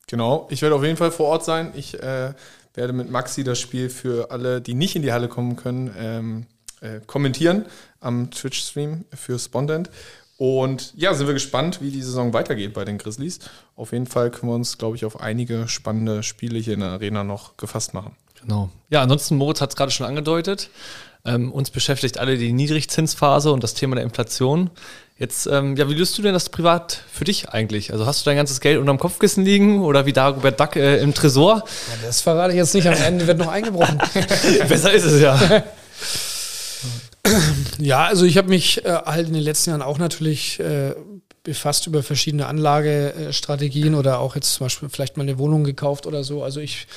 Genau, 0.07 0.47
ich 0.49 0.61
werde 0.61 0.75
auf 0.75 0.83
jeden 0.83 0.97
Fall 0.97 1.11
vor 1.11 1.27
Ort 1.27 1.45
sein. 1.45 1.71
Ich 1.75 2.01
äh, 2.01 2.33
werde 2.79 2.93
mit 2.93 3.11
Maxi 3.11 3.43
das 3.43 3.59
Spiel 3.59 3.89
für 3.89 4.31
alle, 4.31 4.61
die 4.61 4.73
nicht 4.73 4.95
in 4.95 5.01
die 5.01 5.11
Halle 5.11 5.27
kommen 5.27 5.57
können, 5.57 5.93
ähm, 5.97 6.45
äh, 6.79 7.01
kommentieren 7.05 7.65
am 7.99 8.31
Twitch-Stream 8.31 9.03
für 9.13 9.37
Spondent. 9.37 9.89
Und 10.37 10.93
ja, 10.95 11.13
sind 11.13 11.27
wir 11.27 11.33
gespannt, 11.33 11.81
wie 11.81 11.91
die 11.91 12.01
Saison 12.01 12.31
weitergeht 12.31 12.73
bei 12.73 12.85
den 12.85 12.97
Grizzlies. 12.97 13.39
Auf 13.75 13.91
jeden 13.91 14.07
Fall 14.07 14.31
können 14.31 14.49
wir 14.49 14.55
uns, 14.55 14.77
glaube 14.77 14.95
ich, 14.95 15.03
auf 15.03 15.19
einige 15.19 15.67
spannende 15.67 16.23
Spiele 16.23 16.57
hier 16.57 16.75
in 16.75 16.79
der 16.79 16.89
Arena 16.89 17.25
noch 17.25 17.57
gefasst 17.57 17.93
machen. 17.93 18.15
Genau. 18.41 18.69
Ja, 18.89 19.01
ansonsten, 19.01 19.35
Moritz 19.35 19.59
hat 19.59 19.71
es 19.71 19.75
gerade 19.75 19.91
schon 19.91 20.05
angedeutet. 20.05 20.69
Ähm, 21.25 21.51
uns 21.51 21.69
beschäftigt 21.69 22.17
alle 22.17 22.37
die 22.37 22.53
Niedrigzinsphase 22.53 23.51
und 23.51 23.63
das 23.63 23.73
Thema 23.73 23.95
der 23.95 24.05
Inflation. 24.05 24.69
Jetzt, 25.17 25.47
ähm, 25.47 25.75
ja, 25.75 25.89
wie 25.89 25.93
löst 25.93 26.17
du 26.17 26.21
denn 26.21 26.33
das 26.33 26.47
privat 26.47 27.03
für 27.11 27.25
dich 27.25 27.49
eigentlich? 27.49 27.91
Also 27.91 28.05
hast 28.05 28.21
du 28.21 28.29
dein 28.29 28.37
ganzes 28.37 28.61
Geld 28.61 28.79
unterm 28.79 28.97
Kopfkissen 28.97 29.43
liegen 29.43 29.81
oder 29.81 30.05
wie 30.05 30.13
Dagobert 30.13 30.57
Duck 30.57 30.77
äh, 30.77 31.01
im 31.01 31.13
Tresor? 31.13 31.57
Ja, 31.57 32.07
das 32.07 32.21
verrate 32.21 32.53
ich 32.53 32.57
jetzt 32.57 32.73
nicht, 32.73 32.87
am 32.87 32.93
Ende 32.93 33.27
wird 33.27 33.37
noch 33.37 33.49
eingebrochen. 33.49 34.01
Besser 34.69 34.93
ist 34.93 35.03
es 35.03 35.21
ja. 35.21 35.63
Ja, 37.79 38.05
also 38.05 38.25
ich 38.25 38.37
habe 38.37 38.47
mich 38.47 38.85
äh, 38.85 38.93
halt 39.05 39.27
in 39.27 39.33
den 39.33 39.43
letzten 39.43 39.71
Jahren 39.71 39.81
auch 39.81 39.97
natürlich 39.97 40.59
äh, 40.61 40.95
befasst 41.43 41.87
über 41.87 42.03
verschiedene 42.03 42.47
Anlagestrategien 42.47 43.95
oder 43.95 44.19
auch 44.19 44.35
jetzt 44.35 44.53
zum 44.53 44.65
Beispiel 44.65 44.89
vielleicht 44.89 45.17
mal 45.17 45.23
eine 45.23 45.37
Wohnung 45.37 45.63
gekauft 45.63 46.05
oder 46.05 46.23
so. 46.23 46.43
Also 46.43 46.59
ich 46.59 46.87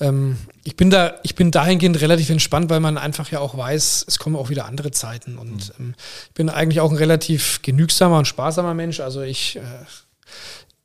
ähm, 0.00 0.38
ich 0.64 0.76
bin 0.76 0.90
da, 0.90 1.18
ich 1.22 1.34
bin 1.34 1.50
dahingehend 1.50 2.00
relativ 2.00 2.30
entspannt, 2.30 2.70
weil 2.70 2.80
man 2.80 2.98
einfach 2.98 3.30
ja 3.30 3.38
auch 3.40 3.56
weiß, 3.56 4.06
es 4.08 4.18
kommen 4.18 4.36
auch 4.36 4.48
wieder 4.48 4.64
andere 4.64 4.90
Zeiten. 4.90 5.38
Und 5.38 5.78
mhm. 5.78 5.86
ähm, 5.86 5.94
ich 6.28 6.34
bin 6.34 6.48
eigentlich 6.48 6.80
auch 6.80 6.90
ein 6.90 6.96
relativ 6.96 7.60
genügsamer 7.62 8.18
und 8.18 8.26
sparsamer 8.26 8.74
Mensch. 8.74 9.00
Also 9.00 9.20
ich, 9.20 9.56
äh, 9.56 9.62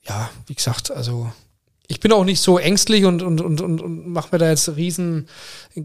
ja, 0.08 0.30
wie 0.48 0.56
gesagt, 0.56 0.92
also 0.92 1.32
ich 1.88 2.00
bin 2.00 2.12
auch 2.12 2.26
nicht 2.26 2.42
so 2.42 2.58
ängstlich 2.58 3.06
und, 3.06 3.22
und, 3.22 3.42
und, 3.42 3.62
und, 3.62 3.82
und 3.82 4.08
mache 4.08 4.30
mir 4.32 4.38
da 4.40 4.50
jetzt 4.50 4.76
riesen 4.76 5.28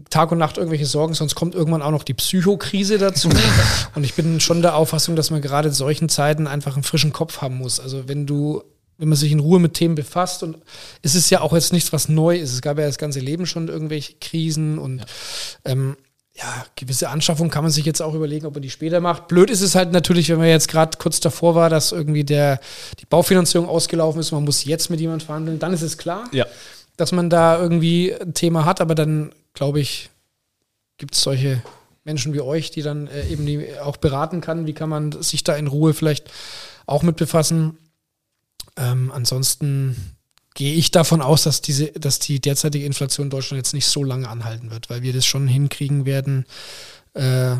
Tag 0.09 0.31
und 0.31 0.37
Nacht 0.37 0.57
irgendwelche 0.57 0.85
Sorgen, 0.85 1.13
sonst 1.13 1.35
kommt 1.35 1.55
irgendwann 1.55 1.81
auch 1.81 1.91
noch 1.91 2.03
die 2.03 2.13
Psychokrise 2.13 2.97
dazu. 2.97 3.29
und 3.95 4.03
ich 4.03 4.13
bin 4.13 4.39
schon 4.39 4.61
der 4.61 4.75
Auffassung, 4.75 5.15
dass 5.15 5.31
man 5.31 5.41
gerade 5.41 5.69
in 5.69 5.73
solchen 5.73 6.09
Zeiten 6.09 6.47
einfach 6.47 6.75
einen 6.75 6.83
frischen 6.83 7.13
Kopf 7.13 7.41
haben 7.41 7.57
muss. 7.57 7.79
Also 7.79 8.07
wenn 8.07 8.25
du 8.25 8.63
wenn 9.01 9.09
man 9.09 9.17
sich 9.17 9.31
in 9.31 9.39
Ruhe 9.39 9.59
mit 9.59 9.73
Themen 9.73 9.95
befasst. 9.95 10.43
Und 10.43 10.57
es 11.01 11.15
ist 11.15 11.31
ja 11.31 11.41
auch 11.41 11.53
jetzt 11.53 11.73
nichts, 11.73 11.91
was 11.91 12.07
neu 12.07 12.37
ist. 12.37 12.53
Es 12.53 12.61
gab 12.61 12.77
ja 12.77 12.85
das 12.85 12.99
ganze 12.99 13.19
Leben 13.19 13.47
schon 13.47 13.67
irgendwelche 13.67 14.13
Krisen 14.21 14.77
und 14.77 14.99
ja. 14.99 15.05
Ähm, 15.65 15.97
ja, 16.41 16.65
gewisse 16.75 17.09
Anschaffungen 17.09 17.51
kann 17.51 17.63
man 17.63 17.71
sich 17.71 17.85
jetzt 17.85 18.01
auch 18.01 18.15
überlegen, 18.15 18.47
ob 18.47 18.53
man 18.55 18.63
die 18.63 18.69
später 18.69 18.99
macht. 18.99 19.27
Blöd 19.27 19.51
ist 19.51 19.61
es 19.61 19.75
halt 19.75 19.91
natürlich, 19.91 20.29
wenn 20.29 20.39
man 20.39 20.47
jetzt 20.47 20.67
gerade 20.67 20.97
kurz 20.97 21.19
davor 21.19 21.53
war, 21.53 21.69
dass 21.69 21.91
irgendwie 21.91 22.23
der, 22.23 22.59
die 22.99 23.05
Baufinanzierung 23.05 23.69
ausgelaufen 23.69 24.19
ist, 24.19 24.31
man 24.31 24.43
muss 24.43 24.65
jetzt 24.65 24.89
mit 24.89 24.99
jemandem 24.99 25.25
verhandeln, 25.25 25.59
dann 25.59 25.73
ist 25.73 25.83
es 25.83 25.97
klar, 25.97 26.27
ja. 26.31 26.45
dass 26.97 27.11
man 27.11 27.29
da 27.29 27.61
irgendwie 27.61 28.13
ein 28.13 28.33
Thema 28.33 28.65
hat, 28.65 28.81
aber 28.81 28.95
dann 28.95 29.33
glaube 29.53 29.79
ich, 29.79 30.09
gibt 30.97 31.15
es 31.15 31.21
solche 31.21 31.61
Menschen 32.03 32.33
wie 32.33 32.41
euch, 32.41 32.71
die 32.71 32.81
dann 32.81 33.07
äh, 33.07 33.27
eben 33.27 33.45
die 33.45 33.77
auch 33.79 33.97
beraten 33.97 34.41
kann, 34.41 34.65
wie 34.65 34.73
kann 34.73 34.89
man 34.89 35.11
sich 35.21 35.43
da 35.43 35.55
in 35.55 35.67
Ruhe 35.67 35.93
vielleicht 35.93 36.31
auch 36.87 37.03
mit 37.03 37.17
befassen. 37.17 37.77
Ähm, 38.77 39.11
ansonsten 39.13 40.15
gehe 40.53 40.75
ich 40.75 40.91
davon 40.91 41.21
aus, 41.21 41.43
dass 41.43 41.61
diese, 41.61 41.87
dass 41.91 42.19
die 42.19 42.39
derzeitige 42.39 42.85
Inflation 42.85 43.27
in 43.27 43.29
Deutschland 43.31 43.59
jetzt 43.59 43.73
nicht 43.73 43.87
so 43.87 44.03
lange 44.03 44.27
anhalten 44.27 44.71
wird, 44.71 44.89
weil 44.89 45.01
wir 45.01 45.13
das 45.13 45.25
schon 45.25 45.47
hinkriegen 45.47 46.05
werden, 46.05 46.45
äh, 47.13 47.55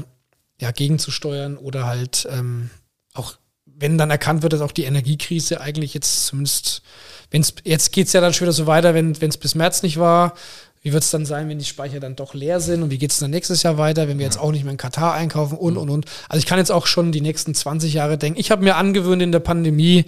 ja, 0.61 0.71
gegenzusteuern 0.73 1.57
oder 1.57 1.85
halt 1.85 2.27
ähm, 2.29 2.69
auch, 3.13 3.35
wenn 3.65 3.97
dann 3.97 4.11
erkannt 4.11 4.43
wird, 4.43 4.53
dass 4.53 4.61
auch 4.61 4.71
die 4.71 4.83
Energiekrise 4.83 5.61
eigentlich 5.61 5.93
jetzt 5.93 6.27
zumindest, 6.27 6.83
wenn 7.31 7.41
es, 7.41 7.55
jetzt 7.63 7.91
geht 7.91 8.07
es 8.07 8.13
ja 8.13 8.21
dann 8.21 8.33
schon 8.33 8.45
wieder 8.45 8.53
so 8.53 8.67
weiter, 8.67 8.93
wenn 8.93 9.13
es 9.13 9.37
bis 9.37 9.55
März 9.55 9.83
nicht 9.83 9.97
war, 9.97 10.35
wie 10.83 10.93
wird 10.93 11.03
es 11.03 11.11
dann 11.11 11.27
sein, 11.27 11.47
wenn 11.47 11.59
die 11.59 11.65
Speicher 11.65 11.99
dann 11.99 12.15
doch 12.15 12.33
leer 12.33 12.59
sind 12.59 12.81
und 12.81 12.89
wie 12.89 12.97
geht 12.97 13.11
es 13.11 13.19
dann 13.19 13.29
nächstes 13.29 13.61
Jahr 13.61 13.77
weiter, 13.77 14.07
wenn 14.07 14.17
wir 14.17 14.25
jetzt 14.25 14.39
auch 14.39 14.51
nicht 14.51 14.63
mehr 14.63 14.71
in 14.71 14.77
Katar 14.77 15.13
einkaufen 15.13 15.55
und, 15.55 15.77
und, 15.77 15.91
und. 15.91 16.05
Also 16.27 16.39
ich 16.39 16.47
kann 16.47 16.57
jetzt 16.57 16.71
auch 16.71 16.87
schon 16.87 17.11
die 17.11 17.21
nächsten 17.21 17.53
20 17.53 17.93
Jahre 17.93 18.17
denken. 18.17 18.39
Ich 18.39 18.49
habe 18.49 18.63
mir 18.63 18.75
angewöhnt 18.75 19.21
in 19.21 19.31
der 19.31 19.41
Pandemie 19.41 20.05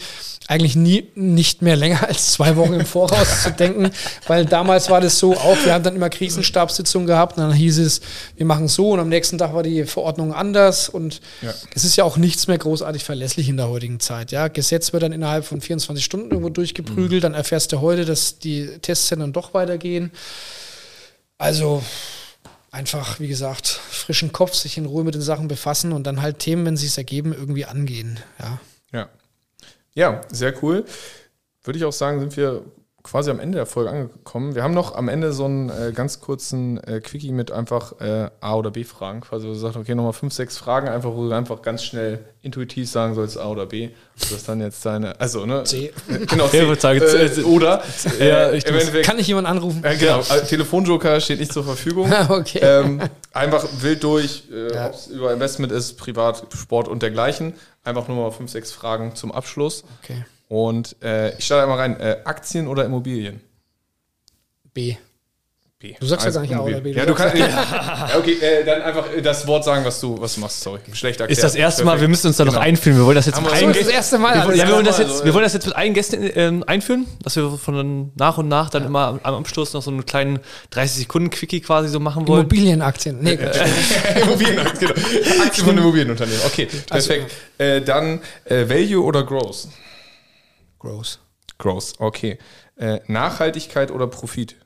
eigentlich 0.48 0.76
nie, 0.76 1.08
nicht 1.14 1.62
mehr 1.62 1.76
länger 1.76 2.04
als 2.08 2.32
zwei 2.32 2.56
Wochen 2.56 2.74
im 2.74 2.88
Voraus 2.88 3.44
zu 3.44 3.52
denken, 3.52 3.92
weil 4.28 4.46
damals 4.46 4.90
war 4.90 5.00
das 5.00 5.20
so 5.20 5.36
auch, 5.36 5.58
wir 5.64 5.74
haben 5.74 5.84
dann 5.84 5.96
immer 5.96 6.10
Krisenstabssitzungen 6.10 7.06
gehabt 7.06 7.38
und 7.38 7.44
dann 7.44 7.54
hieß 7.54 7.78
es, 7.78 8.02
wir 8.36 8.48
machen 8.48 8.68
so 8.68 8.92
und 8.92 9.00
am 9.00 9.10
nächsten 9.10 9.38
Tag 9.38 9.54
war 9.54 9.62
die 9.62 9.86
Verordnung 9.86 10.34
anders 10.34 10.90
und 10.90 11.22
ja. 11.44 11.54
es 11.76 11.84
ist 11.84 11.98
ja 11.98 12.04
auch 12.04 12.18
nichts 12.18 12.48
mehr 12.48 12.58
großartig 12.58 13.04
verlässlich 13.04 13.48
in 13.48 13.58
der 13.58 13.70
heutigen 13.70 14.00
Zeit. 14.00 14.32
Ja, 14.32 14.48
Gesetz 14.48 14.92
wird 14.92 15.04
dann 15.04 15.12
innerhalb 15.12 15.46
von 15.46 15.62
24 15.62 16.04
Stunden 16.04 16.32
irgendwo 16.32 16.50
durchgeprügelt, 16.50 17.22
mhm. 17.22 17.26
dann 17.28 17.34
erfährst 17.36 17.72
du 17.72 17.82
heute, 17.82 18.06
dass 18.06 18.40
die 18.40 18.68
Testzentren 18.82 19.34
doch 19.34 19.54
weitergehen. 19.54 20.12
Also 21.44 21.84
einfach, 22.72 23.20
wie 23.20 23.28
gesagt, 23.28 23.68
frischen 23.68 24.32
Kopf, 24.32 24.54
sich 24.54 24.78
in 24.78 24.86
Ruhe 24.86 25.04
mit 25.04 25.14
den 25.14 25.22
Sachen 25.22 25.50
befassen 25.50 25.92
und 25.92 26.08
dann 26.08 26.22
halt 26.22 26.40
Themen, 26.40 26.66
wenn 26.66 26.78
sie 26.78 26.88
es 26.88 26.98
ergeben, 26.98 27.34
irgendwie 27.34 27.66
angehen. 27.66 28.18
Ja. 28.40 28.60
ja. 28.94 29.10
Ja, 29.94 30.22
sehr 30.32 30.64
cool. 30.64 30.86
Würde 31.66 31.78
ich 31.78 31.84
auch 31.84 31.92
sagen, 31.92 32.22
sind 32.22 32.38
wir 32.38 32.64
quasi 33.04 33.30
am 33.30 33.40
Ende 33.42 33.58
der 33.58 33.66
Folge 33.66 33.90
angekommen. 33.90 34.56
Wir 34.56 34.64
haben 34.64 34.74
noch 34.74 34.96
am 34.96 35.10
Ende 35.10 35.34
so 35.34 35.44
einen 35.44 35.70
äh, 35.70 35.92
ganz 35.94 36.22
kurzen 36.22 36.82
äh, 36.84 37.02
Quickie 37.02 37.34
mit 37.34 37.52
einfach 37.52 38.00
äh, 38.00 38.30
A- 38.40 38.56
oder 38.56 38.72
B-Fragen. 38.72 39.20
Quasi, 39.20 39.46
wo 39.46 39.52
du 39.52 39.58
sagst, 39.58 39.76
okay, 39.76 39.94
nochmal 39.94 40.14
fünf, 40.14 40.34
sechs 40.34 40.58
Fragen, 40.58 40.88
einfach, 40.88 41.12
wo 41.14 41.28
du 41.28 41.36
einfach 41.36 41.62
ganz 41.62 41.84
schnell 41.84 42.20
intuitiv 42.42 42.90
sagen 42.90 43.14
sollst, 43.14 43.38
A 43.38 43.50
oder 43.50 43.66
B. 43.66 43.90
Das 44.18 44.32
ist 44.32 44.48
dann 44.48 44.62
jetzt 44.62 44.86
deine, 44.86 45.20
also, 45.20 45.46
ne? 45.46 45.66
C. 45.66 45.92
Genau, 46.30 46.48
C. 46.48 46.60
Äh, 46.60 47.44
oder. 47.44 47.84
Ja, 48.20 48.52
ich 48.54 48.64
kann 49.04 49.20
ich 49.20 49.28
jemanden 49.28 49.50
anrufen? 49.52 49.82
genau, 50.00 50.22
äh, 50.22 50.46
Telefonjoker 50.46 51.20
steht 51.20 51.40
nicht 51.40 51.52
zur 51.52 51.66
Verfügung. 51.66 52.12
okay. 52.30 52.60
Ähm, 52.62 53.02
einfach 53.34 53.66
wild 53.82 54.04
durch, 54.04 54.44
äh, 54.50 54.74
ja. 54.74 54.88
ob 54.88 54.94
es 54.94 55.08
über 55.08 55.34
Investment 55.34 55.74
ist, 55.74 55.98
Privat, 55.98 56.48
Sport 56.56 56.88
und 56.88 57.04
dergleichen. 57.04 57.54
Einfach 57.84 58.08
nur 58.08 58.16
mal 58.16 58.32
fünf, 58.32 58.50
sechs 58.50 58.72
Fragen 58.72 59.14
zum 59.16 59.34
Abschluss. 59.34 59.84
Okay. 60.02 60.24
Und 60.54 60.98
äh, 61.02 61.36
ich 61.36 61.46
starte 61.46 61.64
einmal 61.64 61.80
rein. 61.80 62.00
Äh, 62.00 62.18
Aktien 62.26 62.68
oder 62.68 62.86
Immobilien? 62.86 63.42
B. 64.72 64.98
B. 65.80 65.96
Du 66.00 66.06
sagst 66.06 66.28
also 66.28 66.42
ja 66.42 66.46
gar 66.46 66.48
nicht 66.48 66.60
A 66.60 66.64
oder 66.64 66.82
B. 66.82 66.92
Ja, 66.92 67.08
du 67.08 67.16
kannst. 67.16 67.36
ja, 67.40 68.10
okay, 68.16 68.34
äh, 68.34 68.64
dann 68.64 68.84
einfach 68.84 69.12
äh, 69.12 69.24
das 69.24 69.48
Wort 69.48 69.64
sagen, 69.64 69.84
was 69.84 70.00
du, 70.00 70.22
was 70.22 70.36
du 70.36 70.42
machst. 70.42 70.62
Sorry. 70.62 70.80
Schlecht 70.92 71.22
erklärt. 71.22 71.32
Ist 71.32 71.44
das 71.44 71.56
erste 71.56 71.84
Mal, 71.84 72.00
wir 72.00 72.08
müssen 72.08 72.28
uns 72.28 72.38
da 72.38 72.44
genau. 72.44 72.58
noch 72.58 72.62
einführen. 72.62 72.98
Wir 72.98 73.06
wollen 73.06 73.16
das 73.16 73.26
jetzt 73.26 73.42
mit 73.42 73.52
allen 73.52 73.74
das 73.74 73.88
erste 73.88 74.20
Mal. 74.20 74.48
Wir, 74.48 74.56
ja, 74.56 74.68
wir, 74.68 74.76
wollen 74.76 74.86
das 74.86 75.00
jetzt, 75.00 75.26
wir 75.26 75.34
wollen 75.34 75.44
das 75.44 75.54
jetzt 75.54 75.66
mit 75.66 75.76
allen 75.76 75.96
Gästen 75.96 76.30
ähm, 76.36 76.64
einführen, 76.68 77.08
dass 77.24 77.36
wir 77.36 77.58
von 77.58 78.12
nach 78.14 78.38
und 78.38 78.48
nach 78.48 78.70
dann 78.70 78.84
ja. 78.84 78.90
immer 78.90 79.20
am 79.24 79.34
Abschluss 79.34 79.74
noch 79.74 79.82
so 79.82 79.90
einen 79.90 80.06
kleinen 80.06 80.38
30-Sekunden-Quickie 80.72 81.62
quasi 81.62 81.90
so 81.90 82.00
machen 82.00 82.28
wollen. 82.28 82.42
Immobilienaktien. 82.42 83.18
Nee, 83.22 83.40
Immobilienaktien, 84.22 84.92
genau. 84.94 85.44
Aktien 85.46 85.66
von 85.66 85.78
Immobilienunternehmen. 85.80 86.42
Okay, 86.46 86.68
perfekt. 86.68 87.32
Also, 87.58 87.72
äh, 87.72 87.82
dann 87.82 88.22
äh, 88.46 88.70
Value 88.70 89.04
oder 89.04 89.24
Growth? 89.24 89.68
Growth. 90.84 91.20
Growth, 91.58 91.94
okay. 92.00 92.38
Äh, 92.76 93.00
Nachhaltigkeit 93.08 93.90
oder 93.90 94.06
Profit? 94.06 94.58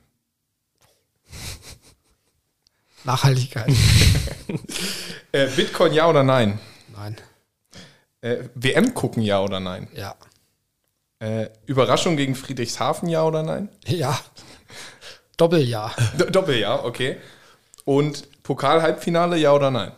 Nachhaltigkeit. 3.04 3.68
äh, 5.32 5.46
Bitcoin 5.46 5.92
ja 5.92 6.08
oder 6.08 6.24
nein? 6.24 6.58
Nein. 6.92 7.16
Äh, 8.20 8.48
WM 8.56 8.94
gucken 8.94 9.22
ja 9.22 9.40
oder 9.40 9.60
nein? 9.60 9.86
Ja. 9.94 10.16
Äh, 11.20 11.50
Überraschung 11.66 12.16
gegen 12.16 12.34
Friedrichshafen 12.34 13.08
ja 13.08 13.22
oder 13.22 13.44
nein? 13.44 13.68
Ja. 13.86 14.18
Doppeljahr. 15.36 15.94
Doppeljahr, 16.32 16.84
okay. 16.84 17.18
Und 17.84 18.42
Pokal-Halbfinale 18.42 19.36
ja 19.36 19.52
oder 19.52 19.70
nein? 19.70 19.92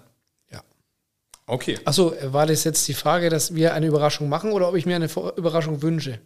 Okay. 1.51 1.79
Achso, 1.85 2.15
war 2.27 2.47
das 2.47 2.63
jetzt 2.63 2.87
die 2.87 2.95
Frage, 2.95 3.29
dass 3.29 3.55
wir 3.55 3.75
eine 3.75 3.87
Überraschung 3.87 4.29
machen 4.29 4.53
oder 4.53 4.69
ob 4.69 4.77
ich 4.77 4.87
mir 4.87 4.95
eine 4.95 5.09
Überraschung 5.37 5.83
wünsche? 5.83 6.21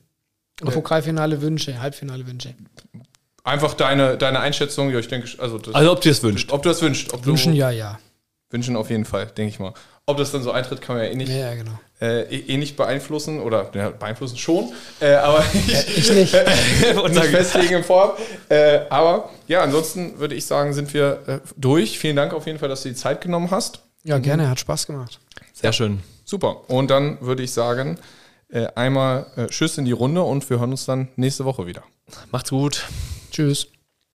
Oder. 0.61 0.73
Pokalfinale 0.73 1.41
wünsche, 1.41 1.81
Halbfinale 1.81 2.27
wünsche. 2.27 2.55
Einfach 3.43 3.75
deine, 3.75 4.19
deine 4.19 4.41
Einschätzung, 4.41 4.91
ja, 4.91 4.99
ich 4.99 5.09
denke, 5.09 5.29
also, 5.39 5.59
also 5.73 5.93
ob 5.93 6.01
du 6.03 6.11
es 6.11 6.23
wünscht. 6.23 6.53
Ob 6.53 6.63
du 6.63 6.71
es 6.71 6.83
wünschst. 6.83 7.13
Ob 7.15 7.25
Wünschen, 7.25 7.55
ja, 7.55 7.71
ja. 7.71 7.99
Wünschen 8.51 8.77
auf 8.77 8.91
jeden 8.91 9.07
Fall, 9.07 9.27
denke 9.27 9.49
ich 9.49 9.59
mal. 9.59 9.73
Ob 10.07 10.19
das 10.19 10.31
dann 10.31 10.43
so 10.43 10.53
eintritt, 10.53 10.83
kann 10.83 10.97
man 10.97 11.07
ja 11.07 11.11
eh 11.11 11.17
nicht, 11.17 11.31
Ja, 11.31 11.37
ja, 11.37 11.55
genau. 11.55 11.79
äh, 12.01 12.23
eh, 12.25 12.55
eh 12.55 12.57
nicht 12.59 12.77
beeinflussen 12.77 13.41
oder 13.41 13.71
ja, 13.75 13.91
beeinflussen 13.91 14.37
schon, 14.37 14.73
äh, 15.01 15.15
aber 15.15 15.43
ich, 15.55 15.99
Ich 15.99 16.13
nicht. 16.13 16.35
und 17.03 17.15
nicht 17.15 17.27
festlegen 17.27 17.77
im 17.77 17.85
Vorab. 17.85 18.19
Äh, 18.51 18.81
aber 18.91 19.31
ja, 19.49 19.63
ansonsten 19.63 20.19
würde 20.19 20.35
ich 20.35 20.45
sagen, 20.45 20.75
sind 20.75 20.93
wir 20.93 21.23
äh, 21.27 21.39
durch. 21.57 21.99
Vielen 21.99 22.17
Dank 22.17 22.35
auf 22.35 22.47
jeden 22.47 22.59
Fall, 22.59 22.69
dass 22.69 22.83
du 22.83 22.91
die 22.91 22.95
Zeit 22.95 23.23
genommen 23.23 23.51
hast. 23.51 23.84
Ja, 24.05 24.19
gerne, 24.19 24.49
hat 24.51 24.61
Spaß 24.61 24.87
gemacht. 24.87 25.19
Sehr 25.53 25.73
schön. 25.73 26.01
Super. 26.25 26.69
Und 26.69 26.91
dann 26.91 27.21
würde 27.21 27.43
ich 27.43 27.53
sagen, 27.53 27.99
äh, 28.49 28.67
einmal 28.75 29.27
äh, 29.37 29.47
Tschüss 29.47 29.79
in 29.79 29.87
die 29.87 29.93
Runde 29.93 30.23
und 30.23 30.49
wir 30.51 30.59
hören 30.59 30.71
uns 30.71 30.85
dann 30.85 31.09
nächste 31.17 31.45
Woche 31.45 31.67
wieder. 31.67 31.83
Macht's 32.31 32.51
gut. 32.51 32.87
Tschüss. 33.31 33.69